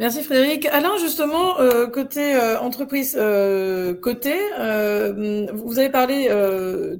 Merci 0.00 0.22
Frédéric. 0.22 0.66
Alain, 0.66 0.96
justement, 0.98 1.60
euh, 1.60 1.86
côté 1.86 2.34
euh, 2.34 2.58
entreprise 2.58 3.12
côté, 4.02 4.34
vous 5.52 5.78
avez 5.78 5.90
parlé 5.90 6.26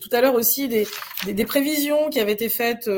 tout 0.01 0.09
à 0.13 0.21
l'heure 0.21 0.35
aussi 0.35 0.69
des, 0.69 0.87
des, 1.27 1.45
prévisions 1.47 2.11
qui 2.11 2.21
avaient 2.21 2.33
été 2.33 2.49
faites 2.49 2.89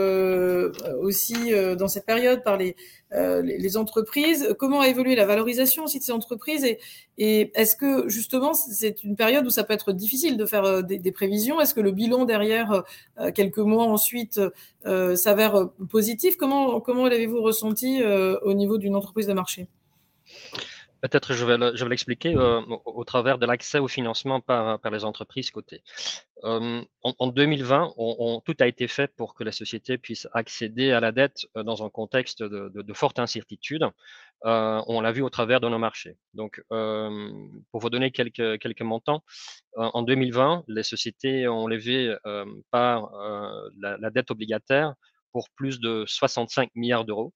aussi 1.01 1.53
dans 1.79 1.89
cette 1.89 2.05
période 2.05 2.43
par 2.43 2.57
les, 2.57 2.75
euh, 3.15 3.43
les, 3.43 3.77
entreprises, 3.77 4.55
comment 4.59 4.81
a 4.81 4.89
évolué 4.89 5.15
la 5.15 5.27
valorisation 5.27 5.85
aussi 5.85 5.99
de 5.99 6.05
ces 6.05 6.13
entreprises 6.13 6.65
et, 6.65 6.79
et 7.19 7.51
est-ce 7.55 7.77
que 7.77 8.09
justement 8.09 8.55
c'est 8.55 9.05
une 9.05 9.17
période 9.17 9.47
où 9.47 9.51
ça 9.51 9.65
peut 9.65 9.75
être 9.75 9.93
difficile 9.93 10.39
de 10.39 10.47
faire 10.47 10.65
euh, 10.65 10.83
des, 10.83 11.13
prévisions? 11.13 11.61
Est-ce 11.61 11.75
que 11.75 11.81
le 11.81 11.91
bilan 11.91 12.25
derrière 12.25 12.85
euh, 13.21 13.31
quelques 13.31 13.59
mois 13.59 13.85
ensuite 13.85 14.41
s'avère 15.15 15.69
positif? 15.91 16.37
Comment, 16.37 16.81
comment 16.81 17.07
l'avez-vous 17.07 17.43
ressenti 17.43 18.03
au 18.03 18.55
niveau 18.55 18.79
d'une 18.79 18.97
entreprise 18.97 19.27
de 19.27 19.33
marché? 19.33 19.69
Peut-être 21.03 21.35
je 21.35 21.45
vais, 21.45 21.77
je 21.77 21.85
vais 21.85 21.91
l'expliquer 21.91 22.37
au, 22.37 23.05
travers 23.05 23.37
de 23.37 23.45
l'accès 23.45 23.81
au 23.81 23.89
financement 23.89 24.41
par, 24.41 24.79
les 24.89 25.05
entreprises 25.05 25.51
cotées. 25.51 25.83
Euh, 26.45 26.81
en, 27.03 27.27
2020, 27.27 27.95
on, 27.97 28.41
tout 28.41 28.55
a 28.61 28.69
été 28.69 28.87
fait 28.87 29.13
pour 29.17 29.35
que 29.35 29.43
la 29.43 29.51
société 29.51 29.99
puisse 29.99 30.29
accéder 30.33 30.93
à 30.93 31.01
la 31.01 31.11
dette 31.11 31.47
euh, 31.57 31.65
dans 31.65 31.85
un 31.85 31.91
contexte 31.91 32.45
de, 32.45 32.93
forte 32.93 33.19
incertitude. 33.19 33.85
Euh, 34.45 34.81
on 34.87 35.01
l'a 35.01 35.11
vu 35.11 35.23
au 35.23 35.31
travers 35.31 35.61
de 35.61 35.69
nos 35.69 35.79
marchés. 35.79 36.17
Donc, 36.35 36.63
pour 36.69 37.81
vous 37.81 37.91
donner 37.91 38.13
quelques, 38.13 38.83
montants, 38.83 39.25
en 39.77 40.03
2020, 40.03 40.65
les 40.69 40.85
sociétés 40.85 41.49
ont 41.49 41.67
levé 41.67 42.15
par 42.71 43.11
la, 43.77 44.11
dette 44.11 44.31
obligataire 44.31 44.95
pour 45.33 45.49
plus 45.51 45.81
de 45.81 46.05
65 46.07 46.71
milliards 46.77 47.05
d'euros 47.05 47.33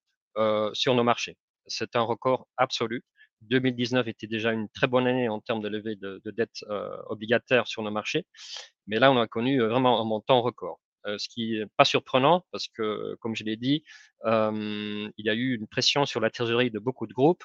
sur 0.72 0.94
nos 0.94 1.02
marchés. 1.02 1.36
C'est 1.66 1.96
un 1.96 2.02
record 2.02 2.46
absolu. 2.56 3.02
2019 3.42 4.08
était 4.08 4.26
déjà 4.26 4.52
une 4.52 4.68
très 4.68 4.86
bonne 4.86 5.06
année 5.06 5.28
en 5.28 5.40
termes 5.40 5.60
de 5.60 5.68
levée 5.68 5.96
de, 5.96 6.20
de 6.24 6.30
dette 6.30 6.64
euh, 6.70 6.96
obligataire 7.06 7.66
sur 7.66 7.82
nos 7.82 7.90
marchés. 7.90 8.26
Mais 8.86 8.98
là, 8.98 9.12
on 9.12 9.18
a 9.18 9.26
connu 9.26 9.60
euh, 9.60 9.68
vraiment 9.68 10.00
un 10.00 10.04
montant 10.04 10.42
record. 10.42 10.80
Euh, 11.06 11.18
ce 11.18 11.28
qui 11.28 11.52
n'est 11.52 11.66
pas 11.76 11.84
surprenant 11.84 12.44
parce 12.50 12.66
que, 12.68 13.14
comme 13.20 13.36
je 13.36 13.44
l'ai 13.44 13.56
dit, 13.56 13.84
il 14.24 15.12
y 15.18 15.30
a 15.30 15.34
eu 15.34 15.54
une 15.54 15.68
pression 15.68 16.04
sur 16.04 16.20
la 16.20 16.30
trésorerie 16.30 16.70
de 16.70 16.80
beaucoup 16.80 17.06
de 17.06 17.12
groupes. 17.12 17.44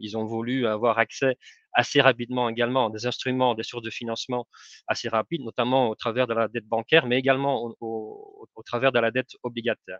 Ils 0.00 0.16
ont 0.16 0.24
voulu 0.24 0.66
avoir 0.66 0.98
accès 0.98 1.36
assez 1.74 2.00
rapidement 2.00 2.48
également 2.48 2.90
des 2.90 3.06
instruments, 3.06 3.54
des 3.54 3.62
sources 3.62 3.82
de 3.82 3.90
financement 3.90 4.46
assez 4.86 5.08
rapides, 5.08 5.42
notamment 5.42 5.90
au 5.90 5.94
travers 5.94 6.26
de 6.26 6.34
la 6.34 6.48
dette 6.48 6.66
bancaire, 6.66 7.06
mais 7.06 7.18
également 7.18 7.74
au, 7.80 8.48
travers 8.64 8.92
de 8.92 8.98
la 8.98 9.10
dette 9.10 9.32
obligataire. 9.42 9.98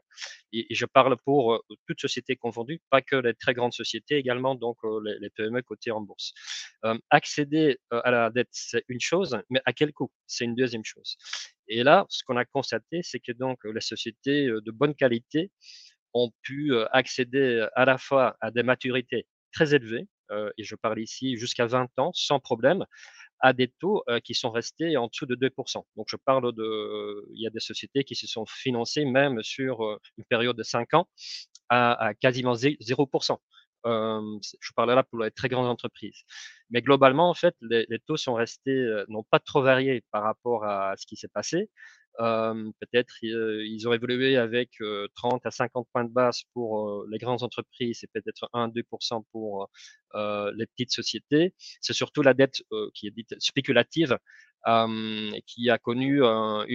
Et, 0.53 0.67
je 0.71 0.87
parle 0.87 1.17
pour 1.25 1.63
toutes 1.87 2.01
sociétés 2.01 2.37
confondues, 2.37 2.81
pas 2.91 3.03
que 3.03 3.17
les 3.17 3.35
très 3.35 3.55
grandes 3.55 3.75
sociétés, 3.75 4.17
également 4.17 4.55
donc 4.55 4.79
les, 5.05 5.19
les 5.21 5.31
PME 5.31 5.63
cotées 5.63 5.91
en 5.91 6.01
bourse. 6.01 6.33
accéder 7.11 7.79
à 7.91 8.11
la 8.11 8.31
dette, 8.31 8.49
c'est 8.51 8.85
une 8.89 9.01
chose, 9.01 9.39
mais 9.51 9.61
à 9.65 9.73
quel 9.73 9.93
coût? 9.93 10.11
C'est 10.27 10.45
une 10.45 10.55
deuxième 10.55 10.85
chose. 10.85 11.17
Et 11.69 11.83
là, 11.83 12.07
ce 12.09 12.23
qu'on 12.25 12.37
a 12.37 12.45
constaté, 12.45 13.01
c'est 13.03 13.21
que 13.21 13.33
donc 13.33 13.59
les 13.65 13.81
sociétés 13.81 14.47
de 14.47 14.71
bonne 14.71 14.95
qualité 14.95 15.51
ont 16.15 16.31
pu 16.43 16.73
accéder 16.93 17.67
à 17.75 17.85
la 17.85 17.99
fois 17.99 18.37
à 18.41 18.51
des 18.51 18.63
maturités 18.63 19.27
très 19.53 19.75
élevées, 19.75 20.07
et 20.31 20.65
je 20.65 20.75
parle 20.77 21.01
ici 21.01 21.37
jusqu'à 21.37 21.67
20 21.67 21.91
ans 21.99 22.11
sans 22.15 22.41
problème, 22.41 22.85
à 23.41 23.53
des 23.53 23.69
taux 23.69 24.03
qui 24.25 24.35
sont 24.35 24.51
restés 24.51 24.97
en 24.97 25.09
dessous 25.09 25.27
de 25.27 25.35
2%. 25.35 25.85
Donc 25.97 26.07
je 26.09 26.17
parle 26.17 26.53
de, 26.55 27.27
il 27.35 27.43
y 27.43 27.47
a 27.47 27.51
des 27.51 27.61
sociétés 27.61 28.05
qui 28.05 28.15
se 28.15 28.27
sont 28.27 28.47
financées 28.47 29.05
même 29.05 29.43
sur 29.43 29.99
une 30.17 30.25
période 30.25 30.57
de 30.57 30.63
5 30.63 30.95
ans 30.95 31.09
à, 31.69 32.13
quasiment 32.21 32.55
0% 32.55 33.39
je 33.87 34.73
parle 34.75 34.95
là 34.95 35.03
pour 35.03 35.19
les 35.19 35.31
très 35.31 35.49
grandes 35.49 35.67
entreprises. 35.67 36.23
Mais 36.71 36.81
globalement, 36.81 37.29
en 37.29 37.35
fait, 37.35 37.55
les, 37.61 37.85
les 37.91 37.99
taux 37.99 38.17
sont 38.17 38.33
restés, 38.35 38.87
n'ont 39.09 39.25
pas 39.25 39.39
trop 39.39 39.63
varié 39.63 40.03
par 40.11 40.23
rapport 40.23 40.65
à 40.65 40.95
ce 40.97 41.07
qui 41.07 41.17
s'est 41.17 41.29
passé. 41.29 41.69
Peut-être 42.19 43.15
ils 43.23 43.89
ont 43.89 43.93
évolué 43.93 44.37
avec 44.37 44.71
30 45.15 45.45
à 45.47 45.51
50 45.51 45.89
points 45.93 46.05
de 46.05 46.13
base 46.13 46.43
pour 46.53 47.05
les 47.11 47.19
grandes 47.19 47.43
entreprises 47.43 48.05
et 48.05 48.09
peut-être 48.13 48.49
1-2% 48.53 49.25
pour 49.33 49.69
les 50.15 50.67
petites 50.67 50.93
sociétés. 50.93 51.55
C'est 51.81 51.93
surtout 51.93 52.23
la 52.23 52.35
dette 52.35 52.63
qui 52.95 53.09
est 53.09 53.11
dite 53.11 53.35
spéculative 53.39 54.19
qui 55.47 55.71
a 55.71 55.79
connu 55.79 56.23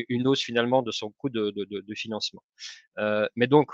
une 0.10 0.28
hausse 0.28 0.42
finalement 0.42 0.82
de 0.82 0.92
son 0.92 1.12
coût 1.12 1.30
de, 1.30 1.94
financement. 1.96 2.44
Mais 3.36 3.48
donc, 3.48 3.72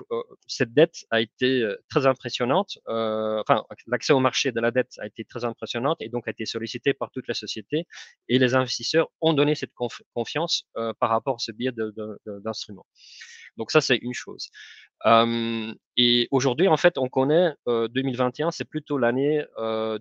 cette 0.48 0.74
dette 0.74 1.06
a 1.12 1.22
été 1.22 1.68
très 1.90 2.06
impressionnante, 2.06 2.78
enfin, 2.88 3.64
l'accès 3.88 4.14
au 4.14 4.20
marché 4.20 4.52
de 4.52 4.60
la 4.60 4.72
dette 4.72 4.94
a 5.00 5.08
été 5.08 5.26
très 5.26 5.46
impressionnante 5.46 5.98
et 6.02 6.10
donc 6.10 6.28
a 6.28 6.32
été 6.32 6.46
sollicité 6.46 6.94
par 6.94 7.12
toute 7.12 7.28
la 7.28 7.34
société 7.34 7.88
et 8.30 8.40
les 8.40 8.56
investisseurs 8.56 9.10
ont 9.22 9.34
donné 9.34 9.56
cette 9.56 9.74
confiance 10.14 10.68
par 11.00 11.10
rapport 11.10 11.36
à 11.36 11.40
ce 11.40 11.52
biais 11.52 11.72
d'instruments. 12.44 12.86
Donc 13.58 13.72
ça, 13.72 13.82
c'est 13.82 13.98
une 13.98 14.14
chose. 14.14 14.50
Et 15.98 16.28
aujourd'hui, 16.32 16.68
en 16.68 16.78
fait, 16.78 16.98
on 16.98 17.10
connaît 17.10 17.54
euh, 17.68 17.88
2021, 17.90 18.52
c'est 18.52 18.66
plutôt 18.66 18.98
l'année 18.98 19.44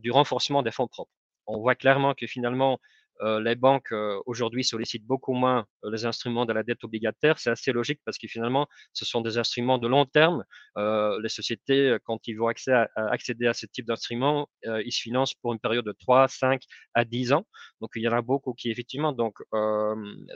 du 0.01 0.11
renforcement 0.11 0.63
des 0.63 0.71
fonds 0.71 0.89
propres. 0.89 1.13
On 1.47 1.59
voit 1.59 1.75
clairement 1.75 2.15
que 2.15 2.27
finalement, 2.27 2.79
les 3.21 3.55
banques 3.55 3.93
euh, 3.93 4.21
aujourd'hui 4.27 4.65
sollicitent 4.65 5.07
beaucoup 5.07 5.33
moins 5.35 5.67
euh, 5.85 5.91
les 5.91 6.05
instruments 6.05 6.47
de 6.47 6.53
la 6.53 6.63
dette 6.63 6.83
obligataire. 6.85 7.39
C'est 7.39 7.51
assez 7.51 7.73
logique 7.73 8.01
parce 8.05 8.19
que 8.19 8.27
finalement, 8.29 8.67
ce 8.93 9.05
sont 9.05 9.21
des 9.21 9.39
instruments 9.39 9.79
de 9.79 9.89
long 9.89 10.05
terme. 10.07 10.45
les 10.77 11.29
sociétés, 11.29 11.97
quand 12.05 12.27
ils 12.27 12.35
vont 12.35 12.49
accéder 12.49 13.47
à 13.47 13.55
ce 13.55 13.67
type 13.67 13.87
d'instruments, 13.87 14.49
ils 14.65 14.93
se 14.93 15.01
financent 15.01 15.35
pour 15.35 15.53
une 15.53 15.61
période 15.61 15.85
de 15.85 15.93
3, 15.93 16.29
5 16.29 16.63
à 16.95 17.05
10 17.05 17.33
ans. 17.33 17.47
Donc, 17.81 17.91
il 17.95 18.03
y 18.03 18.09
en 18.09 18.13
a 18.13 18.23
beaucoup 18.23 18.55
qui, 18.55 18.71
effectivement, 18.71 19.13
donc, 19.13 19.37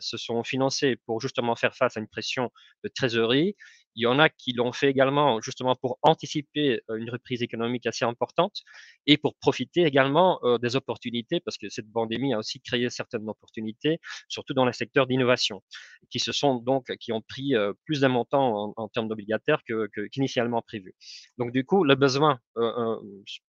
se 0.01 0.17
sont 0.17 0.45
financés 0.45 0.97
pour 1.07 1.21
justement 1.21 1.57
faire 1.57 1.75
face 1.75 1.97
à 1.97 2.01
une 2.01 2.09
pression 2.09 2.51
de 2.85 2.89
trésorerie. 2.89 3.57
Il 3.99 4.03
y 4.03 4.07
en 4.07 4.21
a 4.21 4.29
qui 4.29 4.53
l'ont 4.53 4.71
fait 4.71 4.89
également 4.89 5.41
justement 5.41 5.75
pour 5.75 5.99
anticiper 6.03 6.81
une 6.89 7.11
reprise 7.11 7.43
économique 7.43 7.85
assez 7.85 8.05
importante 8.05 8.63
et 9.09 9.17
pour 9.17 9.35
profiter 9.35 9.83
également 9.83 10.41
des 10.63 10.77
opportunités, 10.77 11.41
parce 11.41 11.59
que 11.59 11.69
cette 11.69 11.91
pandémie 11.93 12.33
a 12.33 12.39
aussi 12.39 12.61
créé 12.61 12.89
certaines 12.91 13.29
opportunités, 13.29 13.99
surtout 14.29 14.55
dans 14.55 14.65
les 14.65 14.73
secteurs 14.73 15.09
d'innovation, 15.09 15.65
qui 16.11 16.21
se 16.21 16.31
sont 16.31 16.55
donc 16.55 16.97
qui 17.01 17.11
ont 17.11 17.23
pris 17.23 17.55
plus 17.87 18.03
d'un 18.03 18.09
montant 18.09 18.73
en, 18.77 18.89
termes 18.89 19.09
d'obligataires 19.09 19.65
qu'initialement 20.13 20.61
que, 20.61 20.67
prévu. 20.67 20.95
Donc 21.37 21.51
du 21.51 21.65
coup, 21.65 21.83
le 21.83 21.97
besoin 21.97 22.39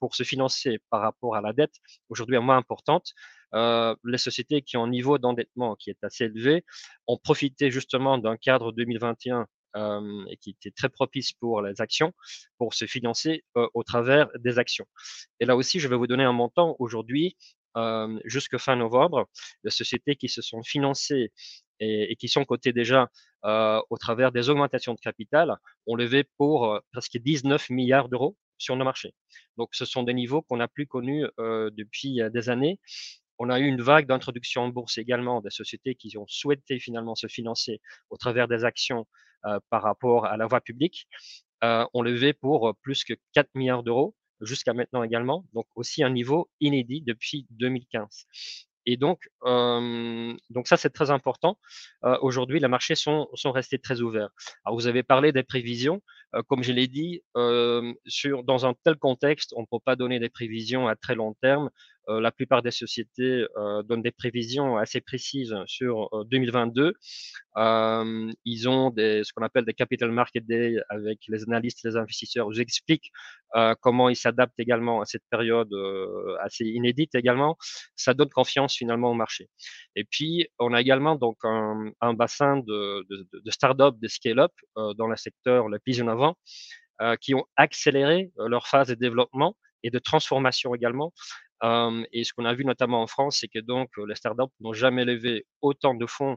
pour 0.01 0.15
se 0.15 0.23
financer 0.23 0.79
par 0.89 1.03
rapport 1.03 1.37
à 1.37 1.43
la 1.43 1.53
dette 1.53 1.75
aujourd'hui 2.09 2.37
est 2.37 2.41
moins 2.41 2.57
importante. 2.57 3.13
Les 3.53 4.19
sociétés 4.19 4.63
qui 4.63 4.79
ont 4.79 4.85
un 4.85 4.89
niveau 4.89 5.19
d'endettement 5.19 5.77
qui 5.77 5.91
est 5.91 6.03
assez 6.03 6.25
élevé 6.25 6.65
ont 7.07 7.19
profité 7.19 7.71
justement 7.71 8.17
d'un 8.17 8.39
cadre 8.39 8.73
2021 8.73 9.47
et 9.75 10.37
qui 10.41 10.51
était 10.51 10.71
très 10.71 10.89
propice 10.89 11.33
pour 11.33 11.63
les 11.63 11.81
actions, 11.81 12.13
pour 12.59 12.75
se 12.75 12.87
financer 12.87 13.45
au 13.55 13.83
travers 13.83 14.29
des 14.39 14.59
actions. 14.59 14.87
Et 15.41 15.45
là 15.45 15.57
aussi, 15.57 15.81
je 15.81 15.89
vais 15.89 15.97
vous 15.97 16.07
donner 16.07 16.25
un 16.25 16.33
montant 16.33 16.77
aujourd'hui, 16.79 17.37
jusque 18.25 18.59
fin 18.59 18.77
novembre, 18.77 19.29
les 19.65 19.71
sociétés 19.71 20.17
qui 20.17 20.29
se 20.29 20.43
sont 20.43 20.63
financées 20.63 21.33
et, 21.81 22.13
et 22.13 22.17
qui 22.17 22.29
sont 22.29 22.45
cotées 22.45 22.73
déjà 22.73 23.09
au 23.45 23.97
travers 23.99 24.33
des 24.33 24.49
augmentations 24.51 24.95
de 24.95 25.01
capital 25.01 25.57
ont 25.87 25.95
levé 25.95 26.25
pour 26.39 26.81
presque 26.93 27.19
19 27.19 27.71
milliards 27.71 28.09
d'euros 28.09 28.37
sur 28.57 28.75
nos 28.75 28.85
marchés. 28.85 29.15
Donc, 29.57 29.69
ce 29.73 29.85
sont 29.85 30.03
des 30.03 30.15
niveaux 30.15 30.43
qu'on 30.43 30.57
n'a 30.57 30.67
plus 30.67 30.89
connus 30.89 31.25
depuis 31.39 32.21
des 32.33 32.49
années 32.49 32.81
on 33.39 33.51
a 33.51 33.59
eu 33.61 33.67
une 33.67 33.81
vague 33.81 34.07
d'introduction 34.07 34.63
en 34.63 34.69
bourse 34.69 34.99
également 34.99 35.41
des 35.41 35.51
sociétés 35.51 35.95
qui 35.95 36.17
ont 36.19 36.27
souhaité 36.27 36.79
finalement 36.79 37.15
se 37.15 37.29
financer 37.29 37.81
au 38.11 38.17
travers 38.17 38.49
des 38.49 38.65
actions 38.65 39.07
euh, 39.47 39.61
par 39.71 39.83
rapport 39.83 40.27
à 40.27 40.37
la 40.37 40.47
voie 40.47 40.61
publique. 40.61 41.07
Euh, 41.65 41.87
on 41.95 42.03
levé 42.03 42.33
pour 42.33 42.75
plus 42.83 43.05
que 43.05 43.15
4 43.35 43.49
milliards 43.55 43.83
d'euros 43.83 44.15
jusqu'à 44.41 44.73
maintenant 44.73 45.03
également, 45.03 45.45
donc 45.53 45.67
aussi 45.75 46.05
un 46.05 46.11
niveau 46.11 46.49
inédit 46.61 47.03
depuis 47.03 47.47
2015. 47.51 48.27
Et 48.87 48.97
donc, 48.97 49.29
donc 49.45 50.67
ça, 50.67 50.79
c'est 50.79 50.89
très 50.89 51.11
important. 51.11 51.59
Aujourd'hui, 52.23 52.59
les 52.59 52.69
marchés 52.69 52.95
sont, 52.95 53.29
sont 53.35 53.53
restés 53.53 53.79
très 53.79 54.01
ouverts. 54.01 54.31
Alors, 54.65 54.79
vous 54.79 54.87
avez 54.87 55.03
parlé 55.03 55.31
des 55.31 55.43
prévisions. 55.43 56.01
comme 56.47 56.63
je 56.63 56.73
l'ai 56.73 56.87
dit, 56.87 57.23
sur, 58.07 58.45
dans 58.45 58.65
un 58.65 58.73
tel 58.85 58.97
contexte, 58.97 59.53
on 59.57 59.63
ne 59.63 59.67
peut 59.67 59.83
pas 59.85 59.95
donner 59.95 60.21
des 60.21 60.31
prévisions 60.31 60.89
à 60.89 60.97
très 60.97 61.17
long 61.17 61.35
terme 61.43 61.69
euh, 61.69 61.98
la 62.09 62.33
plupart 62.33 62.63
des 62.63 62.71
sociétés 62.71 63.47
euh, 63.57 63.83
donnent 63.83 64.03
des 64.03 64.11
prévisions 64.11 64.77
assez 64.77 65.01
précises 65.01 65.55
sur 65.67 66.09
2022. 66.31 66.95
Euh, 67.57 68.33
ils 68.45 68.69
ont 68.69 68.93
ce 68.97 69.33
qu'on 69.33 69.45
appelle 69.45 69.65
des 69.65 69.75
capital 69.75 70.11
market 70.11 70.47
day 70.47 70.77
avec 70.89 71.21
les 71.29 71.43
analystes, 71.45 71.81
les 71.85 71.97
investisseurs. 71.97 72.49
Ils 72.53 72.61
expliquent 72.61 73.11
comment 73.81 74.09
ils 74.09 74.17
s'adaptent 74.17 74.59
également 74.59 75.01
à 75.01 75.05
cette 75.07 75.23
période 75.31 75.73
assez 76.41 76.65
inédite 76.65 77.15
également. 77.15 77.57
Ça 77.97 78.15
donne 78.15 78.29
confiance 78.29 78.75
finalement 78.75 79.11
au 79.11 79.15
marché. 79.15 79.49
Et 79.97 80.05
puis, 80.05 80.49
on 80.59 80.75
a 80.75 80.81
également 80.81 81.17
donc 81.17 81.39
un, 81.43 82.15
bassin 82.15 82.59
de, 82.59 83.07
de, 83.09 83.29
de 83.33 83.51
start-up, 83.51 83.97
de 84.01 84.09
scale-up 84.09 84.53
dans 84.77 85.07
le 85.09 85.17
secteur 85.17 85.69
le 85.69 85.79
plus 85.79 85.99
innovant 85.99 86.37
qui 87.21 87.35
ont 87.35 87.45
accéléré 87.57 88.31
leur 88.37 88.67
phase 88.67 88.89
de 88.89 88.95
développement 88.95 89.57
et 89.83 89.91
de 89.91 89.99
transformation 89.99 90.75
également 90.75 91.13
et 91.63 92.25
ce 92.25 92.33
qu'on 92.33 92.45
a 92.45 92.55
vu 92.55 92.65
notamment 92.65 93.03
en 93.03 93.07
France, 93.07 93.39
c'est 93.41 93.49
que 93.49 93.59
donc 93.59 93.91
les 94.07 94.15
startups 94.15 94.53
n'ont 94.61 94.73
jamais 94.73 95.05
levé 95.05 95.47
autant 95.61 95.95
de 95.95 96.07
fonds 96.07 96.37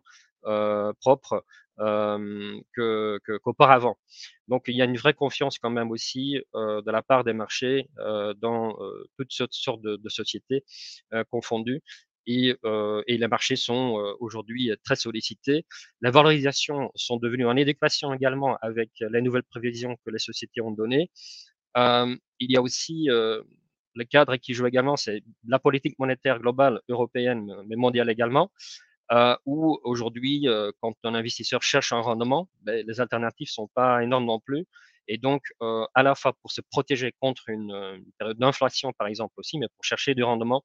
propres 0.99 1.45
qu'auparavant. 3.43 3.97
Donc 4.47 4.63
il 4.67 4.75
y 4.75 4.81
a 4.81 4.85
une 4.85 4.97
vraie 4.97 5.13
confiance 5.13 5.57
quand 5.59 5.69
même 5.69 5.91
aussi 5.91 6.39
de 6.53 6.91
la 6.91 7.01
part 7.01 7.23
des 7.23 7.33
marchés 7.33 7.87
dans 8.37 8.77
toutes 9.17 9.53
sortes 9.53 9.81
de, 9.81 10.09
sociétés 10.09 10.63
confondues. 11.29 11.81
Et, 12.27 12.55
les 13.07 13.27
marchés 13.27 13.55
sont 13.55 14.15
aujourd'hui 14.19 14.71
très 14.83 14.95
sollicités. 14.95 15.65
Les 16.01 16.11
valorisations 16.11 16.91
sont 16.95 17.17
devenues 17.17 17.45
en 17.45 17.57
adéquation 17.57 18.13
également 18.13 18.57
avec 18.61 18.89
les 18.99 19.21
nouvelles 19.21 19.43
prévisions 19.43 19.95
que 20.05 20.11
les 20.11 20.19
sociétés 20.19 20.61
ont 20.61 20.71
données. 20.71 21.11
il 21.75 22.51
y 22.51 22.57
a 22.57 22.61
aussi 22.61 23.07
le 23.95 24.03
cadre 24.05 24.35
qui 24.37 24.53
joue 24.53 24.67
également, 24.67 24.95
c'est 24.95 25.23
la 25.47 25.59
politique 25.59 25.97
monétaire 25.99 26.39
globale 26.39 26.81
européenne, 26.89 27.53
mais 27.67 27.75
mondiale 27.75 28.09
également, 28.09 28.51
euh, 29.11 29.35
où 29.45 29.77
aujourd'hui, 29.83 30.47
euh, 30.47 30.71
quand 30.81 30.93
un 31.03 31.15
investisseur 31.15 31.61
cherche 31.61 31.91
un 31.91 31.99
rendement, 31.99 32.47
ben, 32.61 32.85
les 32.87 33.01
alternatives 33.01 33.49
sont 33.49 33.67
pas 33.67 34.03
énormes 34.03 34.25
non 34.25 34.39
plus. 34.39 34.65
Et 35.07 35.17
donc, 35.17 35.43
euh, 35.61 35.85
à 35.95 36.03
la 36.03 36.15
fois 36.15 36.33
pour 36.41 36.51
se 36.51 36.61
protéger 36.61 37.13
contre 37.19 37.49
une, 37.49 38.05
période 38.17 38.37
d'inflation, 38.37 38.93
par 38.93 39.07
exemple 39.07 39.33
aussi, 39.37 39.57
mais 39.59 39.67
pour 39.75 39.83
chercher 39.83 40.15
du 40.15 40.23
rendement, 40.23 40.63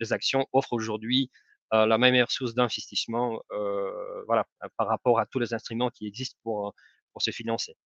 les 0.00 0.12
actions 0.12 0.46
offrent 0.52 0.74
aujourd'hui 0.74 1.30
la 1.72 1.98
meilleure 1.98 2.30
source 2.30 2.54
d'investissement 2.54 3.40
voilà, 4.26 4.44
par 4.76 4.86
rapport 4.86 5.18
à 5.18 5.26
tous 5.26 5.40
les 5.40 5.52
instruments 5.52 5.90
qui 5.90 6.06
existent 6.06 6.38
pour 6.44 6.74
se 7.18 7.32
financer. 7.32 7.76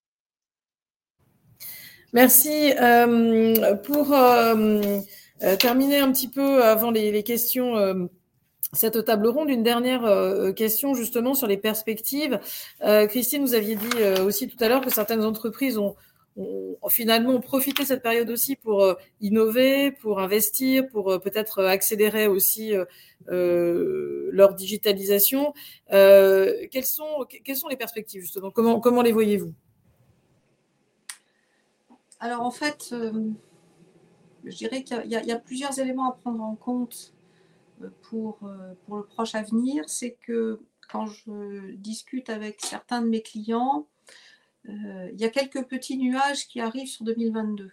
Merci. 2.13 2.73
Euh, 2.81 3.77
pour 3.77 4.13
euh, 4.13 4.83
euh, 5.43 5.57
terminer 5.57 5.99
un 5.99 6.11
petit 6.11 6.29
peu 6.29 6.63
avant 6.65 6.91
les, 6.91 7.23
questions, 7.23 8.09
cette 8.73 9.05
table 9.05 9.29
ronde, 9.29 9.49
une 9.49 9.63
dernière 9.63 10.55
question 10.55 10.95
justement 10.95 11.35
sur 11.35 11.47
les 11.47 11.57
perspectives. 11.57 12.41
Christine, 13.09 13.43
vous 13.43 13.55
aviez 13.55 13.77
dit 13.77 14.03
aussi 14.25 14.49
tout 14.49 14.63
à 14.63 14.69
l'heure 14.69 14.81
que 14.81 14.91
certaines 14.91 15.25
entreprises 15.25 15.79
ont, 15.79 15.97
ont, 16.37 16.77
finalement 16.89 17.41
profité 17.41 17.83
de 17.83 17.89
cette 17.89 18.03
période 18.03 18.31
aussi 18.31 18.55
pour 18.55 18.95
innover, 19.21 19.93
pour 19.93 20.21
investir, 20.21 20.89
pour 20.89 21.21
peut-être 21.21 21.65
accélérer 21.65 22.27
aussi 22.27 22.75
leur 23.29 24.55
digitalisation. 24.55 25.55
quelles, 25.89 26.85
sont, 26.85 27.27
les 27.71 27.77
perspectives 27.77 28.21
justement? 28.21 28.51
Comment 28.51 29.03
les 29.03 29.13
voyez-vous? 29.13 29.55
Alors 32.21 32.43
en 32.43 32.51
fait, 32.51 32.91
euh, 32.93 33.31
je 34.45 34.57
dirais 34.57 34.85
qu'il 34.85 35.07
y, 35.07 35.33
a 35.33 35.39
plusieurs 35.39 35.79
éléments 35.79 36.11
à 36.11 36.13
prendre 36.13 36.43
en 36.43 36.55
compte 36.55 37.15
euh, 37.83 37.89
pour, 38.03 38.39
euh, 38.45 38.75
pour 38.85 38.99
le 38.99 39.05
proche 39.05 39.35
avenir. 39.35 39.85
C'est 39.89 40.13
que 40.21 40.61
quand 40.91 41.07
je 41.07 41.73
discute 41.77 42.29
avec 42.29 42.61
certains 42.61 43.01
de 43.01 43.09
mes 43.09 43.23
clients, 43.23 43.87
il 44.67 45.19
y 45.19 45.25
a 45.25 45.31
quelques 45.31 45.65
petits 45.65 45.97
nuages 45.97 46.47
qui 46.47 46.61
arrivent 46.61 46.89
sur 46.89 47.05
2022. 47.05 47.71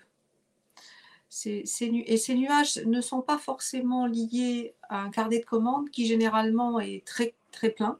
Ces, 1.28 1.64
ces, 1.66 1.86
et 2.06 2.16
ces 2.16 2.36
nuages 2.36 2.78
ne 2.86 3.02
sont 3.02 3.22
pas 3.22 3.38
forcément 3.38 4.06
liés 4.06 4.74
à 4.88 5.02
un 5.02 5.10
carnet 5.10 5.40
de 5.40 5.46
commandes 5.46 5.90
qui 5.90 6.06
généralement 6.06 6.80
est 6.80 7.06
très, 7.06 7.36
très 7.52 7.72
plein. 7.72 8.00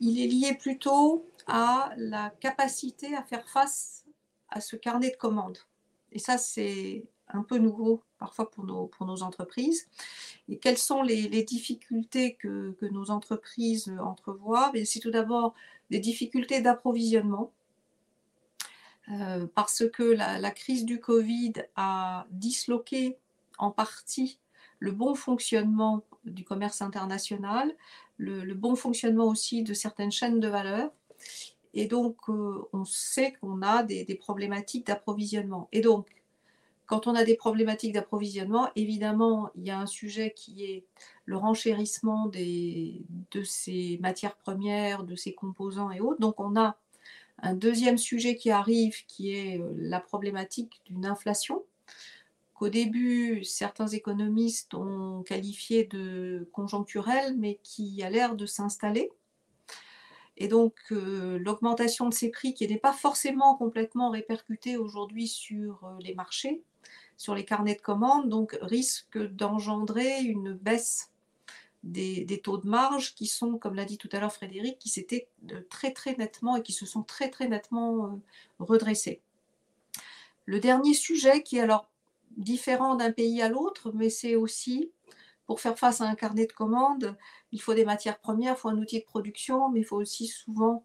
Il 0.00 0.20
est 0.20 0.28
lié 0.28 0.54
plutôt 0.54 1.28
à 1.48 1.92
la 1.96 2.30
capacité 2.38 3.16
à 3.16 3.24
faire 3.24 3.48
face 3.48 4.04
à 4.50 4.60
ce 4.60 4.76
carnet 4.76 5.10
de 5.10 5.16
commandes. 5.16 5.58
Et 6.12 6.18
ça, 6.18 6.38
c'est 6.38 7.04
un 7.28 7.42
peu 7.42 7.58
nouveau 7.58 8.02
parfois 8.18 8.50
pour 8.50 8.64
nos, 8.64 8.86
pour 8.86 9.06
nos 9.06 9.22
entreprises. 9.22 9.88
Et 10.48 10.58
quelles 10.58 10.78
sont 10.78 11.02
les, 11.02 11.42
difficultés 11.42 12.34
que, 12.34 12.72
que, 12.80 12.86
nos 12.86 13.10
entreprises 13.10 13.92
entrevoient? 14.00 14.72
C'est 14.84 15.00
tout 15.00 15.10
d'abord 15.10 15.54
des 15.90 15.98
difficultés 15.98 16.60
d'approvisionnement. 16.60 17.52
Euh, 19.10 19.46
parce 19.54 19.84
que 19.90 20.02
la, 20.02 20.50
crise 20.50 20.84
du 20.84 21.00
Covid 21.00 21.54
a 21.76 22.26
disloqué 22.30 23.16
en 23.58 23.70
partie 23.70 24.38
le 24.80 24.92
bon 24.92 25.14
fonctionnement 25.14 26.04
du 26.24 26.44
commerce 26.44 26.82
international, 26.82 27.74
le 28.18 28.52
bon 28.54 28.76
fonctionnement 28.76 29.26
aussi 29.26 29.62
de 29.62 29.72
certaines 29.72 30.12
chaînes 30.12 30.40
de 30.40 30.48
valeur. 30.48 30.92
Et 31.74 31.86
donc, 31.86 32.16
euh, 32.28 32.62
on 32.72 32.84
sait 32.84 33.32
qu'on 33.40 33.62
a 33.62 33.82
des, 33.82 34.04
problématiques 34.14 34.86
d'approvisionnement. 34.86 35.68
Et 35.72 35.80
donc, 35.80 36.06
quand 36.86 37.06
on 37.06 37.14
a 37.14 37.24
des 37.24 37.36
problématiques 37.36 37.92
d'approvisionnement, 37.92 38.70
évidemment, 38.74 39.50
il 39.54 39.66
y 39.66 39.70
a 39.70 39.78
un 39.78 39.86
sujet 39.86 40.32
qui 40.34 40.64
est 40.64 40.84
le 41.26 41.36
renchérissement 41.36 42.26
de 42.26 43.42
ces 43.44 43.98
matières 44.00 44.36
premières, 44.36 45.04
de 45.04 45.14
ces 45.14 45.34
composants 45.34 45.90
et 45.90 46.00
autres. 46.00 46.20
Donc, 46.20 46.40
on 46.40 46.56
a 46.56 46.78
un 47.42 47.54
deuxième 47.54 47.98
sujet 47.98 48.36
qui 48.36 48.50
arrive, 48.50 49.04
qui 49.06 49.32
est 49.34 49.60
euh, 49.60 49.72
la 49.76 50.00
problématique 50.00 50.80
d'une 50.86 51.06
inflation, 51.06 51.64
qu'au 52.54 52.68
début, 52.68 53.44
certains 53.44 53.86
économistes 53.86 54.74
ont 54.74 55.22
qualifié 55.22 55.84
de 55.84 56.48
conjoncturelle, 56.52 57.36
mais 57.38 57.60
qui 57.62 58.02
a 58.02 58.10
l'air 58.10 58.34
de 58.34 58.46
s'installer. 58.46 59.12
Et 60.40 60.46
donc, 60.46 60.74
euh, 60.92 61.36
l'augmentation 61.40 62.08
de 62.08 62.14
ces 62.14 62.30
prix 62.30 62.54
qui 62.54 62.66
n'est 62.68 62.78
pas 62.78 62.92
forcément 62.92 63.56
complètement 63.56 64.10
répercutée 64.10 64.76
aujourd'hui 64.76 65.26
sur 65.26 65.82
euh, 65.82 65.96
les 66.00 66.14
marchés, 66.14 66.62
sur 67.16 67.34
les 67.34 67.44
carnets 67.44 67.74
de 67.74 67.80
commandes, 67.80 68.28
donc 68.28 68.56
risque 68.62 69.18
d'engendrer 69.18 70.20
une 70.20 70.52
baisse 70.52 71.10
des, 71.82 72.40
taux 72.42 72.58
de 72.58 72.68
marge 72.68 73.16
qui 73.16 73.26
sont, 73.26 73.58
comme 73.58 73.74
l'a 73.74 73.84
dit 73.84 73.98
tout 73.98 74.08
à 74.12 74.20
l'heure 74.20 74.32
Frédéric, 74.32 74.78
qui 74.78 74.88
s'étaient 74.88 75.28
euh, 75.50 75.60
très 75.68 75.92
très 75.92 76.14
nettement 76.14 76.54
et 76.54 76.62
qui 76.62 76.72
se 76.72 76.86
sont 76.86 77.02
très 77.02 77.30
très 77.30 77.48
nettement 77.48 78.20
redressés. 78.60 79.20
Le 80.44 80.60
dernier 80.60 80.94
sujet 80.94 81.42
qui 81.42 81.56
est 81.56 81.62
alors 81.62 81.88
différent 82.36 82.94
d'un 82.94 83.10
pays 83.10 83.42
à 83.42 83.48
l'autre, 83.48 83.90
mais 83.92 84.08
c'est 84.08 84.36
aussi 84.36 84.92
pour 85.48 85.60
faire 85.62 85.78
face 85.78 86.02
à 86.02 86.04
un 86.04 86.14
carnet 86.14 86.46
de 86.46 86.52
commandes, 86.52 87.16
il 87.52 87.62
faut 87.62 87.72
des 87.72 87.86
matières 87.86 88.18
premières, 88.18 88.54
il 88.54 88.60
faut 88.60 88.68
un 88.68 88.76
outil 88.76 89.00
de 89.00 89.04
production, 89.04 89.70
mais 89.70 89.80
il 89.80 89.84
faut 89.84 89.96
aussi 89.96 90.26
souvent 90.26 90.84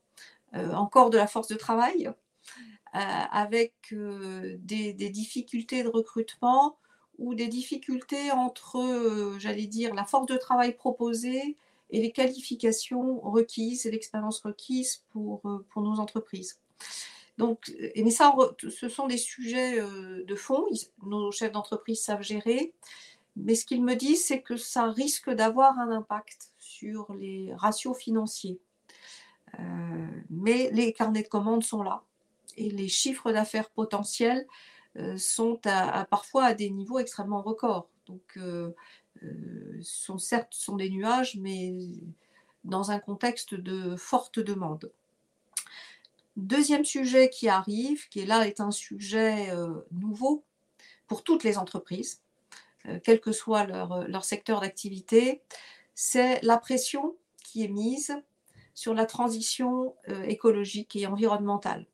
euh, 0.55 0.71
encore 0.71 1.09
de 1.09 1.17
la 1.17 1.27
force 1.27 1.49
de 1.49 1.55
travail, 1.55 2.07
euh, 2.07 2.13
avec 2.93 3.73
euh, 3.91 4.55
des, 4.59 4.93
difficultés 4.93 5.83
de 5.83 5.89
recrutement 5.89 6.77
ou 7.17 7.35
des 7.35 7.49
difficultés 7.49 8.31
entre, 8.31 9.35
j'allais 9.37 9.67
dire, 9.67 9.93
la 9.93 10.05
force 10.05 10.27
de 10.27 10.37
travail 10.37 10.73
proposée 10.73 11.57
et 11.89 12.01
les 12.01 12.13
qualifications 12.13 13.19
requises 13.19 13.85
et 13.85 13.91
l'expérience 13.91 14.39
requise 14.39 15.03
pour, 15.11 15.41
pour 15.71 15.81
nos 15.81 15.99
entreprises. 15.99 16.61
Donc, 17.37 17.69
mais 17.97 18.11
ça, 18.11 18.33
ce 18.69 18.87
sont 18.87 19.07
des 19.07 19.17
sujets 19.17 19.81
de 19.81 20.35
fond, 20.35 20.67
nos 21.03 21.31
chefs 21.31 21.51
d'entreprise 21.51 22.01
savent 22.01 22.21
gérer. 22.21 22.73
Mais 23.35 23.55
ce 23.55 23.65
qu'ils 23.65 23.83
me 23.83 23.95
disent, 23.95 24.25
c'est 24.25 24.41
que 24.41 24.57
ça 24.57 24.89
risque 24.91 25.29
d'avoir 25.29 25.79
un 25.79 25.91
impact 25.91 26.51
sur 26.59 27.13
les 27.13 27.53
ratios 27.55 27.97
financiers. 27.97 28.59
Euh, 29.59 30.07
mais 30.29 30.69
les 30.71 30.93
carnets 30.93 31.23
de 31.23 31.27
commandes 31.27 31.63
sont 31.63 31.83
là 31.83 32.03
et 32.57 32.69
les 32.69 32.87
chiffres 32.87 33.31
d'affaires 33.31 33.69
potentiels 33.69 34.47
euh, 34.97 35.17
sont 35.17 35.59
à, 35.65 36.05
parfois 36.05 36.45
à 36.45 36.53
des 36.53 36.69
niveaux 36.69 36.99
extrêmement 36.99 37.41
records. 37.41 37.89
Donc, 38.07 38.37
euh, 38.37 38.71
euh 39.23 39.79
sont 39.81 40.17
certes 40.17 40.53
sont 40.53 40.75
des 40.75 40.89
nuages, 40.89 41.35
mais 41.37 41.73
dans 42.63 42.91
un 42.91 42.99
contexte 42.99 43.53
de 43.53 43.95
forte 43.95 44.39
demande. 44.39 44.91
Deuxième 46.35 46.85
sujet 46.85 47.29
qui 47.29 47.49
arrive, 47.49 48.07
qui 48.09 48.21
est 48.21 48.25
là 48.25 48.47
est 48.47 48.59
un 48.59 48.71
sujet 48.71 49.49
nouveau 49.91 50.43
pour 51.07 51.23
toutes 51.23 51.43
les 51.43 51.57
entreprises, 51.57 52.21
quel 53.03 53.21
que 53.21 53.31
soit 53.31 53.65
leur, 53.65 54.07
leur 54.07 54.25
secteur 54.25 54.61
d'activité, 54.61 55.41
c'est 55.95 56.41
la 56.41 56.57
pression 56.57 57.15
qui 57.43 57.63
est 57.63 57.69
mise 57.69 58.15
sur 58.73 58.93
la 58.93 59.05
transition 59.05 59.95
écologique 60.25 60.95
et 60.95 61.07
environnementale 61.07 61.85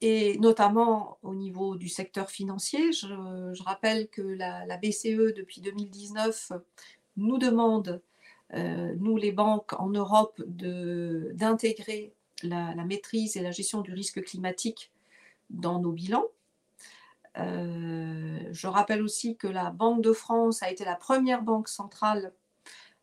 et 0.00 0.38
notamment 0.38 1.18
au 1.22 1.34
niveau 1.34 1.76
du 1.76 1.88
secteur 1.88 2.30
financier. 2.30 2.92
Je, 2.92 3.62
rappelle 3.62 4.08
que 4.08 4.22
la, 4.22 4.76
BCE, 4.76 5.34
depuis 5.34 5.60
2019, 5.60 6.52
nous 7.16 7.38
demande, 7.38 8.00
euh, 8.54 8.94
nous 8.98 9.16
les 9.16 9.32
banques 9.32 9.72
en 9.80 9.88
Europe, 9.88 10.40
d'intégrer 10.46 12.12
la, 12.42 12.74
maîtrise 12.84 13.36
et 13.36 13.42
la 13.42 13.50
gestion 13.50 13.80
du 13.80 13.92
risque 13.92 14.22
climatique 14.22 14.92
dans 15.50 15.80
nos 15.80 15.92
bilans. 15.92 16.26
Euh, 17.38 18.38
je 18.52 18.66
rappelle 18.66 19.02
aussi 19.02 19.36
que 19.36 19.46
la 19.46 19.70
Banque 19.70 20.02
de 20.02 20.12
France 20.12 20.62
a 20.62 20.70
été 20.70 20.84
la 20.84 20.96
première 20.96 21.42
banque 21.42 21.68
centrale 21.68 22.32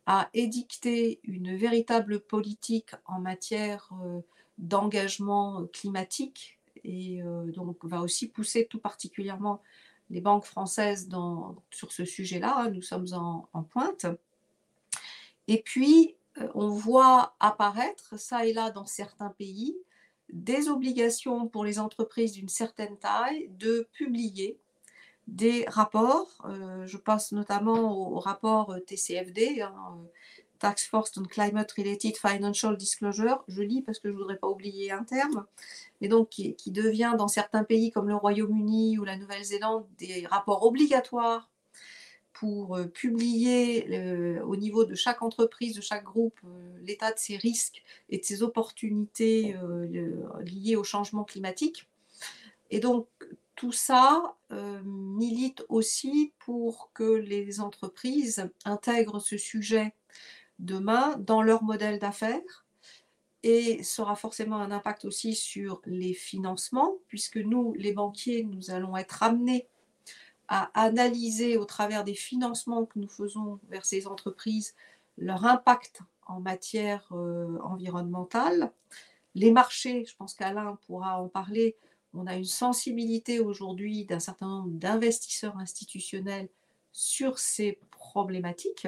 à 0.05 0.29
édicter 0.33 1.19
une 1.23 1.55
véritable 1.55 2.19
politique 2.19 2.91
en 3.05 3.19
matière 3.19 3.89
euh, 4.03 4.21
d'engagement 4.57 5.65
climatique 5.73 6.59
et 6.83 7.21
euh, 7.21 7.51
donc 7.51 7.83
va 7.83 8.01
aussi 8.01 8.27
pousser 8.27 8.67
tout 8.67 8.79
particulièrement 8.79 9.61
les 10.09 10.21
banques 10.21 10.45
françaises 10.45 11.09
sur 11.71 11.91
ce 11.91 12.05
sujet-là. 12.05 12.55
Hein, 12.59 12.69
nous 12.69 12.83
sommes 12.83 13.07
en, 13.13 13.63
pointe. 13.63 14.05
Et 15.47 15.61
puis, 15.63 16.15
euh, 16.37 16.47
on 16.53 16.69
voit 16.69 17.35
apparaître, 17.39 18.19
ça 18.19 18.45
et 18.45 18.53
là, 18.53 18.69
dans 18.69 18.85
certains 18.85 19.29
pays, 19.29 19.75
des 20.31 20.69
obligations 20.69 21.47
pour 21.47 21.63
les 21.65 21.79
entreprises 21.79 22.33
d'une 22.33 22.49
certaine 22.49 22.97
taille 22.97 23.49
de 23.57 23.87
publier 23.93 24.57
des 25.27 25.65
rapports. 25.67 26.29
Euh, 26.45 26.85
je 26.85 26.97
pense 26.97 27.31
notamment 27.31 28.13
au, 28.13 28.19
rapport 28.19 28.75
TCFD, 28.85 29.61
hein, 29.61 29.97
Tax 30.59 30.87
Force 30.87 31.11
on 31.17 31.23
Climate 31.23 31.71
Related 31.71 32.17
Financial 32.17 32.75
Disclosure. 32.77 33.43
Je 33.47 33.61
lis 33.61 33.81
parce 33.81 33.99
que 33.99 34.09
je 34.09 34.13
ne 34.13 34.17
voudrais 34.17 34.37
pas 34.37 34.47
oublier 34.47 34.91
un 34.91 35.03
terme. 35.03 35.45
Et 36.01 36.07
donc, 36.07 36.29
qui, 36.29 36.55
devient 36.71 37.15
dans 37.17 37.27
certains 37.27 37.63
pays 37.63 37.91
comme 37.91 38.07
le 38.07 38.15
Royaume-Uni 38.15 38.97
ou 38.97 39.03
la 39.03 39.17
Nouvelle-Zélande 39.17 39.85
des 39.97 40.25
rapports 40.27 40.63
obligatoires 40.63 41.49
pour 42.35 42.75
euh, 42.75 42.85
publier 42.85 44.39
au 44.41 44.55
niveau 44.57 44.83
de 44.85 44.93
chaque 44.93 45.21
entreprise, 45.21 45.75
de 45.75 45.81
chaque 45.81 46.03
groupe, 46.03 46.37
euh, 46.43 46.77
l'état 46.83 47.11
de 47.11 47.17
ses 47.17 47.37
risques 47.37 47.81
et 48.09 48.17
de 48.17 48.23
ses 48.23 48.43
opportunités 48.43 49.55
euh, 49.55 50.43
liées 50.43 50.75
au 50.75 50.83
changement 50.83 51.23
climatique. 51.23 51.87
Et 52.69 52.79
donc, 52.79 53.07
tout 53.55 53.71
ça 53.71 54.35
milite 54.83 55.63
aussi 55.69 56.33
pour 56.39 56.91
que 56.93 57.03
les 57.03 57.61
entreprises 57.61 58.49
intègrent 58.65 59.19
ce 59.19 59.37
sujet 59.37 59.93
demain 60.59 61.15
dans 61.19 61.41
leur 61.41 61.63
modèle 61.63 61.99
d'affaires 61.99 62.65
et 63.43 63.81
sera 63.83 64.15
forcément 64.15 64.57
un 64.57 64.71
impact 64.71 65.05
aussi 65.05 65.35
sur 65.35 65.81
les 65.85 66.13
financements, 66.13 66.95
puisque 67.07 67.37
nous, 67.37 67.73
les 67.75 67.93
banquiers, 67.93 68.43
nous 68.43 68.71
allons 68.71 68.97
être 68.97 69.23
amenés 69.23 69.67
à 70.47 70.69
analyser 70.79 71.57
au 71.57 71.65
travers 71.65 72.03
des 72.03 72.13
financements 72.13 72.85
que 72.85 72.99
nous 72.99 73.07
faisons 73.07 73.59
vers 73.69 73.85
ces 73.85 74.07
entreprises 74.07 74.75
leur 75.17 75.45
impact 75.45 76.01
en 76.27 76.39
matière 76.39 77.07
euh, 77.11 77.57
environnementale. 77.63 78.71
Les 79.33 79.51
marchés, 79.51 80.05
je 80.05 80.15
pense 80.15 80.33
qu'Alain 80.33 80.77
pourra 80.87 81.21
en 81.21 81.27
parler, 81.27 81.75
on 82.13 82.27
a 82.27 82.35
une 82.35 82.45
sensibilité 82.45 83.39
aujourd'hui 83.39 84.05
d'un 84.05 84.19
certain 84.19 84.47
nombre 84.47 84.69
d'investisseurs 84.69 85.57
institutionnels 85.57 86.49
sur 86.91 87.39
ces 87.39 87.79
problématiques. 87.91 88.87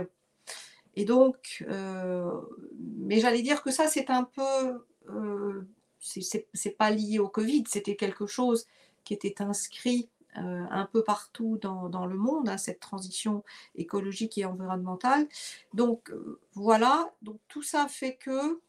Et 0.95 1.05
donc, 1.05 1.66
euh, 1.70 2.41
mais 2.80 3.20
j'allais 3.20 3.41
dire 3.41 3.62
que 3.62 3.72
ça, 3.72 3.88
c'est 3.88 4.10
un 4.10 4.24
peu, 4.24 4.86
euh, 5.10 5.68
c'est 5.99 6.78
pas 6.78 6.89
lié 6.89 7.20
au 7.20 7.28
Covid, 7.28 7.66
c'était 7.68 7.95
quelque 7.95 8.26
chose 8.26 8.66
qui 9.03 9.14
était 9.14 9.41
inscrit 9.41 10.10
euh, 10.38 10.66
un 10.70 10.86
peu 10.86 11.04
partout 11.04 11.58
dans, 11.62 12.06
le 12.06 12.16
monde, 12.16 12.50
hein, 12.50 12.58
cette 12.58 12.80
transition 12.80 13.44
écologique 13.76 14.38
et 14.38 14.46
environnementale. 14.46 15.28
Donc 15.74 16.12
voilà, 16.54 17.12
donc 17.22 17.40
tout 17.48 17.64
ça 17.64 17.88
fait 17.88 18.16
que 18.16 18.60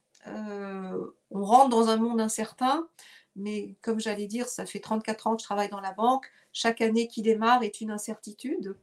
on 1.31 1.43
rentre 1.43 1.71
dans 1.71 1.89
un 1.89 1.97
monde 1.97 2.21
incertain, 2.21 2.87
mais 3.35 3.77
comme 3.81 3.99
j'allais 3.99 4.27
dire, 4.27 4.47
ça 4.47 4.67
fait 4.67 4.81
34 4.81 5.27
ans 5.27 5.37
que 5.37 5.41
je 5.41 5.47
travaille 5.47 5.71
dans 5.71 5.81
la 5.81 5.93
banque 5.93 6.31
chaque 6.53 6.81
année 6.81 7.07
qui 7.07 7.23
démarre 7.23 7.63
est 7.63 7.81
une 7.81 7.91
incertitude. 7.91 8.77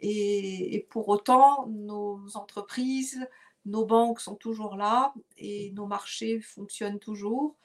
Et, 0.00 0.86
pour 0.90 1.08
autant, 1.08 1.66
nos 1.66 2.18
entreprises, 2.34 3.28
nos 3.66 3.84
banques 3.84 4.20
sont 4.20 4.36
toujours 4.36 4.76
là 4.76 5.12
et 5.36 5.70
nos 5.72 5.86
marchés 5.86 6.40
fonctionnent 6.40 6.98
toujours 6.98 7.56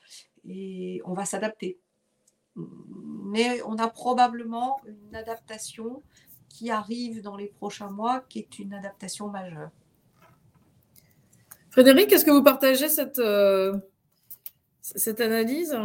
et 0.47 1.01
on 1.05 1.13
va 1.13 1.25
s'adapter. 1.25 1.79
Mais 2.55 3.61
on 3.63 3.77
a 3.77 3.87
probablement 3.87 4.79
une 4.85 5.15
adaptation 5.15 6.03
qui 6.49 6.71
arrive 6.71 7.21
dans 7.21 7.35
les 7.35 7.47
prochains 7.47 7.89
mois, 7.89 8.21
qui 8.29 8.39
est 8.39 8.59
une 8.59 8.73
adaptation 8.73 9.27
majeure. 9.27 9.71
Frédéric, 11.69 12.11
est-ce 12.13 12.23
que 12.23 12.31
vous 12.31 12.43
partagez 12.43 12.87
cette, 12.87 13.19
euh, 13.19 13.77
analyse? 15.19 15.77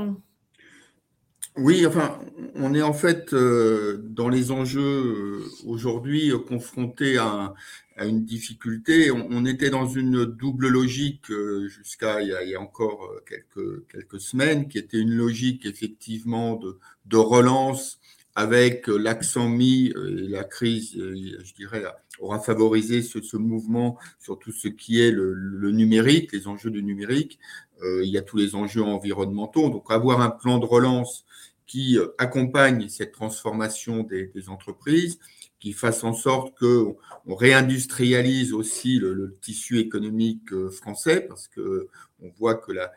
Oui, 1.61 1.85
enfin, 1.87 2.19
on 2.55 2.73
est 2.75 2.81
en 2.81 2.95
fait 2.95 3.35
euh, 3.35 3.99
dans 4.03 4.31
les 4.31 4.51
enjeux 4.51 4.81
euh, 4.81 5.45
aujourd'hui 5.67 6.33
euh, 6.33 6.39
confrontés 6.39 7.19
à, 7.19 7.55
une 8.03 8.25
difficulté. 8.25 9.11
On, 9.11 9.45
était 9.45 9.69
dans 9.69 9.87
une 9.87 10.25
double 10.25 10.69
logique 10.69 11.31
jusqu'à 11.69 12.23
il, 12.23 12.29
y 12.49 12.55
a 12.55 12.59
encore 12.59 13.13
quelques, 13.29 13.87
quelques 13.89 14.19
semaines, 14.23 14.69
qui 14.69 14.79
était 14.79 14.99
une 14.99 15.13
logique 15.13 15.67
effectivement 15.67 16.57
de, 16.57 16.79
de 17.05 17.19
relance 17.19 18.01
avec 18.37 18.87
l'accent 18.87 19.51
mis, 19.51 19.89
et 19.89 20.29
la 20.29 20.45
crise, 20.45 20.95
je 20.95 21.55
dirais, 21.57 21.85
aura 22.21 22.41
favorisé 22.41 23.03
ce, 23.03 23.21
ce, 23.21 23.37
mouvement 23.37 23.99
sur 24.19 24.39
tout 24.39 24.53
ce 24.53 24.69
qui 24.69 25.03
est 25.03 25.11
le, 25.11 25.35
le 25.35 25.71
numérique, 25.71 26.33
les 26.33 26.49
enjeux 26.49 26.71
du 26.71 26.83
numérique. 26.83 27.39
il 27.83 28.09
y 28.09 28.17
a 28.17 28.23
tous 28.23 28.39
les 28.39 28.55
enjeux 28.55 28.83
environnementaux. 28.83 29.69
Donc, 29.69 29.91
avoir 29.91 30.23
un 30.23 30.31
plan 30.31 30.57
de 30.57 30.65
relance 30.65 31.27
qui 31.71 31.97
euh, 31.97 32.09
accompagne 32.19 32.89
cette 32.89 33.13
transformation 33.13 34.03
des, 34.03 34.49
entreprises, 34.49 35.21
qui 35.61 35.73
fasse 35.73 36.03
en 36.03 36.15
sorte 36.15 36.59
qu'on 36.59 36.97
on 37.27 37.35
réindustrialise 37.37 38.53
aussi 38.53 38.99
le, 38.99 39.37
tissu 39.41 39.79
économique 39.79 40.53
euh, 40.53 40.71
français, 40.71 41.21
parce 41.21 41.47
que 41.47 41.87
on 42.23 42.29
voit 42.31 42.57
que 42.57 42.73
la, 42.73 42.93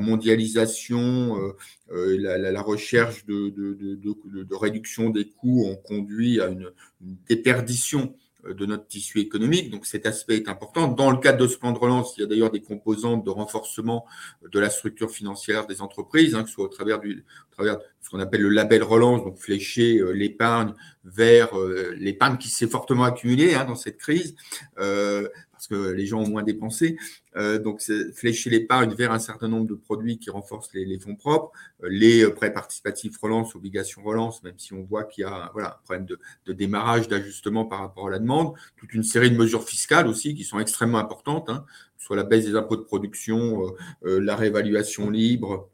mondialisation, 0.00 1.54
euh, 1.92 2.16
la, 2.18 2.62
recherche 2.62 3.24
de, 3.26 3.50
de, 3.50 4.54
réduction 4.56 5.10
des 5.10 5.28
coûts 5.28 5.64
ont 5.64 5.76
conduit 5.76 6.40
à 6.40 6.48
une, 6.48 6.72
une 7.00 7.16
déperdition 7.28 8.16
de 8.54 8.66
notre 8.66 8.86
tissu 8.86 9.20
économique. 9.20 9.70
Donc 9.70 9.86
cet 9.86 10.06
aspect 10.06 10.36
est 10.36 10.48
important. 10.48 10.88
Dans 10.88 11.10
le 11.10 11.18
cadre 11.18 11.38
de 11.38 11.46
ce 11.46 11.56
plan 11.56 11.72
de 11.72 11.78
relance, 11.78 12.14
il 12.16 12.20
y 12.20 12.24
a 12.24 12.26
d'ailleurs 12.26 12.50
des 12.50 12.62
composantes 12.62 13.24
de 13.24 13.30
renforcement 13.30 14.06
de 14.50 14.58
la 14.58 14.70
structure 14.70 15.10
financière 15.10 15.66
des 15.66 15.80
entreprises, 15.80 16.34
hein, 16.34 16.42
que 16.42 16.48
ce 16.48 16.54
soit 16.54 16.64
au 16.64 16.68
travers, 16.68 17.00
du, 17.00 17.24
de 17.64 17.78
ce 18.00 18.10
qu'on 18.10 18.20
appelle 18.20 18.42
le 18.42 18.50
label 18.50 18.82
relance, 18.82 19.24
donc 19.24 19.38
flécher 19.38 19.98
euh, 19.98 20.10
l'épargne 20.10 20.72
vers 21.04 21.58
euh, 21.58 21.94
l'épargne 21.98 22.36
qui 22.36 22.48
s'est 22.48 22.66
fortement 22.66 23.04
accumulée 23.04 23.54
hein, 23.54 23.64
dans 23.64 23.74
cette 23.74 23.96
crise, 23.96 24.34
euh, 24.78 25.28
parce 25.56 25.68
que 25.68 25.92
les 25.92 26.04
gens 26.04 26.20
ont 26.20 26.28
moins 26.28 26.42
dépensé. 26.42 26.98
Euh, 27.36 27.58
donc, 27.58 27.82
flécher 28.14 28.50
l'épargne 28.50 28.94
vers 28.94 29.10
un 29.12 29.18
certain 29.18 29.48
nombre 29.48 29.66
de 29.66 29.74
produits 29.74 30.18
qui 30.18 30.28
renforcent 30.28 30.72
les, 30.74 30.98
fonds 30.98 31.16
propres, 31.16 31.50
euh, 31.82 31.88
les 31.90 32.28
prêts 32.30 32.52
participatifs 32.52 33.16
relance, 33.16 33.56
obligations 33.56 34.02
relance, 34.02 34.42
même 34.42 34.58
si 34.58 34.74
on 34.74 34.82
voit 34.82 35.04
qu'il 35.04 35.22
y 35.22 35.24
a 35.24 35.50
voilà, 35.54 35.68
un 35.68 35.84
problème 35.84 36.06
de, 36.06 36.52
démarrage, 36.52 37.08
d'ajustement 37.08 37.64
par 37.64 37.80
rapport 37.80 38.08
à 38.08 38.10
la 38.10 38.18
demande, 38.18 38.52
toute 38.76 38.92
une 38.92 39.02
série 39.02 39.30
de 39.30 39.36
mesures 39.36 39.64
fiscales 39.64 40.06
aussi 40.06 40.34
qui 40.34 40.44
sont 40.44 40.60
extrêmement 40.60 40.98
importantes, 40.98 41.48
hein, 41.48 41.64
soit 41.96 42.16
la 42.16 42.24
baisse 42.24 42.44
des 42.44 42.54
impôts 42.54 42.76
de 42.76 42.82
production, 42.82 43.74
euh, 44.04 44.20
la 44.20 44.36
réévaluation 44.36 45.08
libre, 45.08 45.70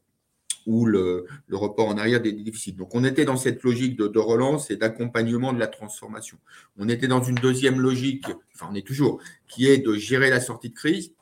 ou 0.67 0.87
le, 0.87 1.27
report 1.51 1.89
en 1.89 1.99
arrière 1.99 2.21
des 2.21 2.33
déficits. 2.33 2.73
Donc 2.73 2.95
on 2.95 3.05
était 3.05 3.25
dans 3.25 3.37
cette 3.37 3.63
logique 3.63 3.97
de, 3.97 4.19
relance 4.19 4.71
et 4.71 4.77
d'accompagnement 4.77 5.53
de 5.53 5.59
la 5.59 5.67
transformation. 5.67 6.39
On 6.79 6.89
était 6.89 7.09
dans 7.09 7.23
une 7.23 7.35
deuxième 7.37 7.81
logique, 7.81 8.27
enfin 8.55 8.69
on 8.71 8.75
est 8.75 8.87
toujours, 8.87 9.21
qui 9.49 9.67
est 9.67 9.79
de 9.79 9.95
gérer 9.95 10.31
la 10.31 10.41
sortie 10.41 10.71
de 10.71 10.75
crise, 10.75 11.13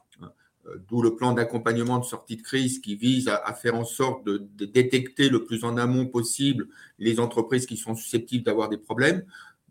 euh, 0.66 0.76
d'où 0.88 1.02
le 1.02 1.16
plan 1.16 1.32
d'accompagnement 1.32 1.98
de 1.98 2.04
sortie 2.04 2.36
de 2.36 2.42
crise 2.42 2.80
qui 2.80 2.96
vise 2.96 3.28
à, 3.28 3.52
faire 3.54 3.74
en 3.74 3.84
sorte 3.84 4.24
de, 4.24 4.46
détecter 4.64 5.28
le 5.28 5.44
plus 5.44 5.64
en 5.64 5.76
amont 5.76 6.06
possible 6.06 6.68
les 6.98 7.20
entreprises 7.20 7.66
qui 7.66 7.76
sont 7.76 7.94
susceptibles 7.94 8.44
d'avoir 8.44 8.68
des 8.68 8.78
problèmes, 8.78 9.24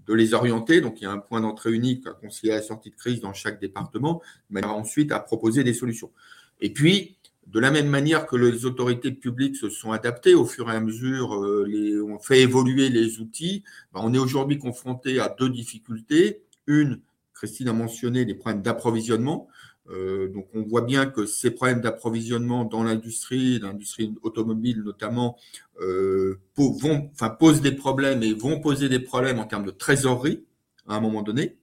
de 0.07 0.13
les 0.13 0.33
orienter. 0.33 0.81
Donc 0.81 1.01
il 1.01 1.03
y 1.03 1.07
a 1.07 1.11
un 1.11 1.19
point 1.19 1.41
d'entrée 1.41 1.71
unique 1.71 2.07
à 2.07 2.11
concilier 2.11 2.53
la 2.53 2.61
sortie 2.61 2.89
de 2.89 2.95
crise 2.95 3.21
dans 3.21 3.33
chaque 3.33 3.61
département, 3.61 4.21
mais 4.49 4.65
ensuite 4.65 5.11
à 5.11 5.19
proposer 5.19 5.63
des 5.63 5.73
solutions. 5.73 6.11
Et 6.61 6.73
puis, 6.73 7.15
de 7.51 7.59
la 7.59 7.71
même 7.71 7.87
manière 7.87 8.27
que 8.27 8.35
les 8.35 8.65
autorités 8.65 9.11
publiques 9.11 9.55
se 9.55 9.69
sont 9.69 9.91
adaptées 9.91 10.35
au 10.35 10.45
fur 10.45 10.71
et 10.71 10.75
à 10.75 10.79
mesure, 10.79 11.33
euh, 11.33 12.05
on 12.07 12.19
fait 12.19 12.41
évoluer 12.41 12.89
les 12.89 13.19
outils, 13.19 13.63
ben, 13.91 14.01
on 14.03 14.13
est 14.13 14.19
aujourd'hui 14.19 14.59
confronté 14.59 15.19
à 15.19 15.29
deux 15.29 15.49
difficultés. 15.49 16.43
Une, 16.67 17.01
Christine 17.33 17.69
a 17.69 17.73
mentionné 17.73 18.23
les 18.23 18.35
problèmes 18.35 18.61
d'approvisionnement. 18.61 19.47
Euh, 19.89 20.27
donc 20.27 20.47
on 20.53 20.61
voit 20.61 20.81
bien 20.81 21.07
que 21.07 21.25
ces 21.25 21.49
problèmes 21.49 21.81
d'approvisionnement 21.81 22.65
dans 22.65 22.83
l'industrie, 22.83 23.57
l'industrie 23.57 24.13
automobile 24.21 24.83
notamment, 24.83 25.35
euh, 25.81 26.39
posent 26.53 27.61
des 27.61 27.71
problèmes 27.71 28.21
et 28.21 28.33
vont 28.33 28.59
poser 28.59 28.89
des 28.89 28.99
problèmes 28.99 29.39
en 29.39 29.45
termes 29.45 29.65
de 29.65 29.71
trésorerie 29.71 30.43
à 30.87 30.95
un 30.95 30.99
moment 30.99 31.23
donné. 31.23 31.55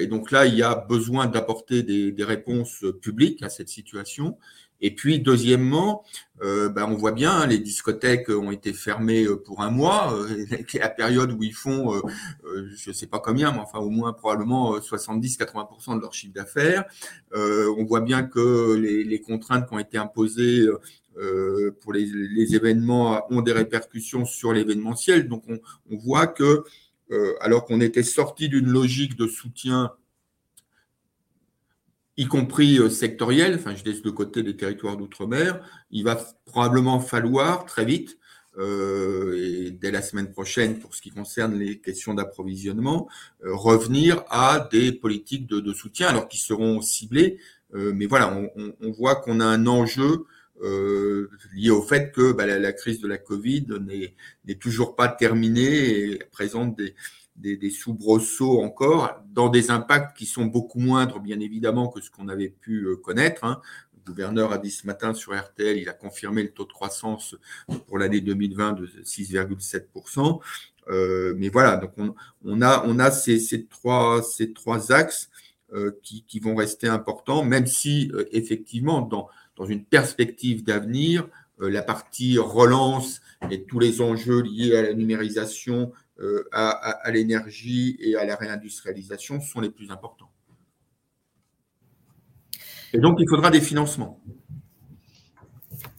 Et 0.00 0.08
donc 0.08 0.32
là, 0.32 0.46
il 0.46 0.56
y 0.56 0.64
a 0.64 0.74
besoin 0.74 1.28
d'apporter 1.28 1.84
des, 1.84 2.24
réponses 2.24 2.84
publiques 3.00 3.40
à 3.44 3.48
cette 3.48 3.68
situation. 3.68 4.36
Et 4.80 4.94
puis, 4.94 5.20
deuxièmement, 5.20 6.04
euh, 6.42 6.70
ben, 6.70 6.86
on 6.88 6.94
voit 6.94 7.12
bien, 7.12 7.32
hein, 7.32 7.46
les 7.46 7.58
discothèques 7.58 8.30
ont 8.30 8.50
été 8.50 8.72
fermées 8.72 9.24
euh, 9.24 9.36
pour 9.36 9.60
un 9.60 9.70
mois, 9.70 10.14
euh, 10.14 10.46
la 10.74 10.88
période 10.88 11.32
où 11.32 11.42
ils 11.42 11.54
font, 11.54 11.94
euh, 11.94 12.00
euh 12.44 12.68
je 12.76 12.90
ne 12.90 12.94
sais 12.94 13.06
pas 13.06 13.18
combien, 13.18 13.52
mais 13.52 13.58
enfin 13.58 13.78
au 13.78 13.90
moins 13.90 14.12
probablement 14.12 14.78
70-80% 14.78 15.96
de 15.96 16.00
leur 16.00 16.14
chiffre 16.14 16.32
d'affaires. 16.32 16.84
on 17.34 17.84
voit 17.84 18.00
bien 18.00 18.22
que 18.22 18.74
les, 18.74 19.20
contraintes 19.20 19.68
qui 19.68 19.74
ont 19.74 19.78
été 19.78 19.98
imposées 19.98 20.66
pour 21.82 21.92
les, 21.92 22.54
événements 22.54 23.22
ont 23.30 23.42
des 23.42 23.52
répercussions 23.52 24.24
sur 24.24 24.52
l'événementiel. 24.52 25.28
Donc, 25.28 25.44
on, 25.48 25.58
on, 25.90 25.96
voit 25.98 26.26
que, 26.26 26.64
alors 27.40 27.66
qu'on 27.66 27.80
était 27.80 28.02
sorti 28.02 28.48
d'une 28.48 28.68
logique 28.68 29.16
de 29.16 29.26
soutien 29.26 29.92
y 32.20 32.26
compris 32.26 32.78
euh, 32.78 32.90
sectoriel, 32.90 33.54
enfin 33.54 33.74
je 33.74 33.82
laisse 33.82 34.02
de 34.02 34.10
côté 34.10 34.42
les 34.42 34.54
territoires 34.54 34.98
d'outre-mer, 34.98 35.58
il 35.90 36.04
va 36.04 36.16
probablement 36.44 37.00
falloir 37.00 37.64
très 37.64 37.86
vite, 37.86 38.18
euh, 38.58 39.38
et 39.42 39.70
dès 39.70 39.90
la 39.90 40.02
semaine 40.02 40.30
prochaine 40.30 40.78
pour 40.80 40.94
ce 40.94 41.00
qui 41.00 41.10
concerne 41.10 41.58
les 41.58 41.78
questions 41.78 42.12
d'approvisionnement, 42.12 43.08
euh, 43.46 43.54
revenir 43.54 44.22
à 44.28 44.68
des 44.70 44.92
politiques 44.92 45.46
de, 45.46 45.72
soutien, 45.72 46.08
alors 46.08 46.28
qui 46.28 46.36
seront 46.38 46.82
ciblées, 46.82 47.38
mais 47.72 48.06
voilà, 48.06 48.36
on, 48.56 48.90
voit 48.90 49.14
qu'on 49.14 49.38
a 49.38 49.44
un 49.44 49.68
enjeu 49.68 50.24
lié 51.54 51.70
au 51.70 51.82
fait 51.82 52.10
que 52.10 52.32
bah, 52.32 52.44
la, 52.44 52.58
la, 52.58 52.72
crise 52.72 53.00
de 53.00 53.06
la 53.06 53.16
Covid 53.16 53.66
n'est 54.44 54.54
toujours 54.56 54.96
pas 54.96 55.06
terminée 55.06 56.00
et 56.00 56.18
présente 56.32 56.76
des, 56.76 56.96
des, 57.40 57.56
des 57.56 57.70
soubresauts 57.70 58.60
encore, 58.62 59.20
dans 59.32 59.48
des 59.48 59.70
impacts 59.70 60.16
qui 60.16 60.26
sont 60.26 60.44
beaucoup 60.44 60.78
moindres, 60.78 61.20
bien 61.20 61.40
évidemment, 61.40 61.88
que 61.88 62.00
ce 62.00 62.10
qu'on 62.10 62.28
avait 62.28 62.48
pu 62.48 62.84
euh, 62.84 62.96
connaître. 62.96 63.44
Hein. 63.44 63.60
Le 63.96 64.12
gouverneur 64.12 64.52
a 64.52 64.58
dit 64.58 64.70
ce 64.70 64.86
matin 64.86 65.14
sur 65.14 65.38
RTL, 65.38 65.78
il 65.78 65.88
a 65.88 65.92
confirmé 65.92 66.42
le 66.42 66.50
taux 66.50 66.64
de 66.64 66.72
croissance 66.72 67.36
pour 67.86 67.98
l'année 67.98 68.20
2020 68.20 68.72
de 68.72 68.86
6,7%. 68.86 70.40
Euh, 70.88 71.34
mais 71.36 71.48
voilà, 71.48 71.76
donc 71.76 71.92
on, 72.44 72.60
a, 72.62 73.10
ces, 73.10 73.66
trois, 73.66 74.22
axes 74.92 75.30
euh, 75.72 75.92
qui, 76.02 76.40
vont 76.40 76.54
rester 76.54 76.88
importants, 76.88 77.44
même 77.44 77.66
si 77.66 78.10
effectivement, 78.32 79.02
dans, 79.02 79.28
une 79.66 79.84
perspective 79.84 80.64
d'avenir, 80.64 81.28
la 81.58 81.82
partie 81.82 82.38
relance 82.38 83.20
et 83.50 83.64
tous 83.64 83.78
les 83.78 84.00
enjeux 84.00 84.40
liés 84.40 84.74
à 84.74 84.82
la 84.82 84.94
numérisation, 84.94 85.92
à, 86.52 86.70
à, 86.70 86.90
à 87.06 87.10
l'énergie 87.10 87.96
et 88.00 88.16
à 88.16 88.24
la 88.24 88.36
réindustrialisation 88.36 89.40
sont 89.40 89.60
les 89.60 89.70
plus 89.70 89.90
importants. 89.90 90.30
Et 92.92 92.98
donc, 92.98 93.18
il 93.20 93.28
faudra 93.28 93.50
des 93.50 93.60
financements. 93.60 94.20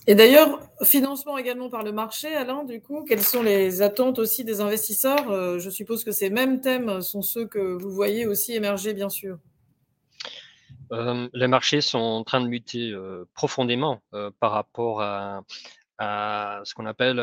Et 0.07 0.15
d'ailleurs, 0.15 0.59
financement 0.83 1.37
également 1.37 1.69
par 1.69 1.83
le 1.83 1.91
marché, 1.91 2.35
Alain, 2.35 2.63
du 2.63 2.81
coup, 2.81 3.05
quelles 3.07 3.21
sont 3.21 3.43
les 3.43 3.81
attentes 3.81 4.19
aussi 4.19 4.43
des 4.43 4.59
investisseurs? 4.59 5.31
Euh, 5.31 5.59
Je 5.59 5.69
suppose 5.69 6.03
que 6.03 6.11
ces 6.11 6.29
mêmes 6.29 6.59
thèmes 6.59 7.01
sont 7.01 7.21
ceux 7.21 7.45
que 7.47 7.59
vous 7.59 7.91
voyez 7.91 8.25
aussi 8.25 8.53
émerger, 8.53 8.93
bien 8.93 9.09
sûr. 9.09 9.37
Euh, 10.91 11.29
les 11.33 11.47
marchés 11.47 11.81
sont 11.81 11.99
en 11.99 12.23
train 12.23 12.41
de 12.41 12.47
muter 12.47 12.91
euh, 12.91 13.25
profondément 13.33 14.01
euh, 14.13 14.31
par 14.39 14.51
rapport 14.51 15.01
à, 15.01 15.43
ce 16.01 16.73
qu'on 16.73 16.85
appelle 16.85 17.19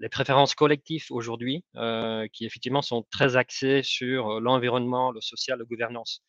les 0.00 0.08
préférences 0.08 0.54
collectives 0.54 1.06
aujourd'hui, 1.10 1.64
euh, 1.76 2.26
qui 2.32 2.44
effectivement 2.46 2.82
sont 2.82 3.04
très 3.10 3.36
axées 3.36 3.82
sur 3.82 4.30
euh, 4.30 4.40
l'environnement, 4.40 5.10
le 5.10 5.20
social, 5.20 5.58
la 5.58 5.64
gouvernance. 5.64 6.22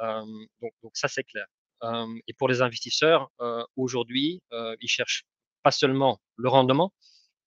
Euh, 0.00 0.22
donc, 0.60 0.92
ça, 0.94 1.08
c'est 1.08 1.24
clair. 1.24 1.46
Et 2.26 2.32
pour 2.32 2.48
les 2.48 2.60
investisseurs, 2.60 3.30
aujourd'hui, 3.76 4.42
ils 4.80 4.88
cherchent 4.88 5.24
pas 5.62 5.70
seulement 5.70 6.20
le 6.34 6.48
rendement, 6.48 6.92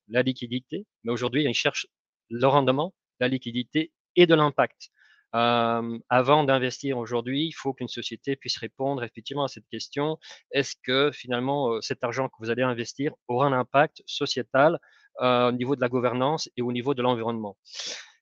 la 0.07 0.21
liquidité, 0.21 0.85
mais 1.03 1.11
aujourd'hui, 1.11 1.43
ils 1.43 1.53
cherchent 1.53 1.87
le 2.29 2.47
rendement, 2.47 2.93
la 3.19 3.27
liquidité 3.27 3.91
et 4.15 4.27
de 4.27 4.33
l'impact. 4.33 4.89
Avant 5.33 6.43
d'investir 6.43 6.97
aujourd'hui, 6.97 7.45
il 7.45 7.53
faut 7.53 7.73
qu'une 7.73 7.87
société 7.87 8.35
puisse 8.35 8.57
répondre 8.57 9.03
effectivement 9.03 9.45
à 9.45 9.47
cette 9.47 9.67
question. 9.67 10.17
Est-ce 10.51 10.75
que 10.83 11.11
finalement 11.11 11.79
cet 11.81 12.03
argent 12.03 12.27
que 12.27 12.35
vous 12.39 12.49
allez 12.49 12.63
investir 12.63 13.13
aura 13.27 13.47
un 13.47 13.53
impact 13.53 14.03
sociétal 14.05 14.79
au 15.19 15.51
niveau 15.51 15.75
de 15.75 15.81
la 15.81 15.89
gouvernance 15.89 16.49
et 16.57 16.61
au 16.61 16.71
niveau 16.71 16.93
de 16.93 17.01
l'environnement? 17.01 17.57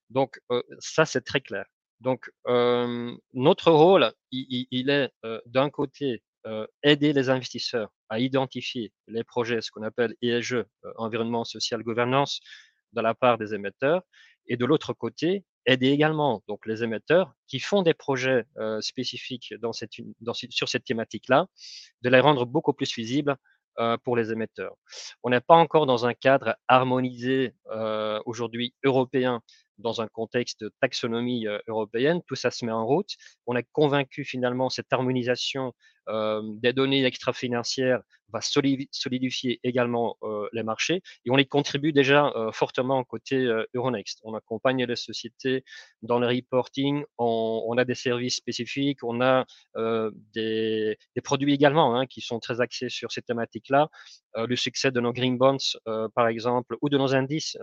Donc 0.09 0.39
ça, 0.79 1.05
c'est 1.05 1.21
très 1.21 1.41
clair. 1.41 1.65
Donc 1.99 2.29
notre 3.33 3.71
rôle, 3.71 4.11
il, 4.31 4.67
il 4.71 4.89
est 4.89 5.11
d'un 5.45 5.69
côté 5.69 6.21
aider 6.83 7.13
les 7.13 7.29
investisseurs 7.29 7.89
à 8.09 8.19
identifier 8.19 8.91
les 9.07 9.23
projets, 9.23 9.61
ce 9.61 9.71
qu'on 9.71 9.83
appelle 9.83 10.15
ESG, 10.21 10.63
environnement, 10.97 11.43
social, 11.43 11.83
gouvernance, 11.83 12.39
de 12.93 13.01
la 13.01 13.13
part 13.13 13.37
des 13.37 13.53
émetteurs, 13.53 14.01
et 14.47 14.57
de 14.57 14.65
l'autre 14.65 14.93
côté, 14.93 15.45
aider 15.69 15.89
également 15.89 16.41
donc 16.47 16.65
les 16.65 16.83
émetteurs 16.83 17.33
qui 17.47 17.59
font 17.59 17.83
des 17.83 17.93
projets 17.93 18.45
euh, 18.57 18.81
spécifiques 18.81 19.53
sur 20.49 20.69
cette 20.69 20.83
thématique-là, 20.83 21.47
de 22.01 22.09
les 22.09 22.19
rendre 22.19 22.45
beaucoup 22.45 22.73
plus 22.73 22.93
visibles 22.95 23.35
euh, 23.79 23.97
pour 24.03 24.17
les 24.17 24.31
émetteurs. 24.31 24.75
On 25.23 25.29
n'est 25.29 25.41
pas 25.41 25.55
encore 25.55 25.85
dans 25.85 26.05
un 26.05 26.13
cadre 26.13 26.55
harmonisé 26.67 27.53
euh, 27.71 28.19
aujourd'hui 28.25 28.73
européen 28.83 29.41
dans 29.79 30.01
un 30.01 30.07
contexte 30.07 30.61
de 30.61 30.71
taxonomie 30.81 31.47
euh, 31.47 31.59
européenne, 31.67 32.21
tout 32.27 32.35
ça 32.35 32.51
se 32.51 32.65
met 32.65 32.71
en 32.71 32.85
route. 32.85 33.15
On 33.47 33.55
est 33.55 33.67
convaincu 33.71 34.23
finalement 34.23 34.69
cette 34.69 34.91
harmonisation 34.91 35.73
euh, 36.09 36.41
des 36.43 36.73
données 36.73 37.05
extra-financières 37.05 38.01
va 38.31 38.41
solidifier 38.41 39.59
également 39.63 40.17
euh, 40.21 40.47
les 40.53 40.61
marchés 40.61 41.01
et 41.25 41.31
on 41.31 41.37
y 41.37 41.47
contribue 41.47 41.91
déjà 41.91 42.31
euh, 42.35 42.51
fortement 42.51 43.03
côté 43.03 43.47
Euronext. 43.73 44.19
On 44.23 44.33
accompagne 44.35 44.85
les 44.85 44.95
sociétés 44.95 45.63
dans 46.01 46.19
le 46.19 46.27
reporting, 46.27 47.03
on, 47.17 47.75
a 47.77 47.85
des 47.85 47.95
services 47.95 48.35
spécifiques, 48.35 49.03
on 49.03 49.21
a 49.21 49.45
des, 50.33 50.97
des, 51.15 51.21
produits 51.21 51.53
également 51.53 51.95
hein, 51.95 52.05
qui 52.05 52.21
sont 52.21 52.39
très 52.39 52.61
axés 52.61 52.89
sur 52.89 53.11
ces 53.11 53.21
thématiques-là. 53.21 53.89
le 54.35 54.55
succès 54.55 54.91
de 54.91 54.99
nos 54.99 55.13
green 55.13 55.37
bonds, 55.37 55.57
par 56.13 56.27
exemple, 56.27 56.77
ou 56.81 56.89
de 56.89 56.97
nos 56.97 57.15
indices 57.15 57.57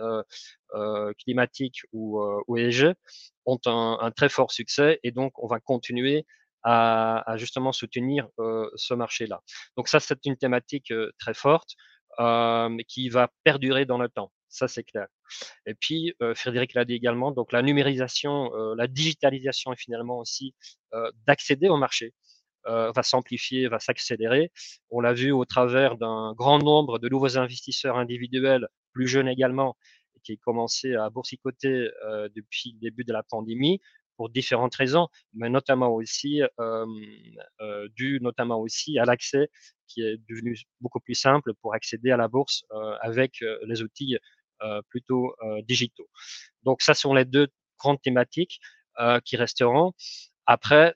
climatiques 1.19 1.81
ou, 1.91 2.21
ou 2.47 2.57
ESG 2.57 2.93
ont 3.45 3.59
un, 3.65 4.11
très 4.15 4.29
fort 4.29 4.51
succès 4.51 4.99
et 5.03 5.11
donc 5.11 5.41
on 5.41 5.47
va 5.47 5.59
continuer 5.59 6.25
à, 6.63 7.35
justement 7.37 7.71
soutenir 7.71 8.27
euh, 8.39 8.69
ce 8.75 8.93
marché-là. 8.93 9.41
Donc 9.77 9.87
ça, 9.87 9.99
c'est 9.99 10.25
une 10.25 10.35
thématique 10.35 10.91
euh, 10.91 11.11
très 11.17 11.33
forte 11.33 11.75
euh, 12.19 12.77
qui 12.87 13.09
va 13.09 13.29
perdurer 13.43 13.85
dans 13.85 13.97
le 13.97 14.09
temps. 14.09 14.31
Ça, 14.49 14.67
c'est 14.67 14.83
clair. 14.83 15.07
Et 15.65 15.75
puis, 15.75 16.13
euh, 16.21 16.33
Frédéric 16.35 16.73
l'a 16.73 16.85
dit 16.85 16.93
également, 16.93 17.31
donc 17.31 17.51
la 17.51 17.61
numérisation, 17.61 18.53
euh, 18.55 18.75
la 18.75 18.87
digitalisation 18.87 19.73
et 19.73 19.75
finalement 19.77 20.19
aussi 20.19 20.55
euh, 20.93 21.11
d'accéder 21.25 21.69
au 21.69 21.77
marché 21.77 22.13
va 22.69 23.01
s'amplifier, 23.01 23.69
va 23.69 23.79
s'accélérer. 23.79 24.51
On 24.89 24.99
l'a 24.99 25.13
vu 25.13 25.31
au 25.31 25.45
travers 25.45 25.95
d'un 25.95 26.33
grand 26.33 26.59
nombre 26.59 26.99
de 26.99 27.07
nouveaux 27.07 27.37
investisseurs 27.37 27.95
individuels, 27.95 28.67
plus 28.91 29.07
jeunes 29.07 29.29
également, 29.29 29.77
qui 30.27 30.37
commencé 30.37 30.95
à 30.95 31.09
boursicoter 31.09 31.89
depuis 32.35 32.73
le 32.73 32.79
début 32.79 33.03
de 33.05 33.13
la 33.13 33.23
pandémie 33.23 33.79
pour 34.17 34.29
différentes 34.29 34.75
raisons, 34.75 35.07
mais 35.33 35.49
notamment 35.49 35.93
aussi 35.93 36.41
dû 37.95 38.19
notamment 38.21 38.59
aussi 38.59 38.99
à 38.99 39.05
l'accès 39.05 39.49
qui 39.87 40.01
est 40.01 40.17
devenu 40.29 40.57
beaucoup 40.81 40.99
plus 40.99 41.15
simple 41.15 41.53
pour 41.61 41.73
accéder 41.73 42.11
à 42.11 42.17
la 42.17 42.27
bourse 42.27 42.65
avec 43.01 43.39
les 43.65 43.81
outils 43.81 44.17
plutôt 44.89 45.33
digitaux. 45.63 46.09
Donc 46.63 46.81
ça 46.81 46.93
sont 46.93 47.13
les 47.13 47.25
deux 47.25 47.47
grandes 47.79 48.01
thématiques 48.01 48.59
qui 49.23 49.37
resteront. 49.37 49.93
Après, 50.45 50.93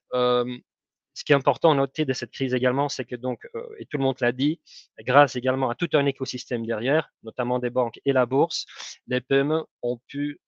ce 1.13 1.23
qui 1.23 1.33
est 1.33 1.35
important 1.35 1.71
à 1.71 1.75
noter 1.75 2.05
de 2.05 2.13
cette 2.13 2.31
crise 2.31 2.53
également, 2.53 2.89
c'est 2.89 3.05
que 3.05 3.15
donc, 3.15 3.47
et 3.79 3.85
tout 3.85 3.97
le 3.97 4.03
monde 4.03 4.15
l'a 4.21 4.31
dit, 4.31 4.61
grâce 4.99 5.35
également 5.35 5.69
à 5.69 5.75
tout 5.75 5.89
un 5.93 6.05
écosystème 6.05 6.65
derrière, 6.65 7.09
notamment 7.23 7.59
des 7.59 7.69
banques 7.69 7.99
et 8.05 8.13
la 8.13 8.25
bourse, 8.25 8.65
les 9.07 9.21
PME 9.21 9.63
ont 9.81 9.99
pu 10.07 10.39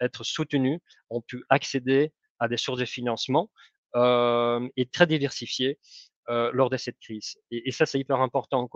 être 0.00 0.24
soutenus, 0.24 0.80
ont 1.10 1.22
pu 1.22 1.44
accéder 1.48 2.12
à 2.38 2.48
des 2.48 2.56
sources 2.56 2.80
de 2.80 2.84
financement 2.84 3.50
euh, 3.96 4.68
et 4.76 4.86
très 4.86 5.06
diversifiées 5.06 5.78
lors 6.28 6.70
de 6.70 6.78
cette 6.78 6.98
crise. 7.00 7.36
Et, 7.50 7.68
et 7.68 7.70
ça, 7.70 7.84
c'est 7.84 7.98
hyper 7.98 8.20
important. 8.20 8.68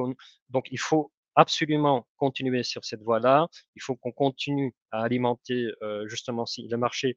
Donc, 0.50 0.68
il 0.70 0.78
faut 0.78 1.10
absolument 1.38 2.04
continuer 2.16 2.64
sur 2.64 2.84
cette 2.84 3.00
voie-là. 3.02 3.46
Il 3.76 3.80
faut 3.80 3.94
qu'on 3.94 4.10
continue 4.10 4.74
à 4.90 5.04
alimenter 5.04 5.68
euh, 5.82 6.06
justement 6.08 6.44
le 6.58 6.76
marché 6.76 7.16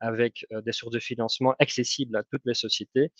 avec 0.00 0.46
euh, 0.52 0.62
des 0.62 0.72
sources 0.72 0.92
de 0.92 0.98
financement 0.98 1.54
accessibles 1.58 2.16
à 2.16 2.22
toutes 2.22 2.40
les 2.46 2.54
sociétés 2.54 3.12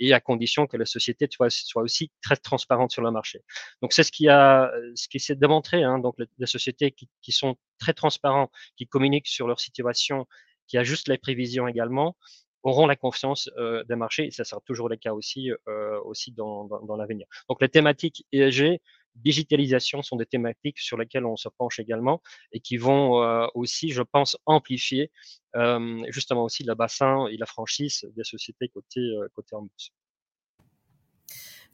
et 0.00 0.12
à 0.12 0.18
condition 0.18 0.66
que 0.66 0.76
la 0.76 0.86
société 0.86 1.28
soit, 1.30 1.50
soit 1.50 1.82
aussi 1.82 2.10
très 2.20 2.34
transparente 2.34 2.90
sur 2.90 3.02
le 3.02 3.12
marché. 3.12 3.42
Donc 3.80 3.92
c'est 3.92 4.02
ce 4.02 4.10
qui 4.10 4.28
a, 4.28 4.72
ce 4.96 5.06
qui 5.06 5.20
s'est 5.20 5.36
démontré. 5.36 5.84
Hein, 5.84 6.00
donc 6.00 6.16
les, 6.18 6.46
sociétés 6.46 6.90
qui, 6.90 7.32
sont 7.32 7.54
très 7.78 7.94
transparents, 7.94 8.50
qui 8.76 8.88
communiquent 8.88 9.28
sur 9.28 9.46
leur 9.46 9.60
situation, 9.60 10.26
qui 10.66 10.78
ajustent 10.78 11.08
les 11.08 11.18
prévisions 11.18 11.68
également, 11.68 12.16
auront 12.64 12.86
la 12.86 12.96
confiance 12.96 13.48
euh, 13.56 13.84
des 13.84 13.96
marchés 13.96 14.26
et 14.26 14.30
ça 14.32 14.44
sera 14.44 14.60
toujours 14.64 14.88
le 14.88 14.96
cas 14.96 15.12
aussi, 15.12 15.50
euh, 15.68 16.00
aussi 16.02 16.32
dans 16.32 16.96
l'avenir. 16.96 17.26
Donc 17.48 17.60
les 17.60 17.68
thématiques 17.68 18.26
ESG 18.32 18.80
digitalisation 19.14 20.02
sont 20.02 20.16
des 20.16 20.26
thématiques 20.26 20.78
sur 20.78 20.96
lesquelles 20.96 21.26
on 21.26 21.36
se 21.36 21.48
penche 21.48 21.78
également 21.78 22.22
et 22.52 22.60
qui 22.60 22.76
vont 22.76 23.22
euh, 23.22 23.46
aussi, 23.54 23.90
je 23.90 24.02
pense, 24.02 24.36
amplifier 24.46 25.10
euh, 25.56 26.02
justement 26.08 26.44
aussi 26.44 26.64
le 26.64 26.74
bassin 26.74 27.26
et 27.28 27.36
la 27.36 27.46
franchise 27.46 28.06
des 28.16 28.24
sociétés 28.24 28.68
côté, 28.68 29.00
euh, 29.00 29.28
côté 29.34 29.54
en 29.54 29.62
bourse. 29.62 29.92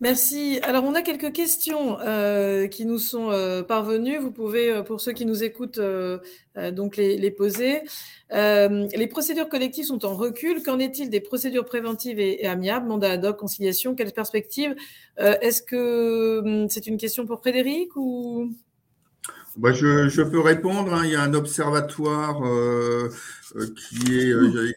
Merci. 0.01 0.61
Alors, 0.63 0.85
on 0.85 0.95
a 0.95 1.03
quelques 1.03 1.33
questions 1.33 1.99
euh, 2.01 2.69
qui 2.69 2.87
nous 2.87 2.99
sont 2.99 3.31
euh, 3.33 3.63
parvenues. 3.63 4.19
Vous 4.19 4.31
pouvez, 4.31 4.71
euh, 4.71 4.83
pour 4.83 5.01
ceux 5.01 5.13
qui 5.13 5.27
nous 5.27 5.43
écoutent, 5.43 5.79
euh, 5.79 6.19
donc 6.71 6.97
les, 6.97 7.17
les 7.17 7.31
poser. 7.33 7.83
les 8.31 9.09
procédures 9.11 9.49
collectives 9.49 9.87
sont 9.87 10.05
en 10.05 10.15
recul. 10.15 10.63
Qu'en 10.63 10.79
est-il 10.79 11.11
des 11.11 11.21
procédures 11.21 11.65
préventives 11.65 12.21
et, 12.21 12.45
et, 12.45 12.47
amiables, 12.47 12.87
mandat 12.87 13.13
ad 13.13 13.25
hoc, 13.25 13.39
conciliation 13.39 13.97
Quelle 13.97 14.13
perspective? 14.13 14.77
Est-ce 15.19 15.63
que 15.63 16.39
hum, 16.45 16.69
c'est 16.69 16.87
une 16.87 16.97
question 16.97 17.27
pour 17.27 17.41
Frédéric 17.41 17.97
ou? 17.97 18.53
Bah, 19.59 19.73
je, 19.73 20.09
je, 20.09 20.23
peux 20.23 20.39
répondre. 20.39 20.95
Hein. 20.95 21.03
Il 21.05 21.11
y 21.11 21.17
a 21.17 21.23
un 21.23 21.35
observatoire 21.35 22.47
euh, 22.47 23.09
qui 23.77 24.17
est, 24.17 24.31
euh, 24.31 24.73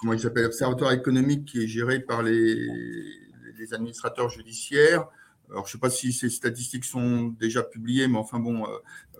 comment 0.00 0.14
il 0.14 0.20
s'appelle, 0.20 0.46
observatoire 0.46 0.92
économique 0.92 1.44
qui 1.44 1.64
est 1.64 1.66
géré 1.66 2.00
par 2.00 2.22
les, 2.22 2.56
les 3.58 3.74
administrateurs 3.74 4.28
judiciaires. 4.28 5.08
Alors, 5.50 5.66
je 5.66 5.70
ne 5.70 5.72
sais 5.72 5.78
pas 5.78 5.90
si 5.90 6.12
ces 6.12 6.30
statistiques 6.30 6.84
sont 6.84 7.34
déjà 7.38 7.62
publiées, 7.62 8.08
mais 8.08 8.16
enfin 8.16 8.38
bon, 8.38 8.64
euh, 8.64 8.68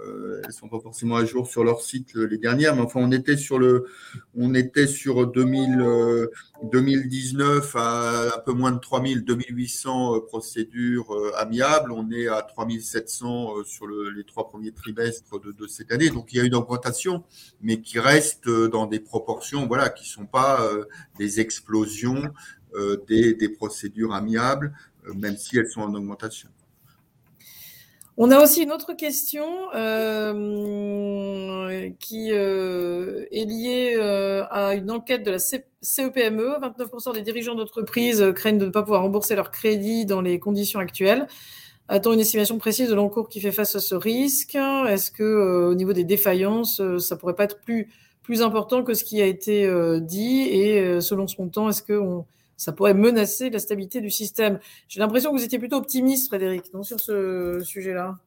euh 0.01 0.41
elles 0.41 0.49
ne 0.49 0.53
sont 0.53 0.69
pas 0.69 0.81
forcément 0.81 1.17
à 1.17 1.25
jour 1.25 1.47
sur 1.47 1.65
leur 1.65 1.83
site 1.83 2.15
les 2.15 2.39
dernières. 2.39 2.75
Mais 2.75 2.81
enfin, 2.81 3.01
on 3.03 3.13
était 3.13 3.37
sur 3.37 3.59
le, 3.59 3.87
on 4.35 4.55
était 4.55 4.87
sur 4.87 5.27
2000, 5.27 5.81
euh, 5.81 6.29
2019 6.63 7.77
à 7.77 8.37
un 8.37 8.39
peu 8.41 8.53
moins 8.53 8.73
de 8.73 8.79
3000, 8.79 9.25
2800 9.25 10.17
euh, 10.17 10.21
procédures 10.21 11.15
euh, 11.15 11.31
amiables. 11.37 11.93
On 11.93 12.11
est 12.11 12.27
à 12.27 12.41
3700 12.41 13.65
sur 13.65 13.87
le, 13.87 14.09
les 14.09 14.25
trois 14.25 14.49
premiers 14.49 14.73
trimestres 14.73 15.39
de, 15.39 15.67
cette 15.67 15.93
année. 15.93 16.09
Donc, 16.09 16.33
il 16.33 16.37
y 16.37 16.41
a 16.41 16.45
une 16.45 16.55
augmentation, 16.55 17.23
mais 17.61 17.83
qui 17.83 17.99
reste 17.99 18.49
dans 18.49 18.87
des 18.87 19.01
proportions, 19.01 19.67
voilà, 19.67 19.91
qui 19.91 20.09
sont 20.09 20.27
pas 20.27 20.69
des 21.19 21.41
explosions 21.41 22.33
euh, 22.64 22.64
des, 23.09 23.35
des, 23.35 23.49
procédures 23.49 24.15
amiables, 24.15 24.73
euh, 25.07 25.15
même 25.15 25.37
si 25.37 25.59
elles 25.59 25.69
sont 25.69 25.83
en 25.83 25.95
augmentation. 25.95 26.49
On 28.17 28.31
a 28.31 28.41
aussi 28.41 28.63
une 28.63 28.71
autre 28.71 28.93
question 28.93 29.45
euh, 29.75 31.91
qui 31.99 32.29
euh, 32.31 33.25
est 33.33 33.45
liée 33.45 33.95
euh, 33.97 34.45
à 34.51 34.77
une 34.77 34.93
enquête 34.93 35.25
de 35.25 35.33
la 35.33 35.41
CEPME. 35.41 36.61
29% 36.61 37.11
e. 37.11 37.13
des 37.13 37.23
dirigeants 37.23 37.57
d'entreprise 37.57 38.25
craignent 38.37 38.59
de 38.59 38.67
ne 38.67 38.71
pas 38.71 38.83
pouvoir 38.83 39.03
rembourser 39.03 39.35
leur 39.35 39.51
crédit 39.51 40.07
dans 40.07 40.21
les 40.21 40.39
conditions 40.39 40.79
actuelles. 40.79 41.27
A-t-on 41.89 42.13
une 42.13 42.21
estimation 42.21 42.57
précise 42.57 42.89
de 42.89 42.95
l'encours 42.95 43.29
qui 43.29 43.41
fait 43.41 43.51
face 43.51 43.75
à 43.75 43.81
ce 43.81 43.97
risque 43.97 44.55
Est-ce 44.55 45.11
que 45.11 45.71
au 45.71 45.75
niveau 45.75 45.93
des 45.93 46.05
défaillances, 46.05 46.81
ça 46.99 47.17
pourrait 47.17 47.35
pas 47.35 47.45
être 47.45 47.61
plus 47.61 47.91
plus 48.23 48.41
important 48.41 48.85
que 48.85 48.95
ce 48.95 49.05
qui 49.05 49.21
a 49.21 49.27
été 49.27 49.69
dit? 50.01 50.43
Et 50.43 51.01
selon 51.03 51.27
ce 51.27 51.39
montant, 51.43 51.69
est-ce 51.69 51.83
qu'on 51.83 52.25
ça 52.57 52.73
pourrait 52.73 52.95
menacer 52.95 53.51
la 53.51 53.59
stabilité 53.59 54.01
du 54.01 54.11
système. 54.11 54.59
J'ai 54.89 55.01
l'impression 55.01 55.33
que 55.33 55.39
vous 55.39 55.45
étiez 55.45 55.59
plutôt 55.59 55.77
optimiste, 55.77 56.29
Frédéric, 56.29 56.73
non, 56.73 56.83
sur 56.83 57.01
ce 57.01 57.61
sujet-là? 57.65 58.19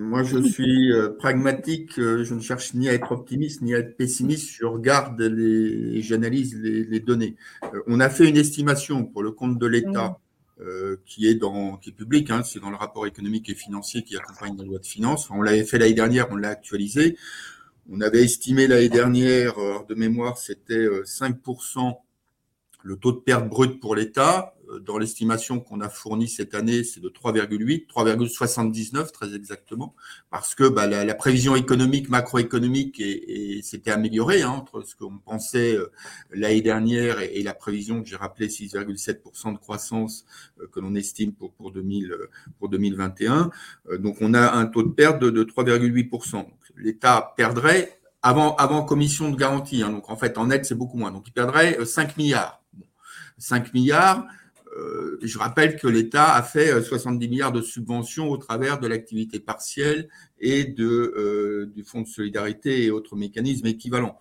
Moi, 0.00 0.22
je 0.22 0.38
suis 0.38 0.92
euh, 0.92 1.10
pragmatique. 1.10 1.98
Euh, 1.98 2.24
je 2.24 2.34
ne 2.34 2.40
cherche 2.40 2.72
ni 2.72 2.88
à 2.88 2.94
être 2.94 3.12
optimiste 3.12 3.60
ni 3.60 3.74
à 3.74 3.80
être 3.80 3.98
pessimiste. 3.98 4.48
Je 4.50 4.64
regarde 4.64 5.20
les, 5.20 6.00
j'analyse 6.00 6.56
les, 6.56 6.84
les, 6.84 7.00
données. 7.00 7.36
Euh, 7.74 7.82
on 7.86 8.00
a 8.00 8.08
fait 8.08 8.26
une 8.26 8.38
estimation 8.38 9.04
pour 9.04 9.22
le 9.22 9.30
compte 9.30 9.58
de 9.58 9.66
l'État 9.66 10.18
qui 11.06 11.26
est 11.26 11.36
dans, 11.36 11.78
qui 11.78 11.88
est 11.88 11.92
public. 11.94 12.30
Hein, 12.30 12.42
c'est 12.44 12.60
dans 12.60 12.68
le 12.68 12.76
rapport 12.76 13.06
économique 13.06 13.48
et 13.48 13.54
financier 13.54 14.02
qui 14.02 14.14
accompagne 14.18 14.58
la 14.58 14.64
loi 14.64 14.78
de 14.78 14.84
finances. 14.84 15.30
on 15.30 15.40
l'avait 15.40 15.64
fait 15.64 15.78
l'année 15.78 15.94
dernière, 15.94 16.28
on 16.30 16.36
l'a 16.36 16.50
actualisé. 16.50 17.16
On 17.90 18.02
avait 18.02 18.24
estimé 18.24 18.66
l'année 18.66 18.90
dernière, 18.90 19.54
de 19.88 19.94
mémoire, 19.94 20.36
c'était 20.36 20.86
5 21.06 21.38
le 22.82 22.96
taux 22.96 23.12
de 23.12 23.18
perte 23.18 23.48
brute 23.48 23.80
pour 23.80 23.94
l'État, 23.94 24.54
euh, 24.70 24.78
dans 24.80 24.98
l'estimation 24.98 25.60
qu'on 25.60 25.80
a 25.80 25.88
fournie 25.88 26.28
cette 26.28 26.54
année, 26.54 26.84
c'est 26.84 27.00
de 27.00 27.08
3,8, 27.08 27.86
3,79 27.86 29.12
très 29.12 29.34
exactement, 29.34 29.94
parce 30.30 30.54
que 30.54 30.68
bah, 30.68 30.86
la, 30.86 31.04
la, 31.04 31.14
prévision 31.14 31.56
économique, 31.56 32.08
macroéconomique 32.08 33.02
s'était 33.62 33.90
améliorée 33.90 34.42
hein, 34.42 34.50
entre 34.50 34.82
ce 34.82 34.94
qu'on 34.96 35.18
pensait 35.18 35.74
euh, 35.74 35.90
l'année 36.32 36.62
dernière 36.62 37.20
et, 37.20 37.32
et, 37.34 37.42
la 37.42 37.54
prévision 37.54 38.02
que 38.02 38.08
j'ai 38.08 38.16
rappelé 38.16 38.48
6,7% 38.48 39.52
de 39.52 39.58
croissance 39.58 40.24
euh, 40.60 40.66
que 40.72 40.80
l'on 40.80 40.94
estime 40.94 41.32
pour, 41.32 41.52
pour, 41.52 41.72
2000, 41.72 42.14
pour 42.58 42.68
2021. 42.68 43.50
donc 43.98 44.16
on 44.20 44.34
a 44.34 44.52
un 44.52 44.66
taux 44.66 44.82
de 44.82 44.90
perte 44.90 45.20
de, 45.20 45.30
de 45.30 45.44
3,8%. 45.44 46.46
L'État 46.76 47.34
perdrait 47.36 48.00
avant, 48.22 48.54
avant 48.56 48.82
commission 48.82 49.30
de 49.30 49.36
garantie, 49.36 49.82
hein, 49.82 49.90
donc 49.90 50.10
en 50.10 50.16
fait 50.16 50.38
en 50.38 50.46
net 50.46 50.64
c'est 50.64 50.74
beaucoup 50.74 50.98
moins, 50.98 51.10
donc 51.10 51.26
il 51.26 51.32
perdrait 51.32 51.84
5 51.84 52.16
milliards 52.16 52.59
5 53.40 53.74
milliards. 53.74 54.26
Euh, 54.76 55.18
je 55.22 55.36
rappelle 55.38 55.76
que 55.76 55.88
l'État 55.88 56.34
a 56.34 56.42
fait 56.42 56.80
70 56.80 57.26
euh, 57.26 57.28
milliards 57.28 57.52
de 57.52 57.60
subventions 57.60 58.30
au 58.30 58.36
travers 58.36 58.78
de 58.78 58.86
l'activité 58.86 59.40
partielle 59.40 60.08
et 60.38 60.64
de, 60.64 60.84
euh, 60.86 61.72
du 61.74 61.82
Fonds 61.82 62.02
de 62.02 62.06
solidarité 62.06 62.84
et 62.84 62.90
autres 62.90 63.16
mécanismes 63.16 63.66
équivalents. 63.66 64.18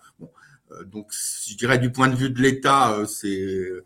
Donc, 0.85 1.11
je 1.11 1.55
dirais 1.55 1.79
du 1.79 1.91
point 1.91 2.09
de 2.09 2.15
vue 2.15 2.29
de 2.29 2.39
l'État, 2.39 3.03
c'est 3.07 3.81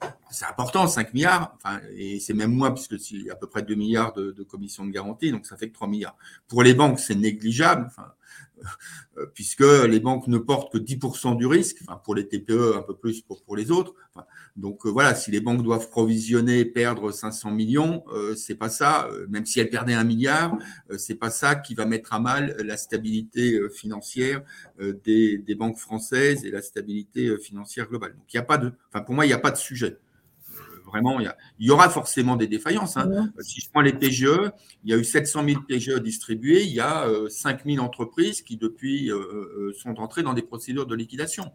important, 0.50 0.86
5 0.86 1.14
milliards, 1.14 1.56
enfin, 1.56 1.80
et 1.96 2.20
c'est 2.20 2.34
même 2.34 2.52
moins 2.52 2.72
puisque 2.72 3.00
c'est 3.00 3.30
à 3.30 3.36
peu 3.36 3.48
près 3.48 3.62
2 3.62 3.74
milliards 3.76 4.12
de, 4.12 4.44
commissions 4.44 4.86
de 4.86 4.92
garantie, 4.92 5.32
donc 5.32 5.46
ça 5.46 5.56
fait 5.56 5.70
que 5.70 5.74
3 5.74 5.88
milliards. 5.88 6.18
Pour 6.50 6.62
les 6.62 6.74
banques, 6.74 7.00
c'est 7.00 7.16
négligeable. 7.16 7.90
puisque 9.34 9.64
les 9.64 10.00
banques 10.00 10.28
ne 10.28 10.38
portent 10.38 10.74
que 10.74 10.78
10% 10.78 11.38
du 11.38 11.46
risque, 11.46 11.78
pour 12.04 12.16
les 12.16 12.28
TPE 12.28 12.76
un 12.76 12.82
peu 12.82 12.96
plus 12.96 13.22
pour, 13.22 13.56
les 13.56 13.72
autres. 13.72 13.94
Donc 14.56 14.86
euh, 14.86 14.90
voilà, 14.90 15.16
si 15.16 15.32
les 15.32 15.42
banques 15.42 15.64
doivent 15.64 15.90
provisionner, 15.90 16.66
perdre 16.66 17.12
500 17.12 17.52
millions, 17.52 18.04
euh, 18.14 18.36
c'est 18.36 18.56
pas 18.56 18.70
ça. 18.70 19.08
Euh, 19.08 19.26
même 19.30 19.46
si 19.46 19.60
elles 19.60 19.70
perdaient 19.70 19.94
un 19.94 20.04
milliard, 20.04 20.58
euh, 20.92 20.98
c'est 20.98 21.16
pas 21.16 21.30
ça 21.30 21.56
qui 21.56 21.74
va 21.74 21.86
mettre 21.86 22.14
à 22.14 22.20
mal 22.20 22.56
la 22.64 22.78
stabilité 22.78 23.60
financière 23.70 24.42
des, 24.80 25.56
banques 25.58 25.78
françaises 25.78 26.46
et 26.46 26.52
la 26.52 26.62
stabilité 26.62 27.38
financière 27.38 27.88
globale. 27.88 28.16
Donc 28.16 28.34
il 28.34 28.38
n'y 28.38 28.42
a 28.42 28.46
pas 28.46 28.58
de, 28.58 28.72
pour 29.06 29.14
moi 29.14 29.26
il 29.26 29.30
n'y 29.30 29.34
a 29.34 29.40
pas 29.40 29.52
de 29.52 29.58
sujet 29.58 29.98
vraiment, 30.94 31.20
il 31.20 31.24
y, 31.24 31.28
a, 31.28 31.36
il 31.60 31.68
y, 31.68 31.72
aura 31.72 31.90
forcément 31.90 32.36
des 32.36 32.48
défaillances. 32.48 32.98
Hein. 32.98 33.10
Ouais. 33.10 33.44
Si 33.44 33.62
je 33.62 33.70
prends 33.70 33.82
les 33.82 33.94
PGE, 33.94 34.52
il 34.84 34.92
y 34.92 34.94
a 34.94 34.98
eu 34.98 35.04
700 35.04 35.44
000 35.46 35.62
PGE 35.68 36.00
distribués, 36.02 36.64
il 36.64 36.74
y 36.74 36.80
a 36.80 37.08
euh, 37.08 37.28
5 37.30 37.66
000 37.66 37.84
entreprises 37.84 38.42
qui, 38.42 38.58
depuis, 38.58 39.12
euh, 39.12 39.18
euh, 39.18 39.74
sont 39.74 40.00
entrées 40.00 40.24
dans 40.24 40.34
des 40.34 40.44
procédures 40.44 40.86
de 40.86 40.96
liquidation. 40.96 41.52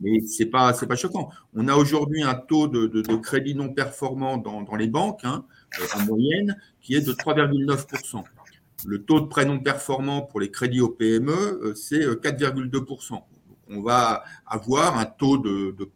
Mais 0.00 0.20
ce 0.20 0.42
n'est 0.42 0.50
pas, 0.50 0.72
pas 0.72 0.96
choquant. 0.96 1.30
On 1.54 1.68
a 1.68 1.74
aujourd'hui 1.74 2.22
un 2.22 2.34
taux 2.34 2.68
de, 2.68 2.86
de, 2.86 3.02
de, 3.02 3.16
crédit 3.16 3.54
non 3.54 3.72
performant 3.72 4.38
dans, 4.38 4.62
dans 4.62 4.76
les 4.76 4.86
banques, 4.86 5.24
hein, 5.24 5.44
euh, 5.80 5.98
en 5.98 6.04
moyenne, 6.06 6.56
qui 6.80 6.94
est 6.94 7.06
de 7.06 7.12
3,9% 7.12 8.24
le 8.86 9.02
taux 9.02 9.20
de 9.20 9.26
prêt 9.26 9.44
non 9.44 9.60
performant 9.60 10.22
pour 10.22 10.40
les 10.40 10.50
crédits 10.50 10.80
au 10.80 10.88
PME, 10.88 11.32
euh, 11.32 11.74
c'est 11.74 12.00
4,2% 12.00 13.22
On 13.70 13.82
va 13.82 14.24
avoir 14.46 14.98
un 14.98 15.06
taux 15.06 15.38
de, 15.38 15.74
de 15.78 15.90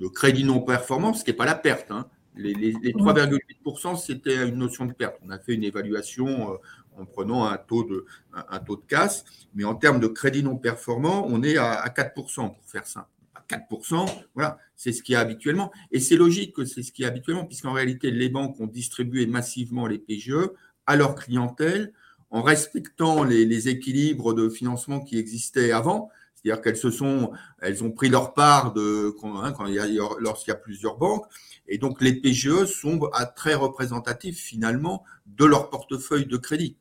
de 0.00 0.08
crédit 0.08 0.44
non 0.44 0.60
performant, 0.60 1.14
ce 1.14 1.24
qui 1.24 1.30
n'est 1.30 1.36
pas 1.36 1.44
la 1.44 1.54
perte. 1.54 1.90
Hein. 1.90 2.06
Les, 2.34 2.54
les, 2.54 2.72
les 2.82 2.92
3,8%, 2.92 3.96
c'était 3.96 4.48
une 4.48 4.56
notion 4.56 4.86
de 4.86 4.92
perte. 4.92 5.16
On 5.22 5.30
a 5.30 5.38
fait 5.38 5.54
une 5.54 5.64
évaluation 5.64 6.54
euh, 6.54 6.56
en 6.98 7.04
prenant 7.04 7.44
un 7.44 7.56
taux, 7.58 7.84
de, 7.84 8.06
un, 8.32 8.44
un, 8.48 8.58
taux 8.60 8.76
de 8.76 8.82
casse, 8.88 9.24
mais 9.54 9.64
en 9.64 9.74
termes 9.74 10.00
de 10.00 10.06
crédit 10.06 10.42
non 10.42 10.56
performant, 10.56 11.26
on 11.28 11.42
est 11.42 11.58
à, 11.58 11.72
à 11.72 11.88
4% 11.90 12.14
pour 12.14 12.64
faire 12.64 12.86
simple. 12.86 13.08
À 13.34 13.42
4%, 13.48 14.06
voilà, 14.34 14.58
c'est 14.74 14.92
ce 14.92 15.02
qu'il 15.02 15.12
y 15.12 15.16
a 15.16 15.20
habituellement. 15.20 15.70
Et 15.92 16.00
c'est 16.00 16.16
logique 16.16 16.54
que 16.54 16.64
c'est 16.64 16.82
ce 16.82 16.92
qu'il 16.92 17.02
y 17.02 17.06
a 17.06 17.08
habituellement, 17.08 17.44
puisqu'en 17.44 17.72
réalité, 17.72 18.10
les 18.10 18.30
banques 18.30 18.58
ont 18.60 18.66
distribué 18.66 19.26
massivement 19.26 19.86
les 19.86 19.98
PGE 19.98 20.50
à 20.86 20.96
leur 20.96 21.14
clientèle 21.14 21.92
en 22.30 22.42
respectant 22.42 23.24
les, 23.24 23.44
les 23.44 23.68
équilibres 23.68 24.34
de 24.34 24.48
financement 24.48 25.00
qui 25.00 25.18
existaient 25.18 25.72
avant, 25.72 26.10
C'est-à-dire 26.42 26.62
qu'elles 26.62 26.76
se 26.76 26.90
sont, 26.90 27.32
elles 27.60 27.84
ont 27.84 27.90
pris 27.90 28.08
leur 28.08 28.32
part 28.34 28.72
de 28.72 29.14
hein, 29.22 29.52
quand 29.52 29.66
il 29.66 29.74
y 29.74 29.78
a, 29.78 29.86
lorsqu'il 30.18 30.50
y 30.50 30.54
a 30.54 30.58
plusieurs 30.58 30.96
banques, 30.96 31.26
et 31.68 31.78
donc 31.78 32.00
les 32.00 32.14
PGE 32.14 32.64
sont 32.64 33.04
à 33.12 33.26
très 33.26 33.54
représentatifs 33.54 34.38
finalement 34.38 35.04
de 35.26 35.44
leur 35.44 35.70
portefeuille 35.70 36.26
de 36.26 36.36
crédit. 36.36 36.76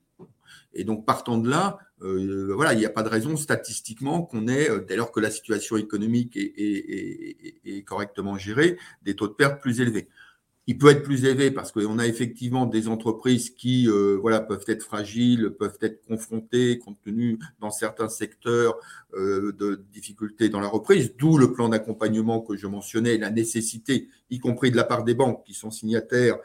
Et 0.74 0.84
donc 0.84 1.06
partant 1.06 1.38
de 1.38 1.50
là, 1.50 1.80
euh, 2.02 2.54
voilà, 2.56 2.74
il 2.74 2.80
n'y 2.80 2.86
a 2.86 2.90
pas 2.90 3.04
de 3.04 3.10
raison 3.10 3.36
statistiquement 3.36 4.22
qu'on 4.22 4.48
ait, 4.48 4.70
euh, 4.70 4.86
dès 4.88 4.96
lors 4.96 5.12
que 5.12 5.20
la 5.20 5.32
situation 5.32 5.78
économique 5.78 6.38
est, 6.38 7.58
est, 7.66 7.84
correctement 7.84 8.38
gérée, 8.38 8.78
des 9.02 9.16
taux 9.16 9.28
de 9.28 9.34
perte 9.34 9.62
plus 9.62 9.82
élevés 9.82 10.08
il 10.70 10.78
peut 10.78 10.92
être 10.92 11.02
plus 11.02 11.26
élevé 11.26 11.50
parce 11.50 11.72
qu'on 11.72 11.98
a 11.98 12.06
effectivement 12.06 12.68
des 12.68 12.88
entreprises 12.90 13.50
qui 13.50 13.90
euh, 13.90 14.22
peuvent 14.48 14.66
être 14.68 14.84
fragiles, 14.84 15.50
peuvent 15.58 15.80
être 15.82 16.06
confrontées, 16.06 16.78
compte 16.78 17.02
tenu 17.04 17.40
dans 17.60 17.72
certains 17.72 18.08
secteurs 18.08 18.78
euh, 19.16 19.52
de 19.54 19.84
difficultés 19.92 20.48
dans 20.48 20.60
la 20.60 20.68
reprise, 20.68 21.16
d'où 21.18 21.40
le 21.40 21.52
plan 21.54 21.70
d'accompagnement 21.70 22.42
que 22.42 22.56
je 22.56 22.68
mentionnais, 22.68 23.18
la 23.18 23.32
nécessité, 23.32 24.10
y 24.30 24.38
compris 24.38 24.70
de 24.70 24.76
la 24.76 24.84
part 24.84 25.04
des 25.04 25.16
banques 25.16 25.44
qui 25.44 25.56
sont 25.56 25.72
signataires, 25.72 26.38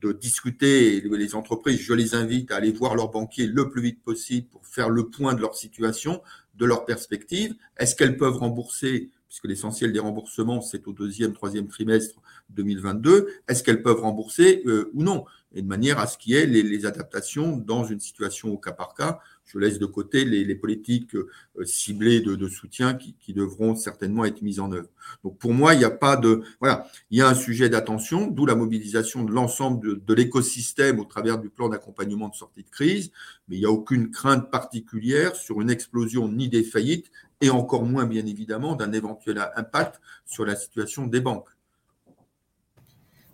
de 0.00 0.12
discuter. 0.12 1.00
Les 1.00 1.34
entreprises, 1.34 1.80
je 1.80 1.92
les 1.92 2.14
invite 2.14 2.52
à 2.52 2.58
aller 2.58 2.70
voir 2.70 2.94
leurs 2.94 3.10
banquiers 3.10 3.48
le 3.48 3.68
plus 3.68 3.82
vite 3.82 4.00
possible 4.04 4.46
pour 4.46 4.64
faire 4.64 4.90
le 4.90 5.08
point 5.08 5.34
de 5.34 5.40
leur 5.40 5.56
situation, 5.56 6.22
de 6.54 6.66
leur 6.66 6.84
perspective. 6.84 7.56
Est-ce 7.78 7.96
qu'elles 7.96 8.16
peuvent 8.16 8.36
rembourser 8.36 9.10
puisque 9.32 9.48
l'essentiel 9.48 9.94
des 9.94 9.98
remboursements, 9.98 10.60
c'est 10.60 10.86
au 10.86 10.92
deuxième, 10.92 11.32
troisième 11.32 11.66
trimestre 11.66 12.20
2022, 12.50 13.28
est-ce 13.48 13.62
qu'elles 13.62 13.80
peuvent 13.80 14.02
rembourser 14.02 14.62
euh, 14.66 14.90
ou 14.92 15.02
non? 15.02 15.24
Et 15.54 15.62
de 15.62 15.66
manière 15.66 15.98
à 15.98 16.06
ce 16.06 16.18
qu'il 16.18 16.34
y 16.34 16.36
ait 16.36 16.44
les, 16.44 16.84
adaptations 16.84 17.56
dans 17.56 17.84
une 17.84 17.98
situation 17.98 18.50
au 18.52 18.58
cas 18.58 18.72
par 18.72 18.92
cas. 18.92 19.20
Je 19.46 19.58
laisse 19.58 19.78
de 19.78 19.86
côté 19.86 20.26
les, 20.26 20.54
politiques 20.54 21.14
euh, 21.14 21.28
ciblées 21.64 22.20
de, 22.20 22.48
soutien 22.48 22.92
qui, 22.92 23.32
devront 23.32 23.74
certainement 23.74 24.26
être 24.26 24.42
mises 24.42 24.60
en 24.60 24.70
œuvre. 24.70 24.88
Donc 25.24 25.38
pour 25.38 25.54
moi, 25.54 25.72
il 25.72 25.78
n'y 25.78 25.84
a 25.84 25.90
pas 25.90 26.16
de... 26.16 26.42
Voilà, 26.60 26.86
il 27.10 27.18
y 27.18 27.22
a 27.22 27.28
un 27.28 27.34
sujet 27.34 27.70
d'attention, 27.70 28.26
d'où 28.26 28.44
la 28.44 28.54
mobilisation 28.54 29.24
de 29.24 29.32
l'ensemble 29.32 29.86
de, 29.86 29.94
de 29.94 30.14
l'écosystème 30.14 31.00
au 31.00 31.04
travers 31.04 31.38
du 31.38 31.48
plan 31.48 31.70
d'accompagnement 31.70 32.28
de 32.28 32.34
sortie 32.34 32.64
de 32.64 32.70
crise, 32.70 33.10
mais 33.48 33.56
il 33.56 33.60
n'y 33.60 33.66
a 33.66 33.70
aucune 33.70 34.10
crainte 34.10 34.50
particulière 34.50 35.36
sur 35.36 35.62
une 35.62 35.70
explosion 35.70 36.28
ni 36.28 36.50
des 36.50 36.62
faillites, 36.62 37.10
et 37.42 37.50
encore 37.50 37.82
moins, 37.82 38.06
bien 38.06 38.24
évidemment, 38.24 38.76
d'un 38.76 38.92
éventuel 38.92 39.44
impact 39.56 40.00
sur 40.24 40.46
la 40.46 40.56
situation 40.56 41.06
des 41.06 41.20
banques. 41.20 41.48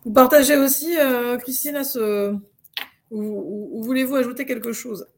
Vous 0.05 0.13
partagez 0.13 0.57
aussi, 0.57 0.99
euh, 0.99 1.37
Christine, 1.37 1.85
ce... 1.85 2.35
ou, 3.11 3.83
voulez-vous 3.85 4.17
ajouter 4.17 4.47
quelque 4.47 4.73
chose? 4.73 5.07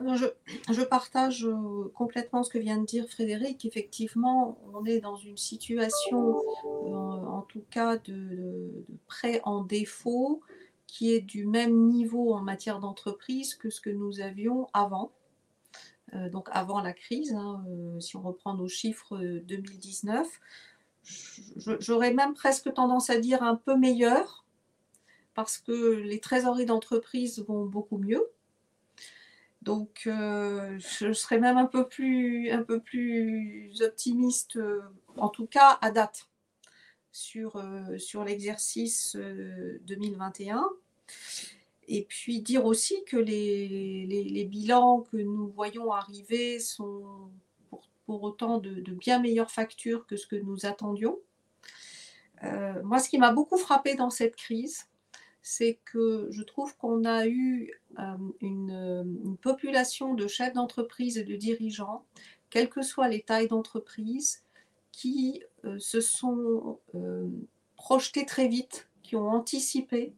Je, 0.00 0.82
partage 0.84 1.44
euh, 1.44 1.90
complètement 1.92 2.44
ce 2.44 2.50
que 2.50 2.58
vient 2.58 2.78
de 2.78 2.86
dire 2.86 3.08
Frédéric. 3.08 3.64
Effectivement, 3.64 4.56
on 4.72 4.84
est 4.84 5.00
dans 5.00 5.16
une 5.16 5.36
situation, 5.36 6.36
euh, 6.38 6.88
en, 6.88 7.42
tout 7.42 7.64
cas, 7.68 7.96
de, 7.96 8.12
de, 8.12 8.84
prêt 9.08 9.40
en 9.42 9.64
défaut 9.64 10.40
qui 10.86 11.12
est 11.12 11.20
du 11.20 11.46
même 11.46 11.88
niveau 11.88 12.32
en 12.32 12.42
matière 12.42 12.78
d'entreprise 12.78 13.56
que 13.56 13.70
ce 13.70 13.80
que 13.80 13.90
nous 13.90 14.20
avions 14.20 14.68
avant. 14.72 15.10
Euh, 16.14 16.28
donc 16.30 16.48
avant 16.52 16.80
la 16.80 16.92
crise, 16.92 17.34
hein, 17.34 17.64
euh, 17.68 18.00
si 18.00 18.16
on 18.16 18.22
reprend 18.22 18.54
nos 18.54 18.68
chiffres 18.68 19.18
2019. 19.18 20.26
Euh, 21.66 21.76
j'aurais 21.80 22.12
même 22.12 22.34
presque 22.34 22.72
tendance 22.72 23.10
à 23.10 23.18
dire 23.18 23.42
un 23.42 23.56
peu 23.56 23.76
meilleur, 23.76 24.44
parce 25.34 25.58
que 25.58 25.96
les 25.96 26.20
trésoreries 26.20 26.66
d'entreprise 26.66 27.44
vont 27.46 27.66
beaucoup 27.66 27.98
mieux. 27.98 28.26
Donc, 29.62 30.02
je 30.06 31.12
serais 31.12 31.38
même 31.38 31.58
un 31.58 31.66
peu 31.66 31.86
plus, 31.86 32.50
un 32.50 32.62
peu 32.62 32.80
plus 32.80 33.82
optimiste, 33.82 34.58
en 35.16 35.28
tout 35.28 35.46
cas 35.46 35.78
à 35.82 35.90
date, 35.90 36.28
sur, 37.12 37.62
sur 37.98 38.24
l'exercice 38.24 39.16
2021. 39.16 40.64
Et 41.88 42.04
puis 42.04 42.42
dire 42.42 42.66
aussi 42.66 43.02
que 43.06 43.16
les, 43.16 44.46
bilans 44.50 45.00
que 45.10 45.16
nous 45.16 45.48
voyons 45.48 45.90
arriver 45.90 46.60
sont 46.60 47.30
pour, 48.04 48.22
autant 48.22 48.58
de, 48.58 48.92
bien 48.92 49.18
meilleures 49.18 49.50
factures 49.50 50.06
que 50.06 50.16
ce 50.16 50.26
que 50.26 50.36
nous 50.36 50.66
attendions. 50.66 51.18
Euh, 52.44 52.82
moi, 52.82 52.98
ce 52.98 53.08
qui 53.08 53.16
m'a 53.18 53.32
beaucoup 53.32 53.56
frappé 53.56 53.94
dans 53.94 54.10
cette 54.10 54.36
crise, 54.36 54.86
c'est 55.40 55.80
que 55.86 56.28
je 56.30 56.42
trouve 56.42 56.76
qu'on 56.76 57.06
a 57.06 57.26
eu 57.26 57.72
euh, 57.98 58.16
une, 58.40 59.38
population 59.40 60.12
de 60.12 60.26
chefs 60.26 60.52
d'entreprise 60.52 61.16
et 61.16 61.24
de 61.24 61.36
dirigeants, 61.36 62.04
quelles 62.50 62.68
que 62.68 62.82
soient 62.82 63.08
les 63.08 63.22
tailles 63.22 63.48
d'entreprise, 63.48 64.42
qui 64.92 65.42
euh, 65.64 65.78
se 65.78 66.02
sont 66.02 66.80
projetés 67.76 68.26
très 68.26 68.48
vite, 68.48 68.88
qui 69.02 69.16
ont 69.16 69.28
anticipé, 69.30 70.12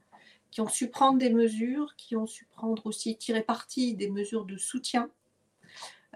qui 0.51 0.61
ont 0.61 0.69
su 0.69 0.91
prendre 0.91 1.19
des 1.19 1.31
mesures, 1.31 1.95
qui 1.97 2.17
ont 2.17 2.27
su 2.27 2.45
prendre 2.47 2.87
aussi, 2.87 3.17
tirer 3.17 3.43
parti 3.43 3.95
des 3.95 4.11
mesures 4.11 4.45
de 4.45 4.57
soutien 4.57 5.11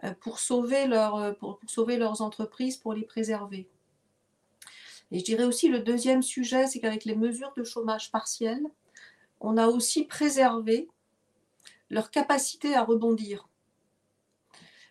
euh, 0.03 0.13
pour 0.21 0.41
sauver, 0.41 0.87
leur, 0.87 1.17
euh, 1.17 1.33
pour, 1.33 1.61
sauver 1.67 1.97
leurs 1.97 2.21
entreprises, 2.21 2.77
pour 2.77 2.95
les 2.95 3.05
préserver. 3.05 3.69
Et 5.11 5.21
je 5.21 5.25
dirais 5.25 5.45
aussi 5.45 5.69
le 5.69 5.81
deuxième 5.81 6.23
sujet, 6.23 6.67
c'est 6.67 6.81
qu'avec 6.81 7.05
les 7.05 7.15
mesures 7.15 7.53
de 7.57 7.63
chômage 7.63 8.11
partiel, 8.11 8.61
on 9.41 9.57
a 9.57 9.69
aussi 9.69 10.05
préservé 10.05 10.89
leur 11.91 12.11
capacité 12.11 12.75
à 12.75 12.83
rebondir. 12.83 13.49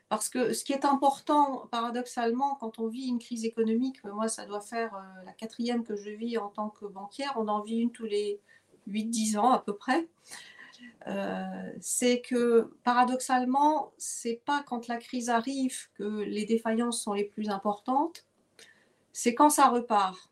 Parce 0.08 0.30
que 0.30 0.54
ce 0.54 0.64
qui 0.64 0.74
est 0.74 0.86
important, 0.86 1.68
paradoxalement, 1.72 2.56
quand 2.56 2.78
on 2.78 2.88
vit 2.88 3.08
une 3.08 3.20
crise 3.20 3.46
économique, 3.46 4.04
moi 4.04 4.28
ça 4.28 4.46
doit 4.46 4.62
faire 4.62 4.96
euh, 4.96 5.26
la 5.26 5.34
quatrième 5.34 5.84
que 5.84 5.96
je 5.96 6.12
vis 6.12 6.38
en 6.38 6.50
tant 6.50 6.70
que 6.70 6.86
banquière, 6.86 7.34
on 7.36 7.48
en 7.48 7.62
vit 7.62 7.80
une 7.80 7.92
tous 7.92 8.06
les 8.06 8.40
8-10 8.88 9.38
ans 9.38 9.52
à 9.52 9.60
peu 9.60 9.76
près, 9.76 10.08
euh, 11.08 11.72
c'est 11.82 12.22
que 12.22 12.74
paradoxalement, 12.84 13.94
c'est 13.98 14.42
pas 14.46 14.64
quand 14.66 14.88
la 14.88 14.98
crise 14.98 15.30
arrive 15.30 15.90
que 15.96 16.22
les 16.24 16.46
défaillances 16.46 17.02
sont 17.02 17.14
les 17.14 17.26
plus 17.26 17.50
importantes, 17.50 18.26
c'est 19.12 19.36
quand 19.36 19.50
ça 19.50 19.70
repart. 19.70 20.30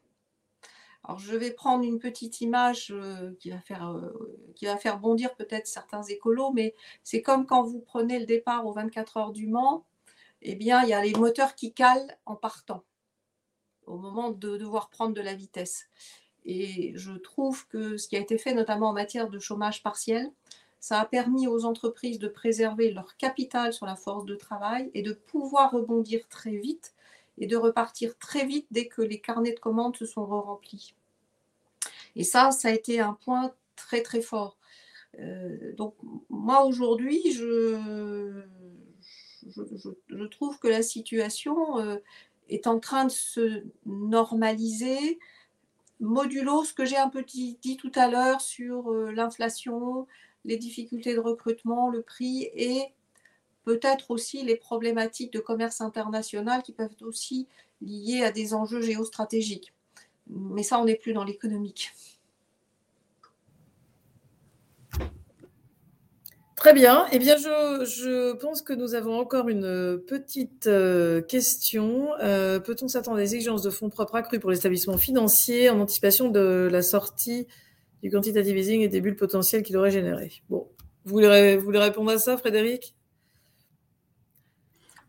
Alors 1.03 1.19
je 1.19 1.35
vais 1.35 1.51
prendre 1.51 1.83
une 1.83 1.99
petite 1.99 2.41
image 2.41 2.91
euh, 2.91 3.33
qui, 3.39 3.49
va 3.49 3.59
faire, 3.59 3.89
euh, 3.89 4.53
qui 4.55 4.65
va 4.65 4.77
faire 4.77 4.99
bondir 4.99 5.35
peut-être 5.35 5.67
certains 5.67 6.03
écolos, 6.03 6.51
mais 6.51 6.75
c'est 7.03 7.21
comme 7.21 7.45
quand 7.45 7.63
vous 7.63 7.79
prenez 7.79 8.19
le 8.19 8.25
départ 8.25 8.65
aux 8.67 8.73
24 8.73 9.17
heures 9.17 9.31
du 9.31 9.47
Mans, 9.47 9.85
eh 10.41 10.55
bien 10.55 10.83
il 10.83 10.89
y 10.89 10.93
a 10.93 11.03
les 11.03 11.13
moteurs 11.13 11.55
qui 11.55 11.73
calent 11.73 12.17
en 12.25 12.35
partant 12.35 12.83
au 13.87 13.97
moment 13.97 14.31
de 14.31 14.57
devoir 14.57 14.89
prendre 14.89 15.13
de 15.13 15.21
la 15.21 15.33
vitesse. 15.33 15.89
Et 16.45 16.93
je 16.95 17.11
trouve 17.11 17.67
que 17.67 17.97
ce 17.97 18.07
qui 18.07 18.15
a 18.15 18.19
été 18.19 18.37
fait, 18.37 18.53
notamment 18.53 18.89
en 18.89 18.93
matière 18.93 19.29
de 19.29 19.39
chômage 19.39 19.83
partiel, 19.83 20.31
ça 20.79 20.99
a 20.99 21.05
permis 21.05 21.47
aux 21.47 21.65
entreprises 21.65 22.17
de 22.17 22.27
préserver 22.27 22.91
leur 22.91 23.15
capital 23.17 23.71
sur 23.71 23.85
la 23.85 23.95
force 23.95 24.25
de 24.25 24.35
travail 24.35 24.89
et 24.95 25.03
de 25.03 25.13
pouvoir 25.13 25.71
rebondir 25.71 26.27
très 26.27 26.57
vite 26.57 26.93
et 27.37 27.45
de 27.45 27.55
repartir 27.55 28.17
très 28.17 28.45
vite 28.45 28.65
dès 28.71 28.87
que 28.87 29.01
les 29.01 29.19
carnets 29.19 29.53
de 29.53 29.59
commandes 29.59 29.95
se 29.95 30.05
sont 30.05 30.25
remplis. 30.25 30.95
Et 32.15 32.23
ça, 32.23 32.51
ça 32.51 32.69
a 32.69 32.71
été 32.71 32.99
un 32.99 33.13
point 33.13 33.53
très 33.75 34.01
très 34.01 34.21
fort. 34.21 34.57
Euh, 35.19 35.73
donc 35.75 35.95
moi 36.29 36.65
aujourd'hui, 36.65 37.31
je, 37.31 38.41
trouve 40.31 40.59
que 40.59 40.67
la 40.67 40.81
situation 40.81 41.79
euh, 41.79 41.97
est 42.49 42.67
en 42.67 42.79
train 42.79 43.05
de 43.05 43.11
se 43.11 43.63
normaliser 43.85 45.19
modulo 46.01 46.65
ce 46.65 46.73
que 46.73 46.83
j'ai 46.83 46.97
un 46.97 47.09
peu 47.09 47.23
dit, 47.23 47.77
tout 47.77 47.91
à 47.95 48.09
l'heure 48.09 48.41
sur 48.41 48.91
euh, 48.91 49.11
l'inflation, 49.11 50.07
les 50.43 50.57
difficultés 50.57 51.13
de 51.13 51.19
recrutement, 51.19 51.89
le 51.89 52.01
prix 52.01 52.49
et 52.53 52.81
peut-être 53.63 54.11
aussi 54.11 54.43
les 54.43 54.55
problématiques 54.55 55.31
de 55.31 55.39
commerce 55.39 55.79
international 55.79 56.63
qui 56.63 56.73
peuvent 56.73 56.95
aussi 57.01 57.47
lier 57.81 58.23
à 58.23 58.31
des 58.31 58.53
enjeux 58.53 58.81
géostratégiques. 58.81 59.73
Mais 60.27 60.63
ça, 60.63 60.79
on 60.79 60.85
n'est 60.85 60.95
plus 60.95 61.13
dans 61.13 61.23
l'économique. 61.23 61.91
Très 66.61 66.73
bien. 66.73 67.07
Eh 67.11 67.17
bien, 67.17 67.37
je, 67.37 68.33
pense 68.33 68.61
que 68.61 68.71
nous 68.71 68.93
avons 68.93 69.17
encore 69.17 69.49
une 69.49 69.99
petite 70.05 70.67
euh, 70.67 71.19
question. 71.19 72.09
Euh, 72.21 72.59
peut-on 72.59 72.87
s'attendre 72.87 73.17
à 73.17 73.21
des 73.21 73.33
exigences 73.33 73.63
de 73.63 73.71
fonds 73.71 73.89
propres 73.89 74.13
accrues 74.13 74.39
pour 74.39 74.51
les 74.51 74.59
établissements 74.59 74.99
financiers 74.99 75.71
en 75.71 75.79
anticipation 75.79 76.29
de 76.29 76.69
la 76.71 76.83
sortie 76.83 77.47
du 78.03 78.11
quantitative 78.11 78.55
easing 78.55 78.81
et 78.81 78.89
des 78.89 79.01
bulles 79.01 79.15
potentielles 79.15 79.63
qu'il 79.63 79.75
aurait 79.75 79.89
générées? 79.89 80.43
Bon, 80.51 80.67
vous 81.05 81.13
voulez, 81.13 81.57
vous 81.57 81.65
voulez 81.65 81.79
répondre 81.79 82.11
à 82.11 82.19
ça, 82.19 82.37
Frédéric? 82.37 82.93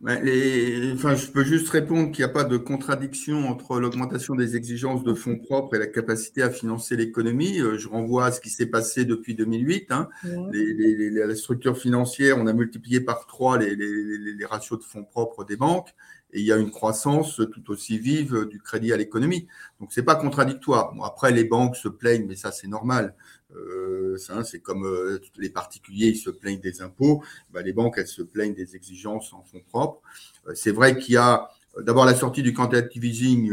Enfin, 0.05 1.15
je 1.15 1.31
peux 1.31 1.45
juste 1.45 1.69
répondre 1.69 2.11
qu'il 2.11 2.25
n'y 2.25 2.31
a 2.31 2.33
pas 2.33 2.43
de 2.43 2.57
contradiction 2.57 3.49
entre 3.49 3.79
l'augmentation 3.79 4.35
des 4.35 4.57
exigences 4.57 5.05
de 5.05 5.15
fonds 5.15 5.39
propres 5.39 5.77
et 5.77 5.79
la 5.79 5.87
capacité 5.87 6.43
à 6.43 6.51
financer 6.51 6.97
l'économie. 6.97 7.61
Euh, 7.61 7.79
je 7.79 7.89
renvoie 7.89 8.27
à 8.27 8.33
ce 8.33 8.41
qui 8.41 8.51
s'est 8.51 8.67
passé 8.67 9.05
depuis 9.05 9.37
2008. 9.37 9.93
Hein. 9.93 10.09
Les, 10.53 11.11
la 11.11 11.35
structure 11.37 11.79
financière, 11.79 12.37
on 12.39 12.49
a 12.49 12.53
multiplié 12.53 13.01
par 13.01 13.27
trois 13.27 13.59
les, 13.59 14.45
ratios 14.45 14.81
de 14.81 14.85
fonds 14.85 15.05
propres 15.05 15.45
des 15.45 15.57
banques 15.57 15.95
et 16.33 16.41
il 16.41 16.47
y 16.47 16.53
a 16.53 16.57
une 16.57 16.71
croissance 16.71 17.41
tout 17.53 17.71
aussi 17.71 17.99
vive 17.99 18.47
du 18.47 18.61
crédit 18.61 18.93
à 18.93 18.97
l'économie. 18.97 19.47
Donc, 19.79 19.93
ce 19.93 20.01
n'est 20.01 20.05
pas 20.05 20.17
contradictoire. 20.17 20.95
après, 21.05 21.31
les 21.31 21.45
banques 21.45 21.77
se 21.77 21.89
plaignent, 21.89 22.27
mais 22.27 22.37
ça, 22.37 22.51
c'est 22.51 22.69
normal. 22.69 23.15
Euh, 23.57 24.17
c'est 24.45 24.61
comme 24.61 24.85
euh, 24.85 25.21
les 25.37 25.51
particuliers, 25.51 26.09
ils 26.09 26.17
se 26.17 26.31
plaignent 26.31 26.61
des 26.61 26.83
impôts. 26.83 27.23
Bah, 27.51 27.63
les 27.63 27.73
banques, 27.73 27.95
elles 27.99 28.07
se 28.07 28.23
plaignent 28.23 28.55
des 28.55 28.77
exigences 28.77 29.33
en 29.33 29.43
fonds 29.43 29.63
propres. 29.69 30.01
Euh, 30.47 30.55
c'est 30.55 30.71
vrai 30.71 30.99
qu'il 30.99 31.15
y 31.15 31.19
a 31.19 31.49
d'abord 31.79 32.05
la 32.05 32.15
sortie 32.15 32.43
du 32.43 32.53
quantitative 32.53 33.05
easing. 33.05 33.51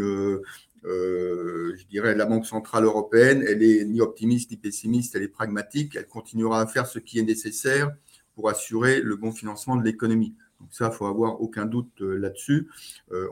je 0.83 1.87
dirais 1.89 2.15
la 2.15 2.25
Banque 2.25 2.45
centrale 2.45 2.83
européenne, 2.83 3.43
elle 3.47 3.63
est 3.63 3.85
ni 3.85 4.01
optimiste 4.01 4.51
ni 4.51 4.57
pessimiste, 4.57 5.15
elle 5.15 5.23
est 5.23 5.29
pragmatique. 5.29 5.95
Elle 5.95 6.07
continuera 6.07 6.61
à 6.61 6.67
faire 6.67 6.87
ce 6.87 6.99
qui 6.99 7.19
est 7.19 7.23
nécessaire 7.23 7.91
pour 8.35 8.49
assurer 8.49 9.01
le 9.01 9.15
bon 9.15 9.31
financement 9.31 9.77
de 9.77 9.83
l'économie. 9.83 10.35
Donc 10.59 10.69
ça, 10.71 10.89
il 10.91 10.97
faut 10.97 11.05
avoir 11.05 11.41
aucun 11.41 11.65
doute 11.65 12.01
là-dessus. 12.01 12.69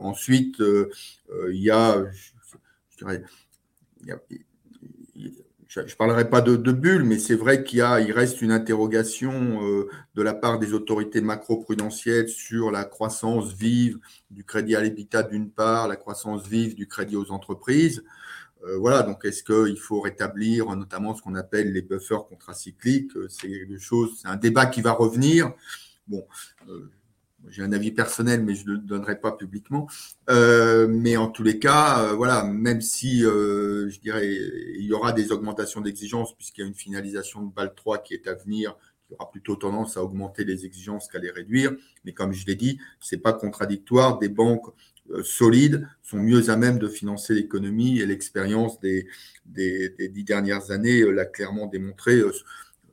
ensuite, 0.00 0.56
il 0.58 1.62
y 1.62 1.70
a, 1.70 2.02
je, 2.10 2.96
dirais, 2.96 3.22
il 4.00 4.06
y 4.06 4.12
a, 4.12 4.20
je 5.68 5.80
ne 5.80 5.86
parlerai 5.86 6.30
pas 6.30 6.40
de, 6.40 6.56
de 6.56 6.72
bulle, 6.72 7.04
mais 7.04 7.18
c'est 7.18 7.34
vrai 7.34 7.62
qu'il 7.62 7.78
il 7.80 8.12
reste 8.12 8.40
une 8.40 8.52
interrogation 8.52 9.62
euh, 9.62 9.88
de 10.14 10.22
la 10.22 10.32
part 10.32 10.58
des 10.58 10.72
autorités 10.72 11.20
macro-prudentielles 11.20 12.30
sur 12.30 12.70
la 12.70 12.84
croissance 12.84 13.52
vive 13.52 13.98
du 14.30 14.44
crédit 14.44 14.74
à 14.74 14.80
l'habitat 14.80 15.22
d'une 15.22 15.50
part, 15.50 15.86
la 15.86 15.96
croissance 15.96 16.46
vive 16.46 16.74
du 16.74 16.88
crédit 16.88 17.16
aux 17.16 17.30
entreprises. 17.32 18.02
Euh, 18.64 18.78
voilà, 18.78 19.02
donc 19.02 19.24
est-ce 19.26 19.44
qu'il 19.44 19.78
faut 19.78 20.00
rétablir 20.00 20.74
notamment 20.74 21.14
ce 21.14 21.20
qu'on 21.20 21.34
appelle 21.34 21.70
les 21.72 21.82
buffers 21.82 22.24
contracycliques? 22.26 23.12
C'est 23.28 23.68
c'est 23.78 24.28
un 24.28 24.36
débat 24.36 24.66
qui 24.66 24.80
va 24.80 24.92
revenir. 24.92 25.52
Bon, 26.08 26.26
euh, 26.68 26.90
j'ai 27.46 27.62
un 27.62 27.72
avis 27.72 27.92
personnel, 27.92 28.42
mais 28.42 28.54
je 28.54 28.66
ne 28.66 28.72
le 28.72 28.78
donnerai 28.78 29.20
pas 29.20 29.32
publiquement. 29.32 29.88
Euh, 30.28 30.88
mais 30.88 31.16
en 31.16 31.28
tous 31.28 31.42
les 31.42 31.58
cas, 31.58 32.02
euh, 32.02 32.12
voilà, 32.14 32.44
même 32.44 32.80
si 32.80 33.24
euh, 33.24 33.88
je 33.88 34.00
dirais 34.00 34.28
il 34.28 34.84
y 34.84 34.92
aura 34.92 35.12
des 35.12 35.32
augmentations 35.32 35.80
d'exigences 35.80 36.36
puisqu'il 36.36 36.62
y 36.62 36.64
a 36.64 36.66
une 36.66 36.74
finalisation 36.74 37.42
de 37.42 37.52
BAL 37.52 37.74
3 37.74 37.98
qui 37.98 38.14
est 38.14 38.26
à 38.26 38.34
venir, 38.34 38.76
qui 39.06 39.14
aura 39.14 39.30
plutôt 39.30 39.56
tendance 39.56 39.96
à 39.96 40.02
augmenter 40.02 40.44
les 40.44 40.66
exigences 40.66 41.08
qu'à 41.08 41.18
les 41.18 41.30
réduire. 41.30 41.72
Mais 42.04 42.12
comme 42.12 42.32
je 42.32 42.46
l'ai 42.46 42.56
dit, 42.56 42.78
c'est 43.00 43.18
pas 43.18 43.32
contradictoire. 43.32 44.18
Des 44.18 44.28
banques 44.28 44.66
solides 45.22 45.88
sont 46.02 46.18
mieux 46.18 46.50
à 46.50 46.56
même 46.56 46.78
de 46.78 46.86
financer 46.86 47.32
l'économie 47.32 47.98
et 47.98 48.04
l'expérience 48.04 48.78
des, 48.80 49.06
des, 49.46 49.88
des, 49.88 50.08
dix 50.08 50.24
dernières 50.24 50.70
années 50.70 51.00
l'a 51.00 51.24
clairement 51.24 51.66
démontré. 51.66 52.20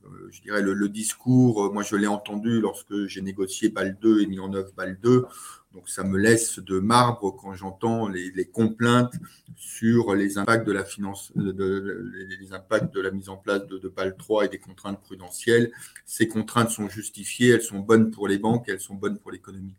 Euh, 0.07 0.27
je 0.31 0.41
dirais, 0.41 0.61
le, 0.61 0.89
discours, 0.89 1.65
euh, 1.65 1.71
moi 1.71 1.83
je 1.83 1.95
l'ai 1.95 2.07
entendu 2.07 2.59
lorsque 2.61 3.07
j'ai 3.07 3.21
négocié 3.21 3.69
BAL 3.69 3.97
2 3.99 4.21
et 4.21 4.27
mis 4.27 4.39
en 4.39 4.53
œuvre 4.53 4.71
BAL 4.75 4.99
2. 5.01 5.25
Donc 5.73 5.89
ça 5.89 6.03
me 6.03 6.17
laisse 6.17 6.59
de 6.59 6.79
marbre 6.79 7.31
quand 7.31 7.53
j'entends 7.53 8.07
les, 8.07 8.45
complaintes 8.45 9.13
sur 9.57 10.13
les 10.15 10.37
impacts 10.37 10.65
de 10.65 10.71
la 10.71 10.85
finance, 10.85 11.33
les 11.35 12.53
impacts 12.53 12.93
de 12.93 13.01
la 13.01 13.11
mise 13.11 13.27
en 13.27 13.35
place 13.35 13.65
de, 13.67 13.77
de 13.77 13.89
BAL 13.89 14.15
3 14.15 14.45
et 14.45 14.47
des 14.47 14.59
contraintes 14.59 15.01
prudentielles. 15.01 15.71
Ces 16.05 16.27
contraintes 16.27 16.69
sont 16.69 16.87
justifiées, 16.87 17.49
elles 17.49 17.61
sont 17.61 17.79
bonnes 17.79 18.11
pour 18.11 18.27
les 18.27 18.37
banques, 18.37 18.69
elles 18.69 18.79
sont 18.79 18.95
bonnes 18.95 19.17
pour 19.17 19.31
l'économie. 19.31 19.75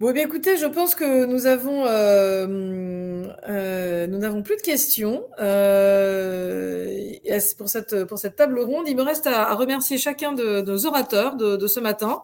Bon, 0.00 0.08
eh 0.08 0.12
bien, 0.14 0.24
écoutez, 0.24 0.56
je 0.56 0.64
pense 0.64 0.94
que 0.94 1.26
nous 1.26 1.44
avons, 1.44 1.84
euh, 1.84 3.26
euh, 3.50 4.06
nous 4.06 4.16
n'avons 4.16 4.42
plus 4.42 4.56
de 4.56 4.62
questions 4.62 5.26
euh, 5.38 7.12
pour 7.58 7.68
cette 7.68 8.04
pour 8.06 8.18
cette 8.18 8.34
table 8.34 8.60
ronde. 8.60 8.88
Il 8.88 8.96
me 8.96 9.02
reste 9.02 9.26
à, 9.26 9.54
remercier 9.54 9.98
chacun 9.98 10.32
de, 10.32 10.62
nos 10.62 10.86
orateurs 10.86 11.36
de, 11.36 11.66
ce 11.66 11.80
matin, 11.80 12.22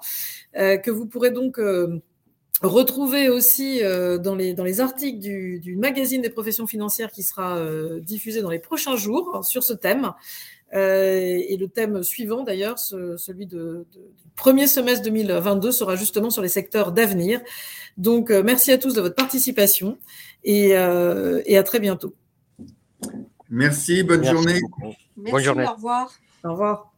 que 0.54 0.90
vous 0.90 1.04
pourrez 1.04 1.30
donc 1.30 1.60
retrouver 2.62 3.28
aussi 3.28 3.82
dans 3.82 4.34
les 4.34 4.54
dans 4.54 4.64
les 4.64 4.80
articles 4.80 5.18
du, 5.18 5.60
du, 5.60 5.76
magazine 5.76 6.22
des 6.22 6.30
professions 6.30 6.66
financières 6.66 7.10
qui 7.10 7.22
sera 7.22 7.60
diffusé 8.00 8.40
dans 8.40 8.48
les 8.48 8.58
prochains 8.58 8.96
jours 8.96 9.44
sur 9.44 9.62
ce 9.62 9.74
thème. 9.74 10.14
Euh, 10.74 11.40
et 11.48 11.56
le 11.56 11.68
thème 11.68 12.02
suivant, 12.02 12.42
d'ailleurs, 12.42 12.78
celui 12.78 13.46
de, 13.46 13.86
du 13.92 14.28
premier 14.36 14.66
semestre 14.66 15.04
2022, 15.04 15.72
sera 15.72 15.96
justement 15.96 16.30
sur 16.30 16.42
les 16.42 16.48
secteurs 16.48 16.92
d'avenir. 16.92 17.40
Donc, 17.96 18.30
euh, 18.30 18.42
merci 18.44 18.72
à 18.72 18.78
tous 18.78 18.94
de 18.94 19.00
votre 19.00 19.14
participation 19.14 19.98
et, 20.44 20.76
euh, 20.76 21.42
et 21.46 21.56
à 21.56 21.62
très 21.62 21.80
bientôt. 21.80 22.14
Merci, 23.48 24.02
bonne 24.02 24.24
journée. 24.24 24.60
bonne 25.16 25.42
journée. 25.42 25.66
Au 25.66 25.74
revoir. 25.74 26.12
Au 26.44 26.50
revoir. 26.50 26.92